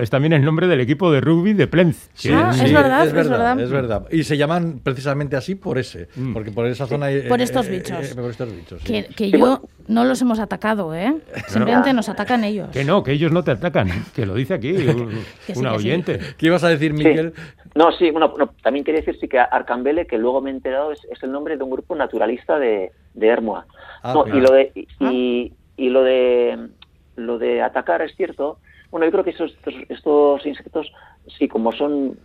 Es 0.00 0.10
también 0.10 0.32
el 0.32 0.44
nombre 0.44 0.66
del 0.66 0.80
equipo 0.80 1.10
de 1.10 1.20
rugby 1.20 1.52
de 1.54 1.66
Plenz. 1.66 2.10
Sí, 2.14 2.28
que 2.28 2.34
Ah, 2.34 2.52
sí, 2.52 2.64
es 2.66 2.72
verdad, 2.72 3.00
es 3.02 3.06
es 3.08 3.12
verdad, 3.14 3.30
verdad. 3.56 3.60
es 3.64 3.70
verdad. 3.70 4.06
Y 4.10 4.24
se 4.24 4.36
llaman 4.36 4.80
precisamente 4.82 5.36
así 5.36 5.54
por 5.54 5.78
ese, 5.78 6.08
Mm. 6.16 6.32
porque 6.34 6.50
por 6.50 6.66
esa 6.66 6.86
zona 6.86 7.06
hay, 7.06 7.22
Por 7.22 7.40
eh, 7.40 7.44
estos 7.44 7.66
eh, 7.66 7.70
bichos. 7.70 8.12
eh, 8.12 8.14
por 8.14 8.30
estos 8.30 8.54
bichos. 8.54 8.82
sí. 8.82 8.92
Que, 8.92 9.04
que 9.14 9.30
yo 9.30 9.62
no 9.86 10.04
los 10.04 10.20
hemos 10.20 10.38
atacado, 10.38 10.94
¿eh? 10.94 11.14
Simplemente 11.48 11.92
nos 11.92 12.08
atacan 12.08 12.44
ellos. 12.44 12.68
Que 12.70 12.84
no, 12.84 13.02
que 13.02 13.12
ellos 13.12 13.32
no 13.32 13.42
te 13.42 13.52
atacan, 13.52 13.88
que 14.14 14.26
lo 14.26 14.34
dice 14.34 14.54
aquí 14.54 14.72
un- 14.72 15.10
Que 15.46 15.54
sí, 15.54 15.60
una 15.60 15.72
que 15.72 15.78
sí. 15.78 15.86
oyente. 15.88 16.18
¿Qué 16.36 16.46
ibas 16.46 16.62
a 16.64 16.68
decir, 16.68 16.92
Sí. 16.92 16.98
Miguel? 17.04 17.32
No, 17.74 17.92
sí, 17.92 18.10
bueno, 18.10 18.34
no, 18.38 18.50
también 18.62 18.84
quería 18.84 19.00
decir 19.00 19.16
sí 19.20 19.28
que 19.28 19.38
Arcambele, 19.38 20.06
que 20.06 20.18
luego 20.18 20.40
me 20.40 20.50
he 20.50 20.52
enterado, 20.54 20.90
es, 20.92 21.00
es 21.12 21.22
el 21.22 21.30
nombre 21.30 21.56
de 21.56 21.62
un 21.62 21.70
grupo 21.70 21.94
naturalista 21.94 22.58
de, 22.58 22.90
de 23.14 23.26
Hermoa. 23.28 23.66
Ah, 24.02 24.14
No, 24.14 24.26
y 24.26 24.40
lo 24.40 24.50
de 24.52 24.72
y, 25.00 25.52
y 25.76 25.88
lo 25.90 26.02
de 26.02 26.68
lo 27.16 27.38
de 27.38 27.62
atacar 27.62 28.02
es 28.02 28.14
cierto. 28.16 28.58
Bueno, 28.90 29.06
yo 29.06 29.12
creo 29.12 29.24
que 29.24 29.30
esos, 29.30 29.54
estos, 29.88 30.46
insectos, 30.46 30.90
sí, 31.38 31.46
como 31.48 31.72
son, 31.72 32.18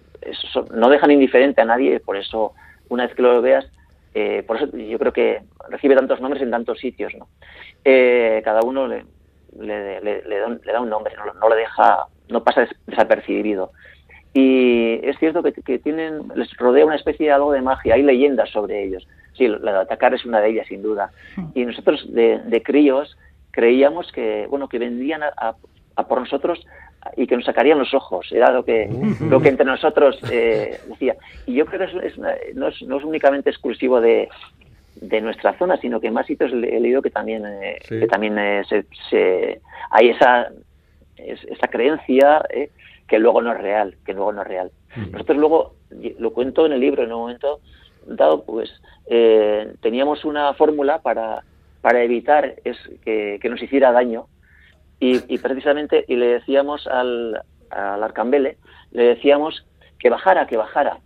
son- 0.53 0.67
no 0.71 0.89
dejan 0.89 1.11
indiferente 1.11 1.61
a 1.61 1.65
nadie, 1.65 1.99
por 1.99 2.15
eso 2.17 2.53
una 2.89 3.05
vez 3.05 3.15
que 3.15 3.21
lo 3.21 3.41
veas, 3.41 3.65
eh, 4.13 4.43
por 4.47 4.57
eso 4.57 4.67
yo 4.77 4.99
creo 4.99 5.11
que 5.11 5.41
recibe 5.69 5.95
tantos 5.95 6.21
nombres 6.21 6.41
en 6.43 6.51
tantos 6.51 6.79
sitios, 6.79 7.13
¿no? 7.15 7.29
Eh, 7.83 8.41
cada 8.45 8.61
uno 8.61 8.87
le, 8.87 9.05
le, 9.59 9.99
le- 10.01 10.21
le 10.23 10.37
da, 10.39 10.47
un, 10.47 10.61
le 10.63 10.71
da 10.73 10.79
un 10.81 10.89
nombre, 10.89 11.15
no, 11.17 11.25
lo- 11.25 11.33
no 11.33 11.49
le 11.49 11.55
deja, 11.57 12.05
no 12.29 12.43
pasa 12.43 12.61
des- 12.61 12.75
desapercibido. 12.85 13.71
Y 14.33 14.99
es 15.03 15.17
cierto 15.19 15.43
que, 15.43 15.53
que 15.53 15.79
tienen, 15.79 16.27
les 16.35 16.51
rodea 16.57 16.85
una 16.85 16.95
especie 16.95 17.27
de 17.27 17.31
algo 17.33 17.51
de 17.51 17.61
magia, 17.61 17.95
hay 17.95 18.03
leyendas 18.03 18.49
sobre 18.49 18.83
ellos. 18.83 19.05
Sí, 19.33 19.47
la 19.47 19.73
de 19.73 19.79
atacar 19.79 20.13
es 20.13 20.25
una 20.25 20.39
de 20.41 20.49
ellas, 20.49 20.67
sin 20.67 20.81
duda. 20.81 21.11
Y 21.55 21.65
nosotros 21.65 22.05
de, 22.13 22.39
de 22.45 22.63
críos 22.63 23.15
creíamos 23.51 24.11
que, 24.11 24.47
bueno, 24.49 24.67
que 24.69 24.79
vendrían 24.79 25.23
a, 25.23 25.31
a- 25.37 25.55
a 25.95 26.07
por 26.07 26.19
nosotros 26.19 26.59
y 27.17 27.27
que 27.27 27.35
nos 27.35 27.45
sacarían 27.45 27.79
los 27.79 27.93
ojos. 27.93 28.31
Era 28.31 28.51
lo 28.51 28.63
que, 28.65 28.87
lo 29.29 29.41
que 29.41 29.49
entre 29.49 29.65
nosotros 29.65 30.17
eh, 30.31 30.79
decía. 30.85 31.15
Y 31.45 31.53
yo 31.55 31.65
creo 31.65 31.79
que 31.87 31.97
es- 31.97 32.03
es 32.13 32.17
una- 32.17 32.35
no, 32.55 32.67
es, 32.69 32.81
no 32.83 32.97
es 32.97 33.03
únicamente 33.03 33.49
exclusivo 33.49 33.99
de, 34.01 34.29
de 34.95 35.21
nuestra 35.21 35.57
zona, 35.57 35.77
sino 35.77 35.99
que 35.99 36.07
en 36.07 36.13
más 36.13 36.25
sitios 36.25 36.51
he 36.53 36.79
leído 36.79 37.01
que 37.01 37.09
también, 37.09 37.45
eh, 37.45 37.77
Sí. 37.87 37.99
que 37.99 38.07
también 38.07 38.37
eh, 38.39 38.63
se, 38.69 38.85
se- 39.09 39.61
hay 39.91 40.09
esa, 40.09 40.49
es- 41.17 41.43
esa 41.45 41.67
creencia 41.67 42.43
eh, 42.49 42.71
que 43.07 43.19
luego 43.19 43.41
no 43.41 43.51
es 43.51 43.59
real, 43.61 43.97
que 44.05 44.13
luego 44.13 44.31
no 44.31 44.41
es 44.41 44.47
real. 44.47 44.71
Nosotros 45.11 45.37
luego, 45.37 45.75
lo 46.19 46.31
cuento 46.33 46.65
en 46.65 46.71
el 46.73 46.79
libro, 46.79 47.03
en 47.03 47.11
un 47.11 47.19
momento 47.21 47.59
dado, 48.05 48.43
pues 48.45 48.69
eh, 49.07 49.73
teníamos 49.81 50.23
una 50.25 50.53
fórmula 50.53 50.99
para, 51.01 51.43
para 51.81 52.01
evitar 52.03 52.55
es, 52.63 52.77
que, 53.03 53.39
que 53.41 53.49
nos 53.49 53.61
hiciera 53.61 53.91
daño 53.91 54.27
y, 55.05 55.33
y 55.33 55.37
precisamente 55.37 56.05
y 56.07 56.15
le 56.15 56.27
decíamos 56.27 56.87
al, 56.87 57.41
al 57.69 58.03
Arcambele, 58.03 58.57
le 58.91 59.03
decíamos 59.03 59.65
que 59.99 60.09
bajara, 60.09 60.47
que 60.47 60.57
bajara. 60.57 60.97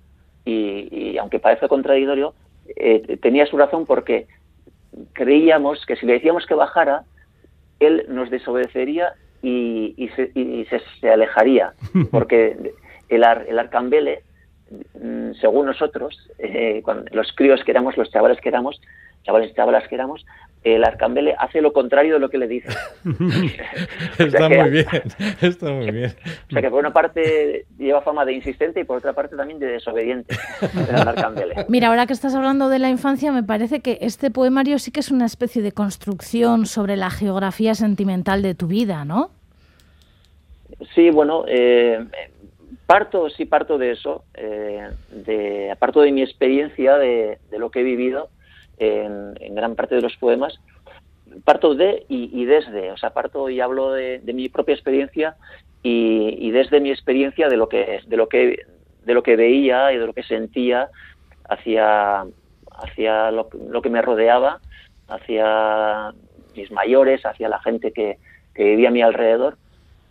Y, 0.45 0.87
y 0.91 1.17
aunque 1.17 1.39
parece 1.39 1.67
contradictorio, 1.67 2.33
eh, 2.75 3.17
tenía 3.21 3.45
su 3.45 3.57
razón 3.57 3.85
porque 3.85 4.27
creíamos 5.13 5.85
que 5.85 5.95
si 5.95 6.05
le 6.05 6.13
decíamos 6.13 6.45
que 6.45 6.53
bajara, 6.53 7.03
él 7.79 8.05
nos 8.09 8.29
desobedecería 8.29 9.13
y, 9.41 9.93
y 9.97 10.09
se, 10.09 10.31
y 10.33 10.65
se- 10.65 10.81
se 10.99 11.09
alejaría, 11.09 11.73
porque 12.11 12.73
el, 13.09 13.23
ar- 13.23 13.45
el 13.47 13.59
arcambele, 13.59 14.23
mm, 15.01 15.33
según 15.39 15.65
nosotros, 15.67 16.29
eh, 16.39 16.81
cuando- 16.83 17.05
los 17.13 17.31
críos 17.33 17.63
que 17.63 17.71
éramos, 17.71 17.97
los 17.97 18.09
chavales 18.09 18.39
que 18.41 18.49
éramos, 18.49 18.81
chavales 19.27 19.51
y 19.51 19.53
chavalas 19.53 19.87
que 19.87 19.95
éramos, 19.95 20.25
el 20.63 20.83
arcambele 20.83 21.35
hace 21.37 21.61
lo 21.61 21.71
contrario 21.71 22.15
de 22.15 22.19
lo 22.19 22.29
que 22.29 22.37
le 22.37 22.47
dice. 22.47 22.69
Está 24.17 24.49
que- 24.49 24.57
muy 24.57 24.69
bien, 24.71 24.85
está 25.41 25.71
muy 25.71 25.91
bien. 25.91 26.15
O 26.49 26.53
sea 26.53 26.61
que 26.61 26.69
por 26.69 26.79
una 26.79 26.91
parte 26.93 27.65
lleva 27.77 28.01
fama 28.01 28.25
de 28.25 28.33
insistente 28.33 28.79
y 28.79 28.83
por 28.83 28.97
otra 28.97 29.13
parte 29.13 29.35
también 29.35 29.59
de 29.59 29.67
desobediente, 29.67 30.35
el 30.89 30.95
arcambele. 31.07 31.65
Mira, 31.69 31.89
ahora 31.89 32.07
que 32.07 32.13
estás 32.13 32.33
hablando 32.35 32.69
de 32.69 32.79
la 32.79 32.89
infancia, 32.89 33.31
me 33.31 33.43
parece 33.43 33.81
que 33.81 33.99
este 34.01 34.31
poemario 34.31 34.79
sí 34.79 34.91
que 34.91 35.01
es 35.01 35.11
una 35.11 35.25
especie 35.25 35.61
de 35.61 35.71
construcción 35.73 36.65
sobre 36.65 36.95
la 36.97 37.09
geografía 37.11 37.75
sentimental 37.75 38.41
de 38.41 38.55
tu 38.55 38.67
vida, 38.67 39.05
¿no? 39.05 39.29
Sí, 40.95 41.09
bueno, 41.11 41.45
eh, 41.47 42.03
parto, 42.85 43.29
sí 43.29 43.45
parto 43.45 43.77
de 43.77 43.91
eso, 43.91 44.23
eh, 44.35 44.87
de, 45.11 45.75
parto 45.79 46.01
de 46.01 46.11
mi 46.11 46.21
experiencia, 46.21 46.97
de, 46.97 47.37
de 47.51 47.59
lo 47.59 47.69
que 47.71 47.81
he 47.81 47.83
vivido 47.83 48.29
en, 48.77 49.35
en 49.39 49.55
gran 49.55 49.75
parte 49.75 49.95
de 49.95 50.01
los 50.01 50.15
poemas, 50.17 50.59
parto 51.43 51.75
de 51.75 52.05
y, 52.07 52.29
y 52.41 52.45
desde, 52.45 52.91
o 52.91 52.97
sea, 52.97 53.11
parto 53.11 53.49
y 53.49 53.59
hablo 53.59 53.91
de, 53.91 54.19
de 54.19 54.33
mi 54.33 54.49
propia 54.49 54.73
experiencia 54.75 55.35
y, 55.83 56.35
y 56.39 56.51
desde 56.51 56.79
mi 56.79 56.89
experiencia 56.89 57.49
de 57.49 57.57
lo 57.57 57.67
que, 57.69 58.01
de 58.07 58.17
lo 58.17 58.27
que, 58.27 58.65
de 59.03 59.13
lo 59.13 59.23
que 59.23 59.35
veía 59.35 59.91
y 59.93 59.97
de 59.97 60.05
lo 60.05 60.13
que 60.13 60.23
sentía 60.23 60.89
hacia, 61.49 62.25
hacia 62.71 63.31
lo, 63.31 63.49
lo 63.69 63.81
que 63.81 63.89
me 63.89 64.01
rodeaba, 64.01 64.59
hacia 65.07 66.13
mis 66.55 66.71
mayores, 66.71 67.25
hacia 67.25 67.49
la 67.49 67.59
gente 67.59 67.91
que, 67.91 68.17
que 68.53 68.63
vivía 68.63 68.89
a 68.89 68.91
mi 68.91 69.01
alrededor. 69.01 69.57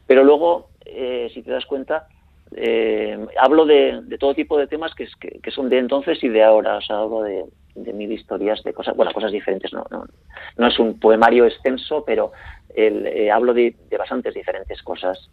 Pero 0.07 0.23
luego, 0.23 0.69
eh, 0.85 1.29
si 1.35 1.43
te 1.43 1.51
das 1.51 1.67
cuenta, 1.67 2.07
eh, 2.55 3.19
hablo 3.39 3.67
de, 3.67 4.01
de 4.03 4.19
todo 4.19 4.35
tipo 4.35 4.57
de 4.57 4.69
temas 4.69 4.95
que, 4.95 5.09
que, 5.21 5.41
que 5.41 5.51
son 5.51 5.69
de 5.69 5.79
entonces 5.79 6.23
y 6.23 6.29
de 6.29 6.45
ahora. 6.45 6.77
O 6.77 6.81
sea, 6.81 6.99
hablo 6.99 7.23
de, 7.23 7.45
de 7.77 7.93
mil 7.93 8.11
historias, 8.13 8.63
de 8.65 8.73
cosas, 8.73 8.97
bueno, 8.97 9.13
cosas 9.13 9.31
diferentes. 9.33 9.73
No, 9.73 9.85
no, 9.91 10.05
no 10.57 10.67
es 10.67 10.79
un 10.79 10.99
poemario 10.99 11.45
extenso, 11.47 12.03
pero 12.07 12.33
el, 12.75 13.07
eh, 13.07 13.31
hablo 13.31 13.55
de, 13.55 13.75
de 13.89 13.97
bastantes 13.99 14.35
diferentes 14.35 14.83
cosas. 14.83 15.31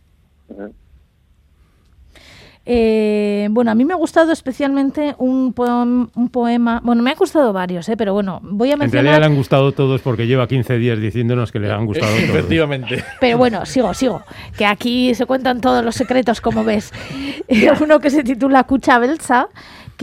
Eh, 2.65 3.47
bueno, 3.51 3.71
a 3.71 3.75
mí 3.75 3.83
me 3.83 3.91
ha 3.93 3.97
gustado 3.97 4.31
especialmente 4.31 5.15
un, 5.17 5.53
poem- 5.53 6.09
un 6.15 6.29
poema, 6.29 6.79
bueno, 6.81 7.03
me 7.03 7.11
han 7.11 7.17
gustado 7.17 7.51
varios, 7.51 7.89
¿eh? 7.89 7.97
pero 7.97 8.13
bueno, 8.13 8.39
voy 8.41 8.69
a 8.69 8.73
En 8.75 8.79
realidad 8.79 8.93
mencionar... 9.01 9.19
le 9.19 9.25
han 9.25 9.35
gustado 9.35 9.71
todos 9.73 9.99
porque 10.01 10.27
lleva 10.27 10.47
15 10.47 10.77
días 10.77 10.97
diciéndonos 10.97 11.51
que 11.51 11.59
le 11.59 11.69
han 11.69 11.85
gustado 11.85 12.09
todos. 12.15 12.23
Efectivamente. 12.29 13.03
Pero 13.19 13.37
bueno, 13.37 13.65
sigo, 13.65 13.93
sigo. 13.93 14.21
Que 14.57 14.65
aquí 14.65 15.13
se 15.13 15.25
cuentan 15.25 15.59
todos 15.59 15.83
los 15.83 15.93
secretos, 15.95 16.39
como 16.39 16.63
ves. 16.63 16.93
Uno 17.81 17.99
que 17.99 18.09
se 18.09 18.23
titula 18.23 18.63
Cucha 18.63 18.97
Belsa, 18.97 19.49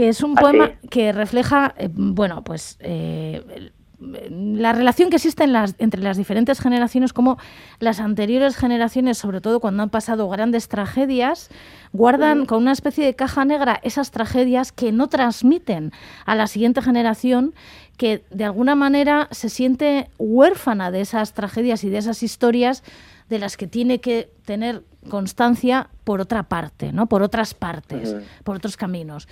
que 0.00 0.08
es 0.08 0.22
un 0.22 0.32
¿Ah, 0.38 0.40
poema 0.40 0.70
que 0.88 1.12
refleja, 1.12 1.74
eh, 1.76 1.90
bueno, 1.92 2.42
pues 2.42 2.78
eh, 2.80 3.70
la 4.00 4.72
relación 4.72 5.10
que 5.10 5.16
existe 5.16 5.44
en 5.44 5.52
las- 5.52 5.74
entre 5.76 6.00
las 6.00 6.16
diferentes 6.16 6.58
generaciones, 6.58 7.12
como 7.12 7.36
las 7.80 8.00
anteriores 8.00 8.56
generaciones, 8.56 9.18
sobre 9.18 9.42
todo 9.42 9.60
cuando 9.60 9.82
han 9.82 9.90
pasado 9.90 10.26
grandes 10.30 10.68
tragedias, 10.68 11.50
guardan 11.92 12.46
con 12.46 12.62
una 12.62 12.72
especie 12.72 13.04
de 13.04 13.14
caja 13.14 13.44
negra 13.44 13.78
esas 13.82 14.10
tragedias 14.10 14.72
que 14.72 14.90
no 14.90 15.08
transmiten 15.10 15.92
a 16.24 16.34
la 16.34 16.46
siguiente 16.46 16.80
generación, 16.80 17.52
que 17.98 18.24
de 18.30 18.44
alguna 18.44 18.74
manera 18.74 19.28
se 19.32 19.50
siente 19.50 20.08
huérfana 20.16 20.90
de 20.90 21.02
esas 21.02 21.34
tragedias 21.34 21.84
y 21.84 21.90
de 21.90 21.98
esas 21.98 22.22
historias 22.22 22.82
de 23.28 23.38
las 23.38 23.58
que 23.58 23.66
tiene 23.66 24.00
que 24.00 24.30
tener 24.46 24.82
constancia 25.10 25.90
por 26.04 26.22
otra 26.22 26.44
parte, 26.44 26.90
¿no? 26.90 27.06
Por 27.06 27.22
otras 27.22 27.52
partes, 27.52 28.16
por 28.44 28.56
otros 28.56 28.78
caminos. 28.78 29.28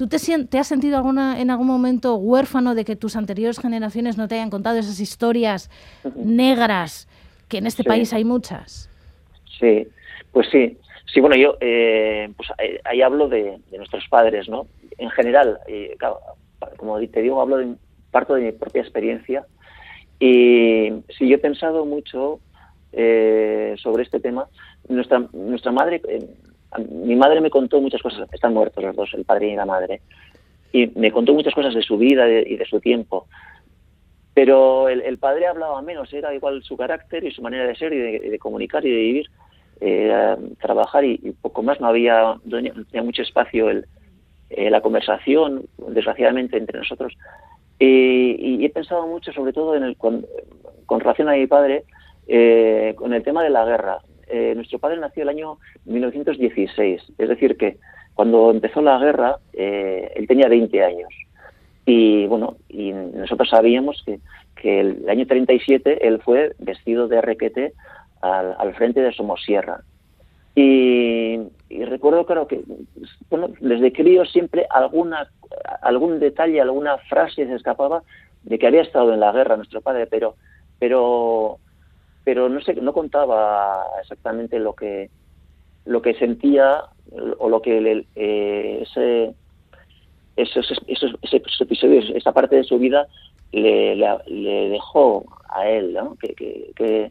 ¿Tú 0.00 0.08
te, 0.08 0.16
te 0.46 0.58
has 0.58 0.66
sentido 0.66 0.96
alguna, 0.96 1.42
en 1.42 1.50
algún 1.50 1.66
momento 1.66 2.16
huérfano 2.16 2.74
de 2.74 2.86
que 2.86 2.96
tus 2.96 3.16
anteriores 3.16 3.58
generaciones 3.58 4.16
no 4.16 4.28
te 4.28 4.36
hayan 4.36 4.48
contado 4.48 4.78
esas 4.78 4.98
historias 4.98 5.68
negras, 6.14 7.06
que 7.48 7.58
en 7.58 7.66
este 7.66 7.82
Sí. 7.82 7.88
país 7.90 8.10
hay 8.14 8.24
muchas? 8.24 8.88
Sí, 9.58 9.86
pues 10.32 10.48
sí. 10.50 10.78
Sí, 11.12 11.20
bueno, 11.20 11.36
yo 11.36 11.58
eh, 11.60 12.32
pues 12.34 12.48
ahí, 12.86 13.02
hablo 13.02 13.28
de, 13.28 13.58
de 13.70 13.76
nuestros 13.76 14.08
padres, 14.08 14.48
¿no? 14.48 14.68
En 14.96 15.10
general, 15.10 15.58
eh, 15.68 15.94
claro, 15.98 16.18
como 16.78 16.98
te 17.06 17.20
digo, 17.20 17.38
hablo 17.42 17.58
de 17.58 17.74
parto 18.10 18.32
de 18.36 18.40
mi 18.40 18.52
propia 18.52 18.80
experiencia 18.80 19.44
y 20.18 20.92
sí, 21.18 21.28
yo 21.28 21.34
he 21.34 21.38
pensado 21.38 21.84
mucho 21.84 22.40
eh, 22.92 23.74
sobre 23.82 24.04
este 24.04 24.18
tema. 24.18 24.48
Nuestra, 24.88 25.26
nuestra 25.34 25.72
madre, 25.72 26.00
eh, 26.08 26.26
mi 26.78 27.16
madre 27.16 27.40
me 27.40 27.50
contó 27.50 27.80
muchas 27.80 28.02
cosas, 28.02 28.28
están 28.32 28.54
muertos 28.54 28.82
los 28.82 28.96
dos, 28.96 29.10
el 29.14 29.24
padre 29.24 29.48
y 29.48 29.56
la 29.56 29.66
madre, 29.66 30.00
y 30.72 30.86
me 30.98 31.10
contó 31.10 31.34
muchas 31.34 31.54
cosas 31.54 31.74
de 31.74 31.82
su 31.82 31.98
vida 31.98 32.28
y 32.28 32.56
de 32.56 32.64
su 32.64 32.80
tiempo. 32.80 33.26
Pero 34.32 34.88
el, 34.88 35.18
padre 35.18 35.46
hablaba 35.46 35.82
menos, 35.82 36.12
era 36.12 36.32
igual 36.32 36.62
su 36.62 36.76
carácter 36.76 37.24
y 37.24 37.32
su 37.32 37.42
manera 37.42 37.66
de 37.66 37.74
ser 37.74 37.92
y 37.92 37.98
de, 37.98 38.38
comunicar 38.38 38.84
y 38.86 38.90
de 38.90 38.96
vivir, 38.96 39.26
eh, 39.80 40.36
trabajar 40.60 41.04
y, 41.04 41.18
poco 41.42 41.62
más. 41.62 41.80
No 41.80 41.88
había, 41.88 42.36
no 42.44 42.62
tenía 42.62 43.02
mucho 43.02 43.22
espacio 43.22 43.68
el, 43.68 43.86
eh, 44.50 44.70
la 44.70 44.80
conversación, 44.80 45.66
desgraciadamente, 45.88 46.56
entre 46.56 46.78
nosotros. 46.78 47.18
Y, 47.80 48.36
y 48.38 48.64
he 48.64 48.70
pensado 48.70 49.06
mucho, 49.06 49.32
sobre 49.32 49.52
todo 49.52 49.74
en 49.74 49.82
el, 49.82 49.96
con, 49.96 50.24
con 50.86 51.00
relación 51.00 51.28
a 51.28 51.32
mi 51.32 51.46
padre, 51.46 51.84
eh, 52.28 52.94
con 52.96 53.12
el 53.12 53.22
tema 53.24 53.42
de 53.42 53.50
la 53.50 53.64
guerra. 53.64 53.98
Eh, 54.30 54.54
nuestro 54.54 54.78
padre 54.78 54.98
nació 54.98 55.22
el 55.22 55.28
año 55.28 55.58
1916, 55.86 57.02
es 57.18 57.28
decir, 57.28 57.56
que 57.56 57.78
cuando 58.14 58.50
empezó 58.50 58.82
la 58.82 58.98
guerra, 58.98 59.36
eh, 59.52 60.12
él 60.14 60.26
tenía 60.26 60.48
20 60.48 60.84
años. 60.84 61.08
Y 61.86 62.26
bueno, 62.26 62.56
y 62.68 62.92
nosotros 62.92 63.48
sabíamos 63.48 64.02
que, 64.04 64.20
que 64.54 64.80
el 64.80 65.08
año 65.08 65.26
37 65.26 66.06
él 66.06 66.20
fue 66.22 66.52
vestido 66.58 67.08
de 67.08 67.20
requete 67.20 67.72
al, 68.20 68.54
al 68.58 68.74
frente 68.74 69.00
de 69.00 69.12
Somosierra. 69.12 69.80
Y, 70.54 71.38
y 71.68 71.84
recuerdo, 71.84 72.26
claro, 72.26 72.46
que 72.46 72.60
bueno, 73.30 73.50
desde 73.60 73.92
crío 73.92 74.24
siempre 74.24 74.66
alguna, 74.68 75.30
algún 75.82 76.18
detalle, 76.18 76.60
alguna 76.60 76.98
frase 76.98 77.46
se 77.46 77.54
escapaba 77.54 78.02
de 78.42 78.58
que 78.58 78.66
había 78.66 78.82
estado 78.82 79.14
en 79.14 79.20
la 79.20 79.32
guerra 79.32 79.56
nuestro 79.56 79.80
padre, 79.80 80.06
pero, 80.06 80.34
pero, 80.78 81.58
pero 82.30 82.48
no 82.48 82.60
sé, 82.60 82.74
no 82.74 82.92
contaba 82.92 83.84
exactamente 84.00 84.60
lo 84.60 84.72
que, 84.74 85.10
lo 85.84 86.00
que 86.00 86.14
sentía 86.14 86.80
o 87.38 87.48
lo 87.48 87.60
que 87.60 87.80
le- 87.80 88.06
eh, 88.14 88.78
ese, 88.82 89.34
esos, 90.36 90.70
esos, 90.86 91.10
episodios, 91.60 92.08
esa 92.14 92.30
parte 92.32 92.54
de 92.54 92.62
su 92.62 92.78
vida 92.78 93.08
le, 93.50 93.96
le, 93.96 94.16
le 94.28 94.68
dejó 94.68 95.24
a 95.48 95.68
él, 95.68 95.92
¿no? 95.92 96.14
Que, 96.20 96.36
que, 96.76 97.10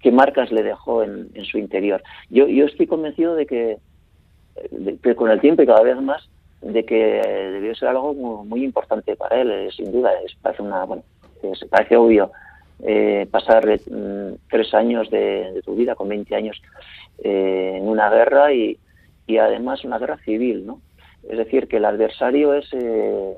qué 0.00 0.10
marcas 0.10 0.50
le 0.52 0.62
dejó 0.62 1.02
en, 1.02 1.30
su 1.44 1.58
interior. 1.58 2.02
Yo, 2.30 2.46
yo 2.48 2.64
estoy 2.64 2.86
convencido 2.86 3.34
de 3.34 3.44
que, 3.44 3.78
de 4.70 5.14
con 5.16 5.30
el 5.30 5.42
tiempo 5.42 5.60
y 5.60 5.66
cada 5.66 5.82
vez 5.82 6.00
más, 6.00 6.30
de 6.62 6.86
que 6.86 6.94
debió 6.96 7.74
ser 7.74 7.88
algo 7.88 8.14
muy, 8.14 8.46
muy 8.46 8.64
importante 8.64 9.16
para 9.16 9.38
él, 9.42 9.50
eh, 9.50 9.70
sin 9.76 9.92
duda. 9.92 10.14
Es, 10.24 10.34
parece 10.40 10.62
una, 10.62 10.86
bueno, 10.86 11.04
es- 11.42 11.66
parece 11.68 11.98
obvio 11.98 12.32
eh, 12.84 13.26
pasar 13.30 13.66
mm, 13.66 14.34
tres 14.50 14.72
años 14.74 15.10
de, 15.10 15.60
tu 15.64 15.74
vida 15.74 15.94
con 15.94 16.08
20 16.08 16.34
años 16.34 16.60
eh, 17.22 17.74
en 17.76 17.88
una 17.88 18.08
guerra 18.10 18.52
y, 18.52 18.78
y 19.26 19.38
además 19.38 19.84
una 19.84 19.98
guerra 19.98 20.18
civil, 20.24 20.66
¿no? 20.66 20.80
Es 21.28 21.36
decir, 21.38 21.68
que 21.68 21.76
el 21.76 21.84
adversario 21.84 22.54
es, 22.54 22.66
eh, 22.72 23.34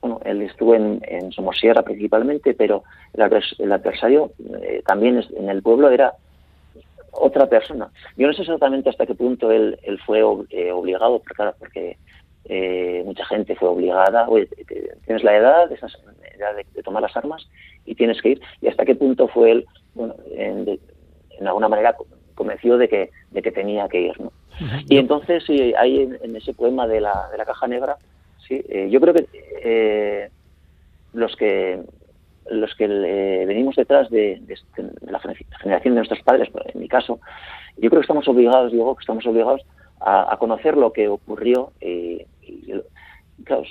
bueno, 0.00 0.20
él 0.24 0.42
estuvo 0.42 0.74
en, 0.74 1.00
en 1.08 1.32
Somosierra 1.32 1.82
principalmente, 1.82 2.54
pero 2.54 2.84
el, 3.12 3.22
advers- 3.24 3.56
el 3.58 3.72
adversario 3.72 4.32
eh, 4.62 4.82
también 4.86 5.18
es- 5.18 5.30
en 5.32 5.48
el 5.48 5.62
pueblo 5.62 5.90
era 5.90 6.14
otra 7.10 7.46
persona. 7.48 7.90
Yo 8.16 8.26
no 8.26 8.32
sé 8.32 8.42
exactamente 8.42 8.90
hasta 8.90 9.06
qué 9.06 9.14
punto 9.14 9.50
él, 9.50 9.78
él 9.82 9.98
fue 10.06 10.22
ob- 10.22 10.46
eh, 10.50 10.70
obligado, 10.70 11.18
porque, 11.18 11.34
claro, 11.34 11.56
porque 11.58 11.96
eh, 12.48 13.02
mucha 13.04 13.24
gente 13.26 13.54
fue 13.56 13.68
obligada. 13.68 14.28
Oye, 14.28 14.48
tienes 15.04 15.22
la 15.22 15.36
edad, 15.36 15.70
en 15.70 15.78
edad 16.40 16.56
de, 16.56 16.66
de 16.74 16.82
tomar 16.82 17.02
las 17.02 17.16
armas 17.16 17.46
y 17.84 17.94
tienes 17.94 18.20
que 18.22 18.30
ir. 18.30 18.40
Y 18.60 18.68
hasta 18.68 18.84
qué 18.84 18.94
punto 18.94 19.28
fue 19.28 19.50
él, 19.52 19.66
bueno, 19.94 20.14
en, 20.30 20.64
de- 20.64 20.80
en 21.38 21.46
alguna 21.46 21.68
manera 21.68 21.92
co- 21.92 22.06
convencido 22.34 22.78
de 22.78 22.88
que, 22.88 23.10
de 23.30 23.42
que 23.42 23.52
tenía 23.52 23.88
que 23.88 24.00
ir, 24.00 24.20
¿no? 24.20 24.32
Y 24.88 24.98
entonces, 24.98 25.44
sí, 25.46 25.72
ahí 25.76 26.00
en, 26.02 26.18
en 26.22 26.34
ese 26.36 26.54
poema 26.54 26.86
de 26.88 27.00
la, 27.00 27.28
de 27.30 27.38
la 27.38 27.44
caja 27.44 27.68
negra, 27.68 27.96
sí, 28.46 28.60
eh, 28.68 28.88
yo 28.90 29.00
creo 29.00 29.14
que 29.14 29.28
eh, 29.62 30.30
los 31.12 31.34
que 31.36 31.82
los 32.50 32.74
que 32.76 32.84
eh, 32.86 33.44
venimos 33.46 33.76
detrás 33.76 34.08
de, 34.08 34.38
de 34.40 34.54
este- 34.54 34.82
de 34.82 35.12
la 35.12 35.20
gener- 35.20 35.36
generación 35.60 35.94
de 35.94 35.98
nuestros 36.00 36.22
padres, 36.22 36.48
en 36.72 36.80
mi 36.80 36.88
caso, 36.88 37.20
yo 37.76 37.90
creo 37.90 38.00
que 38.00 38.06
estamos 38.06 38.26
obligados, 38.26 38.72
Diego, 38.72 38.96
que 38.96 39.02
estamos 39.02 39.26
obligados 39.26 39.60
a, 40.00 40.32
a 40.32 40.36
conocer 40.38 40.74
lo 40.76 40.90
que 40.92 41.08
ocurrió. 41.08 41.72
eh, 41.80 42.26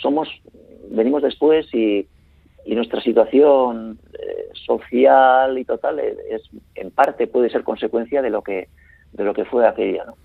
somos, 0.01 0.29
venimos 0.89 1.23
después 1.23 1.67
y, 1.73 2.07
y 2.65 2.75
nuestra 2.75 3.01
situación 3.01 3.99
eh, 4.13 4.49
social 4.53 5.57
y 5.57 5.65
total 5.65 5.99
es, 5.99 6.43
en 6.75 6.91
parte 6.91 7.27
puede 7.27 7.49
ser 7.49 7.63
consecuencia 7.63 8.21
de 8.21 8.29
lo 8.29 8.41
que 8.41 8.69
de 9.13 9.23
lo 9.23 9.33
que 9.33 9.45
fue 9.45 9.67
aquella, 9.67 10.05
¿no? 10.05 10.15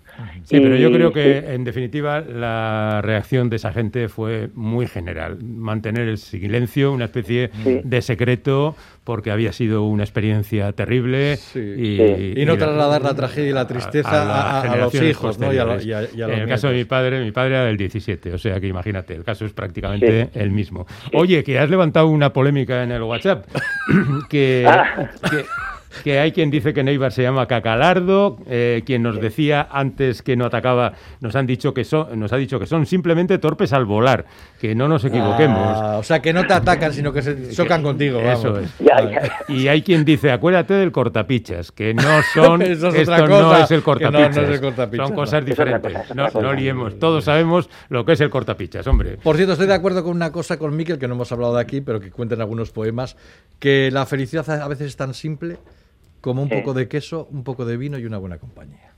Sí, 0.45 0.61
pero 0.61 0.77
yo 0.77 0.93
creo 0.93 1.11
que, 1.11 1.41
sí. 1.41 1.53
en 1.55 1.65
definitiva, 1.65 2.21
la 2.21 3.01
reacción 3.03 3.49
de 3.49 3.57
esa 3.57 3.73
gente 3.73 4.11
fue 4.11 4.51
muy 4.55 4.87
general. 4.87 5.39
Mantener 5.43 6.07
el 6.07 6.19
silencio, 6.19 6.93
una 6.93 7.07
especie 7.07 7.51
Sí. 7.65 7.81
de 7.83 8.03
secreto, 8.03 8.77
porque 9.05 9.31
había 9.31 9.53
sido 9.53 9.85
una 9.85 10.03
experiencia 10.03 10.73
terrible. 10.73 11.37
Sí. 11.39 11.61
Y, 11.61 12.41
Y 12.43 12.45
no 12.45 12.53
la- 12.53 12.59
trasladar 12.59 13.03
la 13.03 13.15
tragedia 13.15 13.51
y 13.51 13.53
la 13.55 13.67
tristeza 13.67 14.11
a- 14.23 14.25
las 14.27 14.65
a- 14.67 14.73
a 14.73 14.77
los 14.77 14.95
hijos, 15.03 15.39
¿no? 15.39 15.51
y 15.53 15.57
a 15.57 15.65
lo- 15.65 15.73
posteriores. 15.75 16.13
y 16.13 16.15
a- 16.15 16.19
y 16.19 16.23
a 16.23 16.27
los 16.29 16.37
en 16.37 16.43
el 16.43 16.49
caso 16.49 16.69
de 16.69 16.75
mi 16.75 16.85
padre, 16.85 17.25
mi 17.25 17.33
padre 17.33 17.55
era 17.55 17.65
del 17.65 17.79
17, 17.79 18.35
o 18.35 18.39
sea 18.39 18.61
que 18.61 18.67
imagínate, 18.67 19.15
el 19.15 19.25
caso 19.25 19.47
es 19.47 19.55
prácticamente 19.55 20.29
el 20.35 20.51
mismo. 20.51 20.87
Oye, 21.15 21.43
que 21.43 21.59
has 21.59 21.71
levantado 21.71 22.09
una 22.09 22.35
polémica 22.35 22.83
en 22.83 22.93
el 22.93 23.03
WhatsApp, 23.03 23.47
que, 24.29 24.67
Ah. 24.69 25.09
que, 25.31 25.45
que 26.05 26.19
hay 26.19 26.33
quien 26.33 26.51
dice 26.51 26.73
que 26.73 26.83
Neibar 26.83 27.13
se 27.13 27.23
llama 27.23 27.47
Cacalardo, 27.47 28.39
eh, 28.49 28.83
quien 28.87 29.03
nos 29.03 29.21
decía 29.21 29.67
antes 29.71 30.23
que 30.23 30.37
no 30.37 30.45
atacaba, 30.47 30.93
nos 31.21 31.35
han 31.37 31.47
dicho 31.47 31.73
que 31.75 31.85
son, 31.85 32.19
nos 32.19 32.33
ha 32.33 32.37
dicho 32.37 32.59
que 32.59 32.67
son 32.67 32.87
simplemente 32.87 33.39
torpes 33.39 33.73
al 33.73 33.85
volar, 33.85 34.25
que 34.61 34.75
no 34.75 34.89
nos 34.89 35.05
equivoquemos. 35.05 35.59
Ah, 35.81 35.97
o 35.99 36.03
sea, 36.03 36.21
que 36.21 36.33
no 36.33 36.47
te 36.47 36.53
atacan, 36.55 36.93
sino 36.93 37.13
que 37.13 37.23
se 37.23 37.51
chocan 37.53 37.83
contigo. 37.83 38.21
Eso 38.21 38.59
es. 38.59 38.79
Ya, 38.79 38.95
Vale. 38.95 39.13
ya. 39.13 39.55
Y 39.55 39.69
hay 39.69 39.83
quien 39.83 40.05
dice, 40.05 40.31
acuérdate 40.31 40.75
del 40.75 40.93
cortapichas, 40.93 41.73
que 41.73 41.95
no 41.95 42.03
son, 42.35 42.63
Eso 42.63 42.89
es 42.89 42.95
esto 42.95 43.13
otra 43.15 43.27
no 43.29 43.57
es 43.57 43.71
el 43.71 43.83
que 43.83 44.05
no- 44.05 44.11
no 44.11 44.19
es 44.19 44.35
cortapichas. 44.37 44.49
el 44.51 44.61
cortapichas, 44.61 45.07
son 45.09 45.17
cosas 45.17 45.45
diferentes. 45.45 45.93
cosa, 45.93 46.15
no, 46.15 46.41
no 46.41 46.53
liemos. 46.53 46.99
Todos 46.99 47.25
sabemos 47.25 47.69
lo 47.89 48.05
que 48.05 48.13
es 48.13 48.21
el 48.21 48.31
cortapichas, 48.31 48.87
hombre. 48.87 49.19
Por 49.23 49.37
cierto, 49.37 49.53
estoy 49.53 49.67
de 49.67 49.75
acuerdo 49.75 50.03
con 50.03 50.15
una 50.17 50.33
cosa 50.33 50.59
con 50.59 50.75
Miquel 50.77 50.99
que 50.99 51.09
no 51.09 51.15
hemos 51.15 51.31
hablado 51.33 51.55
de 51.57 51.61
aquí, 51.63 51.81
pero 51.81 52.01
que 52.01 52.11
cuentan 52.11 52.41
algunos 52.41 52.71
poemas, 52.71 53.17
que 53.59 53.91
la 53.93 54.07
felicidad 54.07 54.49
a 54.51 54.69
veces 54.69 54.89
es 54.89 54.97
tan 54.97 55.15
simple 55.15 55.59
como 56.23 56.43
un 56.43 56.49
Sí. 56.49 56.55
poco 56.57 56.73
de 56.73 56.89
queso, 56.89 57.29
un 57.31 57.45
poco 57.45 57.67
de 57.67 57.77
vino 57.77 57.99
y 57.99 58.07
una 58.07 58.17
buena 58.17 58.39
compañía. 58.39 58.93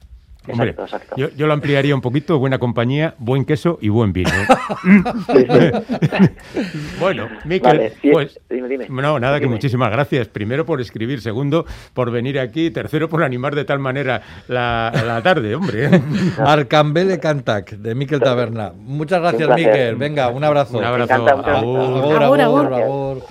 Hombre, 0.46 0.70
Exacto, 0.72 0.96
exacto. 0.96 1.16
Yo, 1.16 1.30
yo 1.30 1.46
lo 1.46 1.54
ampliaría 1.54 1.94
un 1.94 2.02
poquito, 2.02 2.38
buena 2.38 2.58
compañía, 2.58 3.14
buen 3.16 3.46
queso 3.46 3.78
y 3.80 3.88
buen 3.88 4.12
vino. 4.12 4.28
Sí, 5.32 5.46
sí. 5.48 6.68
bueno, 7.00 7.28
Miquel, 7.46 7.78
Vale, 7.78 7.92
sí, 8.02 8.10
pues... 8.12 8.38
dime, 8.50 8.68
dime. 8.68 8.86
No, 8.90 9.18
nada, 9.18 9.40
que 9.40 9.46
muchísimas 9.46 9.90
gracias. 9.90 10.28
Primero 10.28 10.66
por 10.66 10.82
escribir, 10.82 11.22
segundo 11.22 11.64
por 11.94 12.10
venir 12.10 12.38
aquí, 12.38 12.70
tercero 12.70 13.08
por 13.08 13.22
animar 13.24 13.54
de 13.54 13.64
tal 13.64 13.78
manera 13.78 14.20
la, 14.48 14.92
la 15.06 15.22
tarde, 15.22 15.54
hombre. 15.54 15.88
Arcambele 16.38 17.18
Cantac, 17.18 17.70
de 17.70 17.94
Miquel 17.94 18.20
Taberna. 18.20 18.72
Muchas 18.76 19.22
gracias. 19.22 19.48
Miquel. 19.56 19.96
Venga, 19.96 20.28
un 20.28 20.44
abrazo. 20.44 20.76
Un 20.76 20.84
abrazo. 20.84 21.14
encanta, 21.14 21.36
muchas 21.36 21.56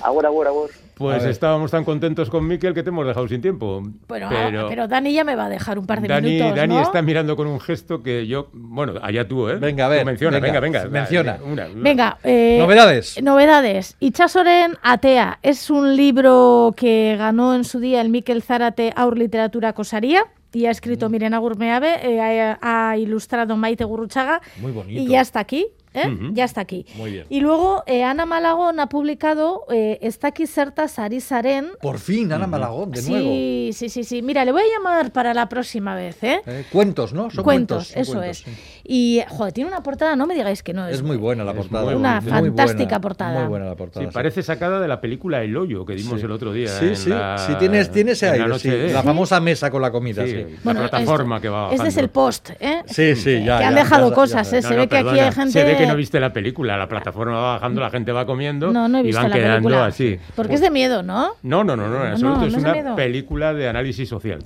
Agur. 0.02 0.83
Pues 0.96 1.24
estábamos 1.24 1.72
tan 1.72 1.84
contentos 1.84 2.30
con 2.30 2.48
Miquel 2.48 2.74
que 2.74 2.84
te 2.84 2.90
hemos 2.90 3.06
dejado 3.08 3.28
sin 3.28 3.42
tiempo. 3.42 3.82
Bueno, 4.08 4.28
pero, 4.30 4.68
pero, 4.70 4.88
Dani 4.88 5.14
ya 5.14 5.24
me 5.24 5.36
va 5.36 5.46
a 5.46 5.50
dejar 5.50 5.80
un 5.80 5.86
par 5.86 6.02
de 6.02 6.08
Dani, 6.08 6.32
minutos, 6.32 6.56
Dani 6.56 6.76
¿no? 6.76 6.82
está 6.82 7.02
mirando 7.02 7.36
con 7.36 7.48
un 7.48 7.60
gesto 7.60 8.04
que 8.04 8.28
yo, 8.28 8.50
bueno, 8.54 8.94
allá 9.02 9.28
tú, 9.28 9.50
¿eh? 9.50 9.56
Venga, 9.56 9.86
a 9.86 9.90
ver, 9.90 10.02
Tú 10.02 10.06
menciona, 10.06 10.40
venga, 10.40 10.60
venga, 10.60 10.84
venga. 10.84 11.00
menciona. 11.00 11.40
Una, 11.44 11.68
una. 11.68 11.82
Venga, 11.82 12.18
eh, 12.24 12.58
Novedades. 12.60 13.22
Novedades. 13.22 13.96
Itxasoren 14.00 14.78
Atea 14.82 15.40
es 15.42 15.70
un 15.70 15.96
libro 15.96 16.74
que 16.78 17.16
ganó 17.18 17.56
en 17.56 17.64
su 17.64 17.80
día 17.80 18.02
el 18.02 18.10
Miquel 18.10 18.44
Zárate 18.44 18.94
Aur 18.96 19.18
Literatura 19.18 19.74
Cosaría 19.74 20.26
y 20.54 20.68
ha 20.68 20.72
escrito 20.72 21.10
Miren 21.10 21.34
Agurmeave, 21.34 21.96
eh, 22.04 22.22
ha, 22.22 22.92
ha 22.92 22.98
ilustrado 22.98 23.58
Maite 23.58 23.84
Gurruchaga 23.86 24.42
Muy 24.60 24.72
bonito. 24.72 25.02
y 25.02 25.08
ya 25.08 25.22
está 25.22 25.40
aquí. 25.40 25.68
¿Eh? 25.94 26.18
Ya 26.34 26.44
está 26.46 26.62
aquí. 26.62 26.86
Muy 26.96 27.12
bien. 27.12 27.26
Y 27.30 27.40
luego 27.42 27.84
eh, 27.88 28.04
Ana 28.04 28.26
Malagón 28.26 28.80
ha 28.80 28.88
publicado 28.90 29.66
eh, 29.72 30.00
Está 30.02 30.30
aquí 30.30 30.48
Certas 30.48 31.00
Arisaren. 31.00 31.68
Por 31.82 32.00
fin, 32.00 32.32
Ana 32.34 32.48
Malagón, 32.48 32.92
de 32.92 33.02
nuevo. 33.04 33.26
Sí, 33.26 33.70
sí, 33.74 33.90
sí, 33.90 34.04
sí. 34.04 34.22
Mira, 34.22 34.46
le 34.46 34.52
voy 34.52 34.62
a 34.62 34.66
llamar 34.78 35.12
para 35.12 35.34
la 35.34 35.48
próxima 35.50 35.96
vez, 35.96 36.22
¿eh? 36.24 36.42
Eh, 36.46 36.66
cuentos, 36.72 37.14
¿no? 37.14 37.30
Son 37.30 37.44
cuentos, 37.44 37.88
cuentos. 37.88 37.88
son 37.90 38.02
eso 38.02 38.14
cuentos, 38.14 38.38
es. 38.40 38.44
sí. 38.56 38.82
Y, 38.86 39.22
joder, 39.30 39.54
tiene 39.54 39.70
una 39.70 39.82
portada, 39.84 40.16
no 40.16 40.28
me 40.28 40.36
digáis 40.36 40.62
que 40.64 40.74
no 40.74 40.88
es. 40.88 40.96
Es 40.96 41.04
muy 41.04 41.18
buena 41.18 41.44
la 41.44 41.52
Es 41.52 41.58
portada. 41.58 41.86
muy 41.86 41.94
Una 41.96 42.22
fantástica 42.22 42.84
buena, 42.86 43.02
portada. 43.02 43.40
Muy 43.40 43.48
buena 43.50 43.66
la 43.68 43.76
portada. 43.76 44.06
Sí, 44.06 44.12
parece 44.14 44.44
sacada 44.44 44.80
de 44.80 44.88
la 44.88 45.00
película 45.00 45.42
El 45.44 45.56
Hoyo 45.56 45.86
que 45.86 45.94
dimos 45.96 46.20
Sí. 46.20 46.26
el 46.26 46.32
otro 46.32 46.52
día. 46.54 46.68
Sí, 46.68 46.86
en 46.88 46.96
sí, 46.96 47.10
la- 47.10 47.38
sí, 47.38 47.54
tienes, 47.60 47.92
tienes 47.92 48.18
ese 48.18 48.26
en 48.28 48.32
la 48.32 48.36
aire, 48.36 48.48
noche 48.50 48.70
sí. 48.72 48.78
de- 48.78 48.94
La 48.94 49.04
famosa 49.04 49.40
mesa 49.40 49.72
con 49.72 49.82
la 49.82 49.92
comida, 49.92 50.24
Sí, 50.26 50.32
sí. 50.32 50.38
la 50.38 50.60
Bueno, 50.64 50.80
plataforma 50.82 51.38
es- 51.38 51.42
que 51.42 51.50
va 51.50 51.66
Es 51.66 51.72
desde 51.72 51.84
bajando. 51.84 52.02
el 52.02 52.10
post, 52.10 52.50
¿eh? 52.60 52.84
Sí, 52.88 53.16
sí, 53.16 53.44
ya. 53.44 53.60
que 53.60 53.64
han 53.66 53.76
dejado 53.76 54.14
cosas, 54.14 54.52
¿eh? 54.54 54.62
Se 54.62 54.76
ve 54.76 54.88
que 54.88 54.98
aquí 54.98 55.20
hay 55.20 55.32
gente. 55.32 55.83
Que 55.84 55.92
no 55.92 55.96
viste 55.96 56.20
la 56.20 56.32
película, 56.34 56.78
la 56.78 56.88
plataforma 56.88 57.34
va 57.40 57.54
bajando, 57.54 57.82
la 57.82 57.90
gente 57.90 58.12
va 58.12 58.26
comiendo 58.26 58.72
No, 58.72 58.88
no 58.88 59.00
he 59.00 59.08
y 59.08 59.12
van 59.12 59.30
la 59.30 59.36
quedando 59.36 59.70
película. 59.70 59.86
así. 59.86 60.18
Porque 60.36 60.56
es 60.56 60.62
de 60.62 60.70
miedo, 60.70 61.04
¿no? 61.04 61.32
No, 61.44 61.64
no, 61.64 61.76
no, 61.76 61.88
no, 61.88 61.96
en 61.96 62.02
No, 62.04 62.08
absoluto. 62.12 62.40
no 62.42 62.46
es 62.48 62.54
una 62.56 62.72
miedo. 62.74 62.96
película 62.96 63.54
de 63.54 63.68
análisis 63.68 64.08
social. 64.10 64.40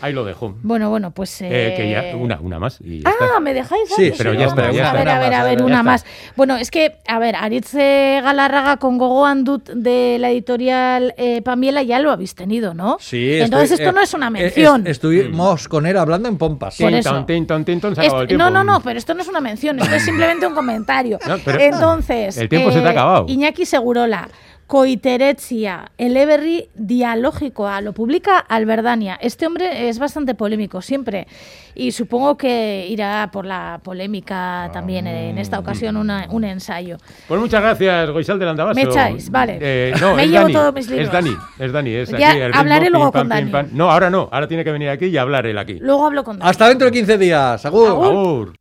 Ahí 0.00 0.12
lo 0.12 0.24
dejo. 0.24 0.54
Bueno, 0.62 0.90
bueno, 0.90 1.12
pues. 1.12 1.40
Eh, 1.40 1.48
eh, 1.50 1.74
que 1.76 1.90
ya, 1.90 2.16
una, 2.16 2.38
una 2.38 2.58
más 2.58 2.78
y 2.82 3.00
ya 3.00 3.08
Ah, 3.08 3.12
está. 3.26 3.40
¿me 3.40 3.54
dejáis? 3.54 3.88
Sí, 3.96 4.12
pero 4.18 4.32
sí, 4.32 4.38
ya 4.38 4.48
una 4.48 4.54
está, 4.54 4.62
más. 4.66 4.74
ya 4.76 4.82
A 4.82 4.86
está. 4.86 4.98
ver, 4.98 5.08
a 5.08 5.18
ver, 5.18 5.34
a 5.34 5.44
ver, 5.44 5.62
una 5.62 5.82
más. 5.82 6.04
Bueno, 6.36 6.56
es 6.56 6.70
que, 6.70 6.96
a 7.08 7.18
ver, 7.18 7.36
Aritze 7.36 8.20
Galarraga 8.22 8.76
con 8.76 8.98
Gogo 8.98 9.24
Andut 9.24 9.66
de 9.70 10.18
la 10.20 10.30
editorial 10.30 11.14
eh, 11.16 11.40
Pamiela 11.42 11.82
ya 11.82 12.00
lo 12.00 12.10
habéis 12.10 12.34
tenido, 12.34 12.74
¿no? 12.74 12.98
Sí, 13.00 13.38
Entonces 13.40 13.72
estoy- 13.72 13.86
esto 13.86 13.94
no 13.94 14.00
eh, 14.00 14.04
es 14.04 14.12
una 14.14 14.26
eh, 14.26 14.30
mención. 14.30 14.82
es- 14.82 14.90
estuvimos 14.92 15.68
con 15.68 15.86
él 15.86 15.96
hablando 15.96 16.28
en 16.28 16.36
pompas. 16.36 16.76
Por 16.78 16.92
eso. 16.92 17.24
tinton, 17.24 17.64
tinton, 17.64 17.94
se 17.94 18.02
Est- 18.02 18.08
acabó 18.08 18.22
el 18.22 18.28
tiempo. 18.28 18.44
no, 18.44 18.50
no, 18.50 18.62
no, 18.62 18.80
pero 18.82 18.98
esto 18.98 19.14
no 19.14 19.22
es 19.22 19.28
una 19.28 19.40
mención, 19.40 19.78
esto 19.78 19.94
es 19.94 20.02
simplemente 20.04 20.46
un 20.46 20.54
comentario. 20.54 20.83
No, 21.26 21.36
pero- 21.44 21.58
Entonces, 21.60 22.36
eh, 22.36 22.42
el 22.42 22.48
tiempo 22.48 22.70
se 22.70 22.80
te 22.80 22.86
ha 22.88 22.90
acabado. 22.90 23.26
Iñaki 23.28 23.64
Segurola, 23.66 24.28
Coiteretzia, 24.66 25.92
eleberri 25.98 26.70
dialógico, 26.74 27.68
lo 27.82 27.92
publica 27.92 28.38
Alberdania. 28.38 29.18
Este 29.20 29.46
hombre 29.46 29.88
es 29.88 29.98
bastante 29.98 30.34
polémico 30.34 30.80
siempre 30.80 31.26
y 31.74 31.92
supongo 31.92 32.36
que 32.38 32.86
irá 32.88 33.28
por 33.32 33.44
la 33.44 33.80
polémica 33.84 34.70
también 34.72 35.06
eh, 35.06 35.30
en 35.30 35.38
esta 35.38 35.58
ocasión 35.58 35.96
una- 35.98 36.26
un 36.30 36.44
ensayo. 36.44 36.96
Pues 37.28 37.40
muchas 37.40 37.60
gracias, 37.60 38.10
Goizal 38.10 38.38
del 38.38 38.48
Andabaso. 38.48 38.74
Me 38.80 38.82
echáis, 38.90 39.30
vale. 39.30 39.58
Eh, 39.60 39.94
no, 40.00 40.14
Me 40.14 40.26
llevo 40.28 40.42
Dani, 40.44 40.52
todos 40.54 40.74
mis 40.74 40.88
libros. 40.88 41.06
Es 41.08 41.12
Dani, 41.12 41.36
es 41.58 41.72
Dani, 41.72 41.90
es 41.94 42.08
Ya 42.10 42.30
aquí. 42.30 42.38
el 42.40 42.54
hablaré 42.54 42.86
pim, 42.86 42.92
luego 42.94 43.12
pam, 43.12 43.28
con 43.28 43.36
pim, 43.38 43.50
Dani. 43.50 43.50
pam. 43.68 43.76
No, 43.76 43.90
ahora 43.90 44.10
no, 44.10 44.28
ahora 44.32 44.48
tiene 44.48 44.64
que 44.64 44.72
venir 44.72 44.88
aquí 44.88 45.06
y 45.06 45.16
hablar 45.18 45.46
él 45.46 45.58
aquí. 45.58 45.78
Luego 45.80 46.06
hablo 46.06 46.24
con 46.24 46.38
Dani. 46.38 46.50
Hasta 46.50 46.68
dentro 46.68 46.86
de 46.86 46.92
15 46.92 47.18
días. 47.18 47.64
Agur. 47.66 47.88
Agur. 47.88 48.06
Agur. 48.06 48.54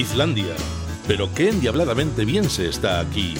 Islandia. 0.00 0.54
Pero 1.06 1.32
qué 1.34 1.50
endiabladamente 1.50 2.24
bien 2.24 2.48
se 2.48 2.68
está 2.68 3.00
aquí. 3.00 3.34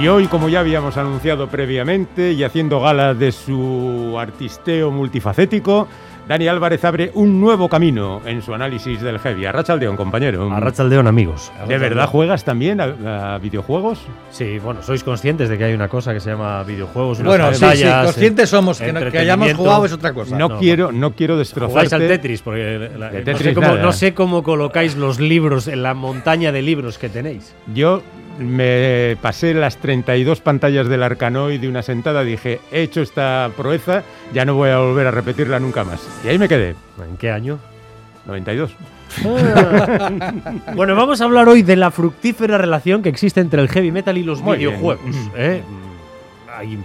Y 0.00 0.08
hoy, 0.08 0.26
como 0.26 0.48
ya 0.48 0.58
habíamos 0.60 0.96
anunciado 0.96 1.48
previamente 1.48 2.32
y 2.32 2.42
haciendo 2.42 2.80
gala 2.80 3.14
de 3.14 3.30
su 3.30 4.16
artisteo 4.18 4.90
multifacético, 4.90 5.86
Dani 6.26 6.48
Álvarez 6.48 6.82
abre 6.86 7.10
un 7.14 7.38
nuevo 7.38 7.68
camino 7.68 8.22
en 8.24 8.40
su 8.40 8.54
análisis 8.54 9.00
del 9.02 9.18
heavy. 9.18 9.44
Arrachaldeón, 9.44 9.94
compañero. 9.96 10.50
Arrachaldeón, 10.50 11.06
amigos. 11.06 11.52
¿De 11.68 11.76
verdad 11.76 12.08
juegas 12.08 12.44
también 12.44 12.80
a, 12.80 13.34
a 13.34 13.38
videojuegos? 13.38 14.00
Sí, 14.30 14.58
bueno, 14.58 14.82
sois 14.82 15.04
conscientes 15.04 15.50
de 15.50 15.58
que 15.58 15.64
hay 15.64 15.74
una 15.74 15.88
cosa 15.88 16.14
que 16.14 16.20
se 16.20 16.30
llama 16.30 16.62
videojuegos. 16.62 17.18
unas 17.20 17.28
Bueno, 17.28 17.52
sí, 17.52 17.76
sí, 17.76 17.84
conscientes 18.04 18.48
somos. 18.48 18.78
Que, 18.80 18.90
no- 18.92 19.10
que 19.10 19.18
hayamos 19.18 19.52
jugado 19.52 19.84
es 19.84 19.92
otra 19.92 20.14
cosa. 20.14 20.38
No, 20.38 20.48
no, 20.48 20.58
quiero, 20.58 20.92
no 20.92 21.12
quiero 21.12 21.36
destrozarte. 21.36 21.72
Jugáis 21.88 21.92
al 21.92 22.08
Tetris, 22.08 22.40
porque 22.40 22.90
la- 22.98 23.10
De 23.10 23.18
no, 23.18 23.24
Tetris 23.24 23.42
sé 23.48 23.54
cómo, 23.54 23.66
nada. 23.68 23.82
no 23.82 23.92
sé 23.92 24.14
cómo 24.14 24.42
colocáis 24.42 24.96
los 24.96 25.20
libros 25.20 25.68
en 25.68 25.82
la 25.82 25.92
montaña 25.92 26.52
de 26.52 26.62
libros 26.62 26.96
que 26.96 27.10
tenéis. 27.10 27.54
Yo 27.74 28.02
me 28.38 29.16
pasé 29.22 29.54
las 29.54 29.76
32 29.78 30.40
pantallas 30.40 30.88
del 30.88 31.02
Arcanoid 31.02 31.60
de 31.60 31.68
una 31.68 31.82
sentada, 31.82 32.22
dije, 32.24 32.60
he 32.72 32.82
hecho 32.82 33.00
esta 33.02 33.50
proeza, 33.56 34.02
ya 34.32 34.44
no 34.44 34.54
voy 34.54 34.70
a 34.70 34.78
volver 34.78 35.06
a 35.06 35.10
repetirla 35.10 35.58
nunca 35.60 35.84
más. 35.84 36.00
Y 36.24 36.28
ahí 36.28 36.38
me 36.38 36.48
quedé, 36.48 36.74
¿En 37.08 37.16
qué 37.16 37.30
año? 37.30 37.58
92. 38.26 38.74
bueno, 40.74 40.94
vamos 40.96 41.20
a 41.20 41.24
hablar 41.24 41.48
hoy 41.48 41.62
de 41.62 41.76
la 41.76 41.90
fructífera 41.90 42.58
relación 42.58 43.02
que 43.02 43.08
existe 43.08 43.40
entre 43.40 43.60
el 43.62 43.68
heavy 43.68 43.90
metal 43.92 44.16
y 44.18 44.22
los 44.22 44.40
Muy 44.40 44.56
videojuegos. 44.58 45.14
¿eh? 45.36 45.62
Hay- 46.56 46.78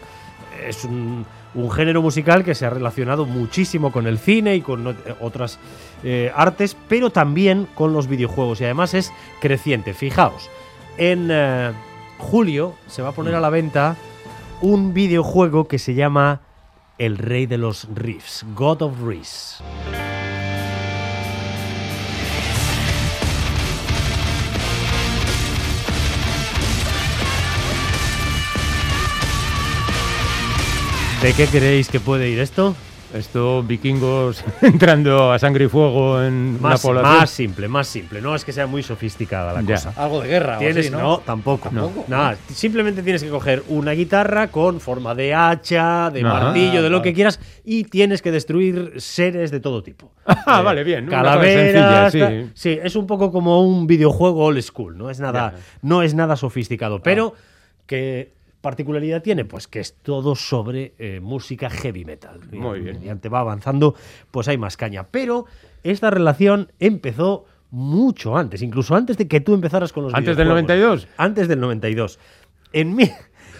es 0.67 0.83
un, 0.83 1.25
un 1.55 1.71
género 1.71 2.01
musical 2.01 2.43
que 2.43 2.53
se 2.53 2.65
ha 2.65 2.69
relacionado 2.69 3.25
muchísimo 3.25 3.91
con 3.91 4.05
el 4.07 4.19
cine 4.19 4.55
y 4.57 4.61
con 4.61 4.83
ot- 4.85 5.15
otras 5.21 5.57
eh, 6.03 6.31
artes, 6.35 6.75
pero 6.89 7.09
también 7.11 7.65
con 7.75 7.93
los 7.93 8.07
videojuegos 8.07 8.59
y 8.61 8.65
además 8.65 8.93
es 8.93 9.11
creciente. 9.39 9.93
Fijaos, 9.93 10.49
en 10.99 11.29
eh, 11.31 11.71
julio 12.17 12.75
se 12.87 13.01
va 13.01 13.09
a 13.09 13.11
poner 13.13 13.33
a 13.33 13.39
la 13.39 13.49
venta 13.49 13.95
un 14.61 14.93
videojuego 14.93 15.67
que 15.67 15.79
se 15.79 15.93
llama 15.93 16.41
El 16.97 17.17
Rey 17.17 17.45
de 17.45 17.57
los 17.57 17.87
Riffs, 17.95 18.45
God 18.53 18.81
of 18.81 19.01
Riffs. 19.01 19.63
¿De 31.21 31.33
qué 31.33 31.47
creéis 31.47 31.87
que 31.87 32.01
puede 32.01 32.29
ir 32.29 32.39
esto? 32.39 32.75
Esto, 33.13 33.63
vikingos 33.63 34.43
entrando 34.61 35.31
a 35.31 35.39
sangre 35.39 35.65
y 35.65 35.67
fuego 35.67 36.21
en 36.21 36.57
una 36.59 36.69
Más, 36.69 36.81
población. 36.81 37.17
más 37.17 37.29
simple, 37.31 37.67
más 37.67 37.87
simple. 37.87 38.21
No 38.21 38.35
es 38.35 38.45
que 38.45 38.53
sea 38.53 38.67
muy 38.67 38.83
sofisticada 38.83 39.51
la 39.53 39.61
Ya. 39.61 39.75
cosa. 39.75 39.93
Algo 39.97 40.21
de 40.21 40.27
guerra 40.27 40.57
o 40.57 40.59
Tienes, 40.59 40.77
así, 40.85 40.89
¿no? 40.91 40.99
¿no? 40.99 41.17
tampoco. 41.19 41.69
¿Tampoco? 41.69 42.05
Nada, 42.07 42.37
simplemente 42.53 43.01
tienes 43.01 43.23
que 43.23 43.29
coger 43.29 43.63
una 43.69 43.93
guitarra 43.93 44.49
con 44.49 44.79
forma 44.79 45.15
de 45.15 45.33
hacha, 45.33 46.11
de 46.11 46.21
Ajá. 46.21 46.33
martillo, 46.45 46.83
de 46.83 46.89
lo 46.91 46.97
Vale. 46.99 47.09
que 47.09 47.15
quieras 47.15 47.39
y 47.65 47.85
tienes 47.85 48.21
que 48.21 48.31
destruir 48.31 48.93
seres 48.97 49.49
de 49.49 49.59
todo 49.59 49.81
tipo. 49.81 50.11
Ah, 50.45 50.59
Eh, 50.61 50.63
vale, 50.63 50.83
bien. 50.83 51.05
una 51.07 51.17
Calaveras, 51.23 52.11
sencilla, 52.11 52.51
sí, 52.53 52.77
es 52.83 52.95
un 52.95 53.07
poco 53.07 53.31
como 53.31 53.63
un 53.63 53.87
videojuego 53.87 54.45
old 54.45 54.61
school, 54.61 54.95
no 54.95 55.09
es 55.09 55.19
nada, 55.19 55.53
Ya. 55.53 55.57
Ah. 55.57 55.61
no 55.81 56.03
es 56.03 56.13
nada 56.13 56.35
sofisticado, 56.35 57.01
pero 57.01 57.33
¿qué 57.87 58.33
particularidad 58.61 59.21
tiene? 59.21 59.45
Pues 59.45 59.67
que 59.67 59.79
es 59.79 59.93
todo 60.01 60.35
sobre 60.35 60.93
eh, 60.99 61.19
música 61.21 61.69
heavy 61.69 62.05
metal. 62.05 62.39
Muy 62.51 62.79
bien. 62.81 62.97
Mediante 62.99 63.29
va 63.29 63.39
avanzando, 63.39 63.95
pues 64.31 64.47
hay 64.47 64.57
más 64.57 64.77
caña. 64.77 65.07
Pero 65.09 65.45
esta 65.83 66.09
relación 66.09 66.71
empezó 66.79 67.45
mucho 67.71 68.35
antes, 68.35 68.61
incluso 68.61 68.95
antes 68.95 69.17
de 69.17 69.27
que 69.27 69.41
tú 69.41 69.53
empezaras 69.53 69.93
con 69.93 70.03
los 70.03 70.13
¿Antes 70.13 70.35
del 70.35 70.47
videojuegos. 70.47 71.05
92? 71.05 71.07
Antes 71.17 71.47
del 71.47 71.59
92. 71.59 72.19
En, 72.73 72.95
mi- 72.95 73.09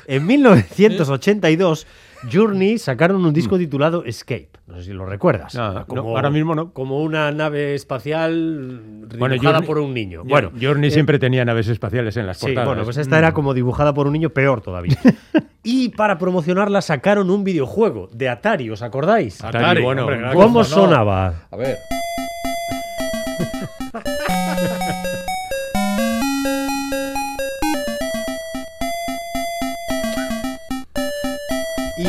en 0.10 0.26
1982, 0.26 1.88
Journey 2.32 2.78
sacaron 2.78 3.24
un 3.26 3.34
disco 3.34 3.58
titulado 3.58 4.04
Escape. 4.04 4.50
No 4.68 4.76
sé 4.78 4.84
si 4.84 4.92
lo 4.94 5.06
recuerdas. 5.06 5.56
Ah, 5.56 5.86
no, 5.94 6.02
ahora 6.02 6.30
mismo 6.30 6.54
no. 6.54 6.74
Como 6.74 7.02
una 7.02 7.32
nave 7.32 7.74
espacial 7.76 8.82
Bueno, 9.18 9.36
dibujada 9.36 9.60
Journey- 9.60 9.68
por 9.68 9.80
un 9.80 9.94
niño. 9.94 10.24
Bueno, 10.26 10.52
Journey 10.62 10.90
eh, 10.90 10.92
siempre 10.92 11.18
tenía 11.18 11.46
naves 11.46 11.68
espaciales 11.70 12.18
en 12.18 12.28
las 12.28 12.38
Sí, 12.38 12.48
portadas. 12.48 12.68
bueno, 12.68 12.84
pues 12.84 12.98
esta 12.98 13.18
era 13.18 13.34
como 13.34 13.54
dibujada 13.54 13.94
por 13.94 14.06
un 14.08 14.14
niño, 14.14 14.30
peor 14.32 14.62
todavía. 14.62 14.98
y 15.64 15.90
para 15.90 16.18
promocionarla 16.18 16.82
sacaron 16.82 17.30
un 17.30 17.44
videojuego 17.44 18.10
de 18.14 18.30
Atari, 18.30 18.70
¿os 18.70 18.82
acordáis? 18.82 19.44
Atari, 19.44 19.82
bueno, 19.82 20.04
hombre, 20.04 20.22
¿Cómo 20.34 20.64
sonaba? 20.64 21.48
A 21.50 21.56
ver. 21.56 21.78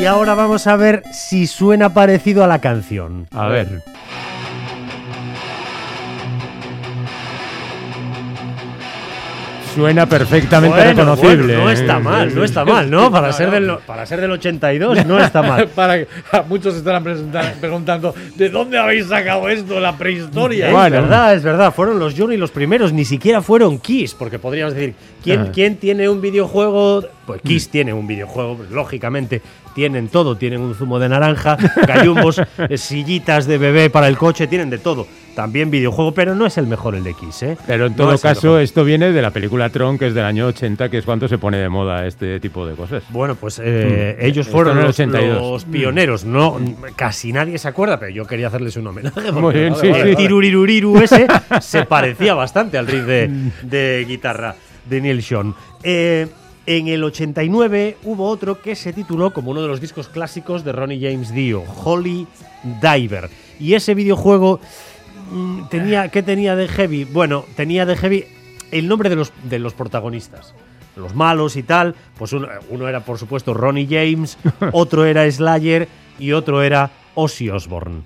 Y 0.01 0.05
ahora 0.07 0.33
vamos 0.33 0.65
a 0.65 0.75
ver 0.77 1.03
si 1.11 1.45
suena 1.45 1.93
parecido 1.93 2.43
a 2.43 2.47
la 2.47 2.57
canción. 2.57 3.27
A 3.29 3.45
ver. 3.49 3.83
Suena 9.73 10.05
perfectamente 10.05 10.75
Bueno, 10.75 11.15
reconocible. 11.15 11.55
bueno, 11.55 11.63
no 11.63 11.69
está 11.69 11.99
mal, 11.99 12.35
no 12.35 12.43
está 12.43 12.65
mal, 12.65 12.91
¿no? 12.91 13.09
Para, 13.11 13.31
ser, 13.31 13.51
del, 13.51 13.71
para 13.85 14.05
ser 14.05 14.19
del 14.19 14.31
82 14.31 15.05
no 15.05 15.19
está 15.19 15.41
mal. 15.41 15.67
Para 15.75 15.99
que 15.99 16.07
a 16.31 16.41
muchos 16.41 16.75
estarán 16.75 17.03
preguntando 17.59 18.13
¿de 18.35 18.49
dónde 18.49 18.77
habéis 18.77 19.07
sacado 19.07 19.47
esto? 19.49 19.79
La 19.79 19.97
prehistoria. 19.97 20.67
Es 20.67 20.91
verdad, 20.91 21.35
es 21.35 21.43
verdad. 21.43 21.73
Fueron 21.73 21.99
los 21.99 22.15
Journey 22.15 22.37
los 22.37 22.51
primeros, 22.51 22.91
ni 22.91 23.05
siquiera 23.05 23.41
fueron 23.41 23.79
Kiss, 23.79 24.13
porque 24.13 24.39
podríamos 24.39 24.73
decir, 24.73 24.93
¿quién, 25.23 25.41
Ajá. 25.41 25.51
quién 25.51 25.77
tiene 25.77 26.09
un 26.09 26.19
videojuego? 26.21 27.05
Pues 27.25 27.41
Kiss 27.41 27.69
tiene 27.69 27.93
un 27.93 28.07
videojuego, 28.07 28.57
pues, 28.57 28.71
lógicamente 28.71 29.41
tienen 29.73 30.09
todo, 30.09 30.35
tienen 30.35 30.59
un 30.59 30.75
zumo 30.75 30.99
de 30.99 31.07
naranja, 31.07 31.57
gallumbos, 31.87 32.39
eh, 32.39 32.77
sillitas 32.77 33.47
de 33.47 33.57
bebé 33.57 33.89
para 33.89 34.07
el 34.07 34.17
coche, 34.17 34.47
tienen 34.47 34.69
de 34.69 34.79
todo. 34.79 35.07
También 35.41 35.71
videojuego, 35.71 36.13
pero 36.13 36.35
no 36.35 36.45
es 36.45 36.59
el 36.59 36.67
mejor 36.67 36.93
el 36.93 37.03
de 37.03 37.15
Kiss, 37.15 37.41
¿eh? 37.41 37.57
Pero 37.65 37.87
en 37.87 37.93
No 37.93 37.97
todo 37.97 38.13
es 38.13 38.21
caso, 38.21 38.59
esto 38.59 38.83
viene 38.85 39.11
de 39.11 39.21
la 39.23 39.31
película 39.31 39.69
Tron, 39.71 39.97
que 39.97 40.05
es 40.05 40.13
del 40.13 40.23
año 40.25 40.45
80, 40.45 40.89
que 40.89 40.99
es 40.99 41.03
cuando 41.05 41.27
se 41.27 41.39
pone 41.39 41.57
de 41.57 41.67
moda 41.67 42.05
este 42.05 42.39
tipo 42.39 42.63
de 42.67 42.75
cosas. 42.75 43.01
Bueno, 43.09 43.33
pues 43.33 43.59
eh, 43.63 44.17
Mm. 44.21 44.23
ellos 44.25 44.47
fueron 44.47 44.77
los, 44.77 44.89
82. 44.99 45.41
los 45.41 45.65
pioneros. 45.65 46.25
No, 46.25 46.59
casi 46.95 47.33
nadie 47.33 47.57
se 47.57 47.67
acuerda, 47.67 47.99
pero 47.99 48.11
yo 48.11 48.27
quería 48.27 48.49
hacerles 48.49 48.75
un 48.77 48.85
homenaje. 48.85 49.31
Muy 49.31 49.51
bien, 49.55 49.75
sí, 49.75 49.87
el 49.87 50.11
sí. 50.11 50.15
tiruriruriru 50.15 50.99
ese 50.99 51.25
se 51.59 51.85
parecía 51.85 52.35
bastante 52.35 52.77
al 52.77 52.85
riff 52.85 53.05
de, 53.05 53.27
de 53.63 54.05
guitarra 54.07 54.55
de 54.87 55.01
Neil 55.01 55.23
Sean. 55.23 55.55
Eh, 55.81 56.27
en 56.67 56.87
el 56.87 57.03
89 57.03 57.97
hubo 58.03 58.27
otro 58.29 58.61
que 58.61 58.75
se 58.75 58.93
tituló 58.93 59.33
como 59.33 59.49
uno 59.49 59.63
de 59.63 59.67
los 59.67 59.81
discos 59.81 60.07
clásicos 60.07 60.63
de 60.63 60.71
Ronnie 60.71 60.99
James 61.01 61.33
Dio, 61.33 61.63
Holy 61.83 62.27
Diver. 62.79 63.27
Y 63.59 63.73
ese 63.75 63.93
videojuego 63.95 64.59
mm, 64.59 64.90
tenía, 65.69 66.09
¿qué 66.09 66.23
tenía 66.23 66.55
de 66.55 66.67
heavy? 66.67 67.05
Bueno, 67.05 67.45
tenía 67.55 67.85
de 67.85 67.95
heavy 67.95 68.25
el 68.71 68.87
nombre 68.87 69.09
de 69.09 69.15
los, 69.15 69.33
de 69.43 69.59
los 69.59 69.73
protagonistas. 69.73 70.53
Los 70.95 71.15
malos 71.15 71.55
y 71.55 71.63
tal, 71.63 71.95
pues 72.17 72.33
uno, 72.33 72.47
uno 72.69 72.87
era 72.87 72.99
por 72.99 73.17
supuesto 73.17 73.53
Ronnie 73.53 73.87
James, 73.89 74.37
otro 74.73 75.05
era 75.05 75.29
Slayer 75.29 75.87
y 76.19 76.33
otro 76.33 76.61
era 76.63 76.91
Ozzy 77.15 77.49
Osbourne. 77.49 78.03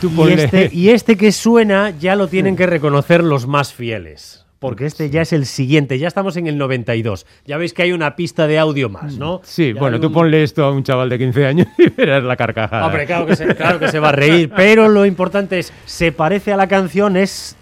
Tú 0.00 0.12
Y 0.28 0.32
este, 0.32 0.70
y 0.72 0.90
este 0.90 1.16
que 1.16 1.32
suena 1.32 1.90
ya 1.98 2.14
lo 2.14 2.28
tienen 2.28 2.54
que 2.54 2.66
reconocer 2.66 3.24
los 3.24 3.46
más 3.46 3.72
fieles. 3.72 4.44
Porque 4.60 4.86
este 4.86 5.08
ya 5.10 5.22
es 5.22 5.32
el 5.32 5.46
siguiente, 5.46 5.98
ya 5.98 6.08
estamos 6.08 6.36
en 6.36 6.48
el 6.48 6.58
92. 6.58 7.26
Ya 7.46 7.56
veis 7.58 7.72
que 7.72 7.82
hay 7.82 7.92
una 7.92 8.16
pista 8.16 8.48
de 8.48 8.58
audio 8.58 8.88
más, 8.88 9.16
¿no? 9.16 9.40
Sí, 9.44 9.72
Ya 9.72 9.80
bueno, 9.80 10.00
tú 10.00 10.10
ponle 10.10 10.42
esto 10.42 10.64
a 10.64 10.72
un 10.72 10.82
chaval 10.82 11.08
de 11.08 11.18
15 11.18 11.46
años 11.46 11.68
y 11.78 11.88
verás 11.96 12.24
la 12.24 12.36
carcajada. 12.36 12.86
Hombre, 12.86 13.06
claro 13.06 13.26
que, 13.26 13.36
se, 13.36 13.54
claro 13.54 13.78
que 13.78 13.88
se 13.88 14.00
va 14.00 14.08
a 14.08 14.12
reír, 14.12 14.50
pero 14.54 14.88
lo 14.88 15.06
importante 15.06 15.60
es, 15.60 15.72
se 15.84 16.10
parece 16.10 16.52
a 16.52 16.56
la 16.56 16.66
canción, 16.66 17.16
es 17.16 17.56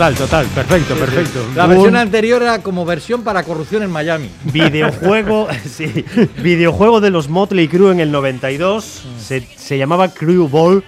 Total, 0.00 0.14
total, 0.14 0.46
perfecto, 0.46 0.94
perfecto. 0.94 1.44
La 1.54 1.66
versión 1.66 1.94
anterior 1.94 2.40
era 2.40 2.62
como 2.62 2.86
versión 2.86 3.22
para 3.22 3.42
corrupción 3.42 3.82
en 3.82 3.90
Miami. 3.90 4.30
videojuego, 4.44 5.46
sí, 5.70 6.06
videojuego 6.42 7.02
de 7.02 7.10
los 7.10 7.28
Motley 7.28 7.68
Crue 7.68 7.92
en 7.92 8.00
el 8.00 8.10
92, 8.10 9.02
se, 9.20 9.42
se 9.58 9.76
llamaba 9.76 10.08
Crew 10.08 10.48
Ball. 10.48 10.82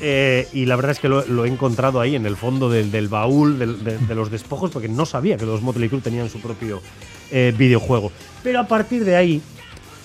eh, 0.00 0.48
y 0.52 0.66
la 0.66 0.74
verdad 0.74 0.90
es 0.90 0.98
que 0.98 1.08
lo, 1.08 1.24
lo 1.26 1.44
he 1.44 1.48
encontrado 1.48 2.00
ahí 2.00 2.16
en 2.16 2.26
el 2.26 2.36
fondo 2.36 2.68
del, 2.68 2.90
del 2.90 3.06
baúl 3.06 3.60
del- 3.60 3.84
de, 3.84 3.96
de 3.96 4.14
los 4.16 4.28
despojos 4.28 4.72
porque 4.72 4.88
no 4.88 5.06
sabía 5.06 5.36
que 5.36 5.46
los 5.46 5.62
Motley 5.62 5.88
Crue 5.88 6.00
tenían 6.00 6.28
su 6.28 6.40
propio 6.40 6.82
eh, 7.30 7.54
videojuego. 7.56 8.10
Pero 8.42 8.58
a 8.58 8.66
partir 8.66 9.04
de 9.04 9.14
ahí, 9.14 9.40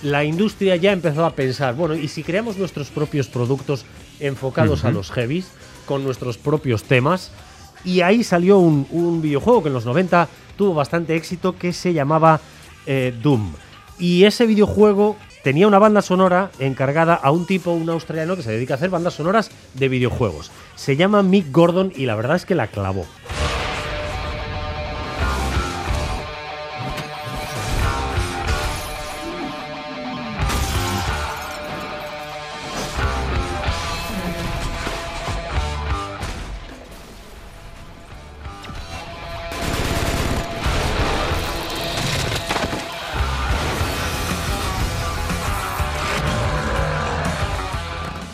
la 0.03 0.23
industria 0.25 0.75
ya 0.75 0.91
empezó 0.91 1.25
a 1.25 1.33
pensar, 1.33 1.73
bueno, 1.73 1.95
¿y 1.95 2.07
si 2.07 2.21
creamos 2.21 2.57
nuestros 2.57 2.89
propios 2.91 3.25
productos 3.29 3.83
enfocados 4.19 4.85
a 4.85 4.91
los 4.91 5.09
heavies, 5.09 5.47
con 5.87 6.03
nuestros 6.03 6.37
propios 6.37 6.83
temas? 6.83 7.31
Y 7.85 8.01
ahí 8.01 8.23
salió 8.23 8.59
un, 8.59 8.87
un 8.91 9.21
videojuego 9.21 9.63
que 9.63 9.67
en 9.69 9.73
los 9.73 9.85
90 9.85 10.27
tuvo 10.57 10.73
bastante 10.73 11.15
éxito 11.15 11.57
que 11.57 11.73
se 11.73 11.93
llamaba 11.93 12.39
eh, 12.85 13.13
Doom. 13.21 13.53
Y 13.99 14.25
ese 14.25 14.45
videojuego 14.45 15.17
tenía 15.43 15.67
una 15.67 15.79
banda 15.79 16.01
sonora 16.01 16.51
encargada 16.59 17.13
a 17.13 17.31
un 17.31 17.45
tipo, 17.45 17.71
un 17.71 17.89
australiano, 17.89 18.35
que 18.35 18.43
se 18.43 18.51
dedica 18.51 18.73
a 18.73 18.77
hacer 18.77 18.89
bandas 18.89 19.13
sonoras 19.15 19.51
de 19.73 19.89
videojuegos. 19.89 20.51
Se 20.75 20.95
llama 20.95 21.21
Mick 21.21 21.51
Gordon 21.51 21.91
y 21.95 22.05
la 22.05 22.15
verdad 22.15 22.37
es 22.37 22.45
que 22.45 22.55
la 22.55 22.67
clavó. 22.67 23.05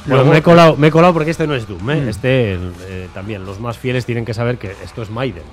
Bueno, 0.09 0.25
me 0.31 0.37
he, 0.37 0.41
colado, 0.41 0.75
me 0.77 0.87
he 0.87 0.91
colado 0.91 1.13
porque 1.13 1.31
este 1.31 1.47
no 1.47 1.55
es 1.55 1.67
Doom. 1.67 1.89
¿eh? 1.91 2.01
Mm. 2.01 2.09
Este 2.09 2.53
eh, 2.53 3.07
también, 3.13 3.45
los 3.45 3.59
más 3.59 3.77
fieles 3.77 4.05
tienen 4.05 4.25
que 4.25 4.33
saber 4.33 4.57
que 4.57 4.71
esto 4.83 5.01
es 5.01 5.09
Maiden. 5.09 5.43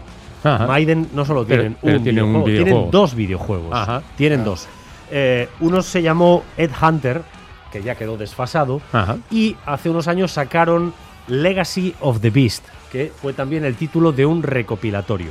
Ajá. 0.45 0.67
Maiden 0.67 1.09
no 1.13 1.25
solo 1.25 1.45
Pero- 1.47 1.63
tienen, 1.63 1.79
pero 1.83 1.97
un, 1.99 2.03
tienen 2.05 2.25
un 2.25 2.45
videojuego, 2.45 2.65
tienen 2.67 2.91
dos 2.91 3.15
videojuegos. 3.15 3.73
Ajá. 3.73 4.03
Tienen 4.17 4.45
dos. 4.45 4.67
Eh, 5.11 5.49
uno 5.61 5.83
se 5.83 6.03
llamó 6.03 6.43
Ed 6.57 6.71
Hunter, 6.81 7.23
que 7.73 7.83
ya 7.83 7.95
quedó 7.95 8.17
desfasado, 8.17 8.81
Ajá. 8.93 9.19
y 9.31 9.57
hace 9.67 9.91
unos 9.91 10.09
años 10.09 10.33
sacaron 10.33 10.93
Legacy 11.29 11.95
of 12.01 12.21
the 12.21 12.31
Beast, 12.31 12.65
que 12.93 13.13
fue 13.21 13.33
también 13.33 13.65
el 13.65 13.75
título 13.77 14.13
de 14.13 14.27
un 14.27 14.43
recopilatorio. 14.43 15.31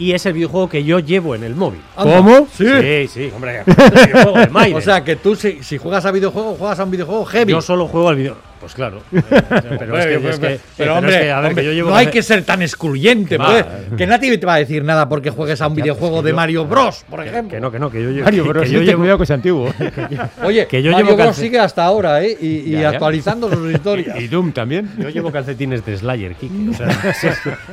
Y 0.00 0.12
es 0.12 0.24
el 0.24 0.32
videojuego 0.32 0.68
que 0.68 0.82
yo 0.82 0.98
llevo 0.98 1.34
en 1.34 1.44
el 1.44 1.54
móvil. 1.54 1.82
¿Cómo? 1.94 2.48
Sí, 2.52 3.06
sí, 3.06 3.30
hombre, 3.34 3.62
el 3.66 4.06
videojuego 4.06 4.38
de 4.38 4.48
Maiden. 4.48 4.78
O 4.78 4.80
sea, 4.80 5.04
que 5.04 5.16
tú 5.16 5.36
si, 5.36 5.62
si 5.62 5.76
juegas 5.78 6.06
a 6.06 6.10
videojuegos, 6.10 6.58
juegas 6.58 6.80
a 6.80 6.84
un 6.84 6.90
videojuego 6.90 7.24
heavy. 7.26 7.52
Yo 7.52 7.60
solo 7.60 7.86
juego 7.86 8.08
al 8.08 8.16
video. 8.16 8.49
Pues 8.60 8.74
claro. 8.74 9.00
Pero 9.10 9.94
que, 9.94 10.60
que- 10.76 10.88
hombre, 10.90 11.20
que, 11.20 11.30
a 11.30 11.40
ver, 11.40 11.48
hombre, 11.50 11.54
que 11.62 11.64
yo 11.64 11.72
llevo 11.72 11.88
no 11.90 11.94
que 11.96 12.00
hay 12.00 12.06
que 12.08 12.22
ser 12.22 12.44
tan 12.44 12.60
excluyente. 12.62 13.38
Va. 13.38 13.46
puede- 13.46 13.64
que 13.96 14.06
nadie 14.06 14.36
te 14.38 14.46
va 14.46 14.54
a 14.54 14.58
decir 14.58 14.84
nada 14.84 15.08
porque 15.08 15.30
juegues 15.30 15.60
a 15.62 15.66
un 15.68 15.74
videojuego 15.74 16.22
de 16.22 16.32
Mario 16.32 16.66
Bros, 16.66 17.04
por 17.08 17.24
ejemplo. 17.26 17.56
Que 17.56 17.60
no, 17.60 17.70
que 17.72 17.78
no, 17.78 17.90
que 17.90 18.02
yo 18.02 18.10
llevo. 18.10 18.24
Mario, 18.24 18.42
que- 18.44 18.48
pero 18.50 18.60
que 18.62 18.70
yo 18.70 18.78
ten 18.80 18.86
llevo- 19.02 19.16
que 19.16 19.22
es 19.24 19.30
antiguo. 19.30 19.72
Oye, 20.44 20.66
que 20.66 20.82
yo 20.82 20.92
Mario 20.92 21.06
llevo 21.06 21.16
Bros 21.22 21.36
sigue 21.36 21.58
hasta 21.58 21.84
ahora, 21.84 22.22
¿eh? 22.22 22.36
Y, 22.40 22.46
y 22.46 22.70
Ya, 22.72 22.80
ya. 22.82 22.88
actualizando 22.90 23.50
sus 23.50 23.72
historias. 23.72 24.20
y 24.20 24.28
Doom 24.28 24.52
también. 24.52 24.90
Yo 24.98 25.08
llevo 25.08 25.32
calcetines 25.32 25.84
de 25.86 25.96
Slayer, 25.96 26.34
Kike. 26.34 26.70
O 26.70 26.74
sea, 26.74 27.12
sí, 27.14 27.28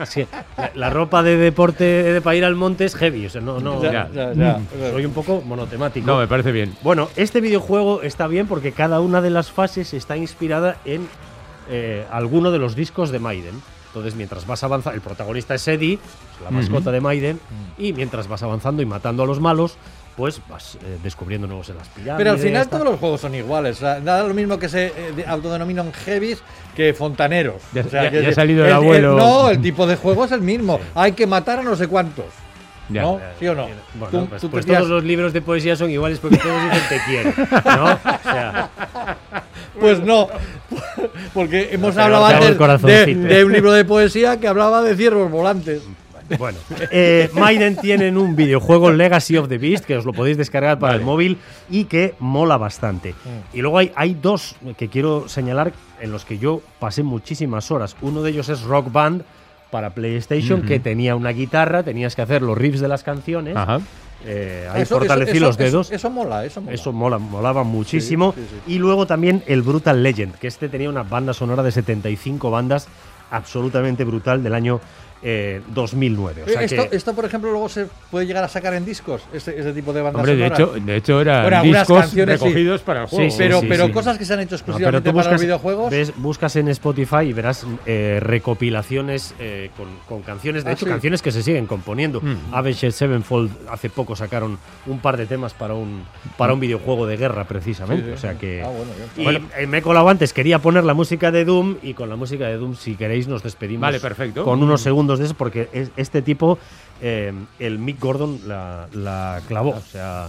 sí, 0.05 0.27
la, 0.57 0.71
la 0.73 0.89
ropa 0.89 1.21
de 1.21 1.35
deporte 1.37 1.83
de, 1.83 2.21
para 2.21 2.35
ir 2.37 2.45
al 2.45 2.55
monte 2.55 2.85
es 2.85 2.95
heavy. 2.95 3.25
O 3.25 3.29
sea, 3.29 3.41
no, 3.41 3.59
no. 3.59 3.81
Ya. 3.83 4.07
Soy 4.91 5.05
un 5.05 5.13
poco 5.13 5.41
monotemático. 5.45 6.07
No, 6.07 6.17
me 6.17 6.27
parece 6.27 6.51
bien. 6.51 6.73
Bueno, 6.81 7.09
este 7.17 7.41
videojuego 7.41 8.01
está 8.03 8.27
bien 8.27 8.47
porque 8.47 8.71
cada 8.71 9.01
una 9.01 9.21
de 9.21 9.29
las 9.29 9.51
fases 9.51 9.93
está 9.93 10.15
inspirada 10.15 10.76
en 10.85 11.07
eh, 11.69 12.05
alguno 12.11 12.51
de 12.51 12.59
los 12.59 12.75
discos 12.75 13.09
de 13.11 13.19
Maiden. 13.19 13.61
Entonces, 13.87 14.15
mientras 14.15 14.45
vas 14.45 14.63
avanzando, 14.63 14.95
el 14.95 15.01
protagonista 15.01 15.55
es 15.55 15.67
Eddie, 15.67 15.93
es 15.95 16.43
la 16.43 16.51
mascota 16.51 16.91
de 16.91 17.01
Maiden, 17.01 17.39
y 17.77 17.93
mientras 17.93 18.27
vas 18.27 18.43
avanzando 18.43 18.81
y 18.81 18.85
matando 18.85 19.23
a 19.23 19.25
los 19.25 19.39
malos, 19.39 19.77
pues 20.15 20.39
vas 20.49 20.75
eh, 20.83 20.97
descubriendo 21.03 21.47
nuevos 21.47 21.69
en 21.69 21.77
las 21.77 21.87
pirámides. 21.89 22.17
Pero 22.17 22.31
al 22.31 22.37
final 22.39 22.67
tal. 22.67 22.79
todos 22.79 22.91
los 22.91 22.99
juegos 22.99 23.21
son 23.21 23.33
iguales. 23.35 23.77
O 23.77 23.79
sea, 23.79 23.99
nada 23.99 24.23
lo 24.27 24.33
mismo 24.33 24.57
que 24.59 24.67
se 24.69 24.87
eh, 24.87 25.13
de- 25.15 25.25
autodenominan 25.25 25.91
heavies 25.93 26.41
que 26.75 26.93
fontaneros. 26.93 27.61
Ya- 27.73 27.81
O 27.85 27.89
sea, 27.89 28.03
ya- 28.03 28.11
que- 28.11 28.21
ya 28.23 28.29
ha 28.29 28.33
salido 28.33 28.63
el 28.65 28.69
el- 28.71 28.75
abuelo. 28.75 29.15
no, 29.17 29.49
el 29.49 29.61
tipo 29.61 29.87
de 29.87 29.95
juego 29.95 30.25
es 30.25 30.31
el 30.31 30.41
mismo. 30.41 30.79
Hay 30.95 31.13
que 31.13 31.25
matar 31.27 31.59
a 31.59 31.63
no 31.63 31.75
sé 31.75 31.87
cuántos. 31.87 32.25
Ya. 32.89 33.01
¿No? 33.01 33.19
¿Sí 33.39 33.47
o 33.47 33.53
no? 33.55 33.67
Bueno, 33.95 34.11
Tú- 34.11 34.25
pues, 34.29 34.41
tú 34.41 34.49
pues 34.49 34.65
todos 34.65 34.87
los 34.87 35.03
libros 35.03 35.33
de 35.33 35.41
poesía 35.41 35.75
son 35.75 35.89
iguales 35.91 36.19
porque 36.19 36.37
todos 36.37 36.61
dicen 36.63 36.81
te 36.89 36.99
quiero, 37.05 37.33
¿no? 37.77 37.85
O 37.93 38.23
sea, 38.23 38.69
Pues 39.79 39.99
no, 39.99 40.27
porque 41.33 41.69
hemos 41.71 41.97
hablado 41.97 42.25
antes 42.25 42.57
de, 42.81 43.15
de 43.15 43.45
un 43.45 43.53
libro 43.53 43.71
de 43.71 43.85
poesía 43.85 44.39
que 44.39 44.47
hablaba 44.47 44.81
de 44.81 44.95
ciervos 44.95 45.29
volantes. 45.31 45.81
bueno. 46.37 46.57
Eh, 46.91 47.29
Maiden 47.33 47.75
tienen 47.77 48.17
un 48.17 48.35
videojuego 48.35 48.91
Legacy 48.91 49.37
of 49.37 49.47
the 49.47 49.57
Beast 49.57 49.85
que 49.85 49.97
os 49.97 50.05
lo 50.05 50.13
podéis 50.13 50.37
descargar 50.37 50.79
para 50.79 50.95
el 50.95 51.01
móvil 51.01 51.37
y 51.69 51.85
que 51.85 52.15
mola 52.19 52.57
bastante. 52.57 53.11
Mm. 53.11 53.57
Y 53.57 53.61
luego 53.61 53.77
hay, 53.77 53.91
hay 53.95 54.13
dos 54.13 54.55
que 54.77 54.89
quiero 54.89 55.29
señalar 55.29 55.73
en 56.01 56.11
los 56.11 56.25
que 56.25 56.37
yo 56.37 56.61
pasé 56.79 57.03
muchísimas 57.03 57.71
horas. 57.71 57.95
Uno 58.01 58.21
de 58.23 58.31
ellos 58.31 58.49
es 58.49 58.61
Rock 58.61 58.91
Band 58.91 59.23
para 59.71 59.89
PlayStation, 59.91 60.61
que 60.61 60.79
tenía 60.79 61.15
una 61.15 61.31
guitarra, 61.31 61.83
tenías 61.83 62.15
que 62.15 62.21
hacer 62.21 62.41
los 62.41 62.57
riffs 62.57 62.79
de 62.79 62.87
las 62.87 63.03
canciones. 63.03 63.55
Ajá. 63.57 63.81
Eh, 64.25 64.67
ahí 64.71 64.81
Eso- 64.81 64.97
fortalecí 64.97 65.37
eso- 65.37 65.45
los 65.45 65.57
dedos. 65.57 65.91
Eso, 65.91 66.09
mola, 66.09 66.43
eso 66.45 66.61
mola. 66.61 66.73
Eso 66.73 66.91
mola, 66.91 67.17
molaba 67.17 67.63
muchísimo. 67.63 68.33
Sí, 68.35 68.41
sí, 68.65 68.73
Y 68.73 68.79
luego 68.79 69.05
también 69.05 69.43
el 69.47 69.61
Brutal 69.61 70.01
Legend, 70.03 70.35
que 70.35 70.47
este 70.47 70.69
tenía 70.69 70.89
una 70.89 71.03
banda 71.03 71.33
sonora 71.33 71.63
de 71.63 71.71
75 71.71 72.49
bandas 72.51 72.87
absolutamente 73.31 74.03
brutal 74.05 74.41
del 74.43 74.53
año 74.53 74.79
eh, 75.23 75.61
2009. 75.69 76.43
O 76.43 76.49
sea 76.49 76.61
Eh, 76.61 76.65
esto, 76.65 76.89
que, 76.89 76.95
esto, 76.95 77.13
por 77.15 77.25
ejemplo, 77.25 77.49
luego 77.51 77.69
se 77.69 77.87
puede 78.11 78.25
llegar 78.25 78.43
a 78.43 78.47
sacar 78.47 78.73
en 78.73 78.85
discos, 78.85 79.23
ese, 79.33 79.59
ese 79.59 79.73
tipo 79.73 79.91
de 79.93 80.01
bandas 80.01 80.19
Hombre, 80.19 80.35
de 80.35 80.47
sonoras. 80.47 80.59
hecho, 80.77 80.85
de 80.85 80.95
hecho 80.95 81.21
eran 81.21 81.43
Bueno, 81.43 81.63
discos 81.63 81.99
canciones 82.01 82.39
sí. 82.39 82.45
recogidos 82.45 82.81
para 82.81 83.01
el 83.01 83.07
juego. 83.07 83.29
sí, 83.31 83.35
pero 83.37 83.59
sí, 83.61 83.65
pero 83.67 83.85
sí. 83.87 83.91
cosas 83.91 84.17
que 84.17 84.25
se 84.25 84.33
han 84.33 84.39
hecho 84.41 84.55
No, 84.57 84.61
pero 84.63 84.71
exclusivamente 84.99 85.13
para 85.13 85.31
los 85.31 85.41
videojuegos. 85.41 85.91
ves- 85.91 86.13
buscas 86.17 86.55
en 86.55 86.67
Spotify 86.69 87.23
y 87.27 87.33
verás 87.33 87.65
eh, 87.85 88.19
recopilaciones 88.21 89.33
eh, 89.39 89.69
con, 89.77 89.87
con 90.07 90.21
canciones, 90.23 90.63
de 90.63 90.69
Ah, 90.71 90.73
hecho, 90.73 90.85
sí. 90.85 90.91
canciones 90.91 91.21
que 91.21 91.31
se 91.31 91.43
siguen 91.43 91.65
componiendo. 91.67 92.21
Mm. 92.21 92.53
Avenged 92.53 92.91
Sevenfold 92.91 93.51
hace 93.69 93.89
poco 93.89 94.15
sacaron 94.15 94.57
un 94.85 94.99
par 94.99 95.17
de 95.17 95.25
temas 95.25 95.53
para 95.53 95.73
un, 95.73 96.03
para 96.37 96.53
un 96.53 96.59
videojuego 96.59 97.05
de 97.07 97.17
guerra, 97.17 97.45
precisamente. 97.45 98.03
Sí, 98.03 98.09
sí. 98.11 98.13
O 98.13 98.17
sea 98.17 98.37
que. 98.37 98.61
Ah, 98.63 98.67
bueno, 98.67 98.91
ya. 98.97 99.21
Y 99.21 99.23
Bueno. 99.23 99.47
me 99.67 99.77
he 99.77 99.81
colado 99.81 100.09
antes, 100.09 100.33
quería 100.33 100.59
poner 100.59 100.83
la 100.83 100.93
música 100.93 101.31
de 101.31 101.45
Doom 101.45 101.77
y 101.81 101.93
con 101.93 102.09
la 102.09 102.15
música 102.15 102.47
de 102.47 102.57
Doom, 102.57 102.75
si 102.75 102.95
queréis, 102.95 103.27
nos 103.27 103.43
despedimos. 103.43 103.81
Vale, 103.81 103.99
perfecto. 103.99 104.43
Con 104.43 104.61
unos 104.61 104.81
segundos 104.81 105.06
de 105.15 105.25
eso, 105.25 105.35
porque 105.35 105.69
es- 105.71 105.91
este 105.95 106.21
tipo, 106.21 106.57
eh, 107.01 107.31
el 107.59 107.79
Mick 107.79 107.99
Gordon 107.99 108.39
la, 108.47 108.87
la 108.93 109.41
clavó. 109.47 109.69
O 109.71 109.81
sea, 109.81 110.27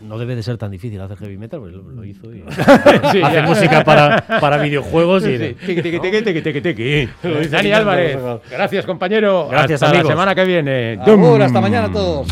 no 0.00 0.18
debe 0.18 0.34
de 0.34 0.42
ser 0.42 0.56
tan 0.58 0.72
difícil 0.72 1.00
hacer 1.00 1.16
heavy 1.18 1.36
metal, 1.38 1.60
pues 1.60 1.72
lo, 1.74 1.82
lo 1.82 2.04
hizo 2.04 2.34
y 2.34 2.42
Sí, 3.12 3.22
hace 3.22 3.34
ya. 3.36 3.42
música 3.46 3.84
para, 3.84 4.24
para 4.40 4.58
videojuegos. 4.58 5.24
Y, 5.26 5.36
Sí. 5.38 5.56
Dani 7.50 7.72
Álvarez, 7.72 8.18
gracias 8.50 8.84
compañero. 8.84 9.46
Gracias, 9.48 9.80
hasta 9.82 9.90
amigos. 9.90 10.08
la 10.08 10.12
semana 10.12 10.34
que 10.34 10.44
viene. 10.44 10.98
Hasta 11.46 11.60
mañana 11.60 11.86
a 11.86 11.92
todos. 11.92 12.26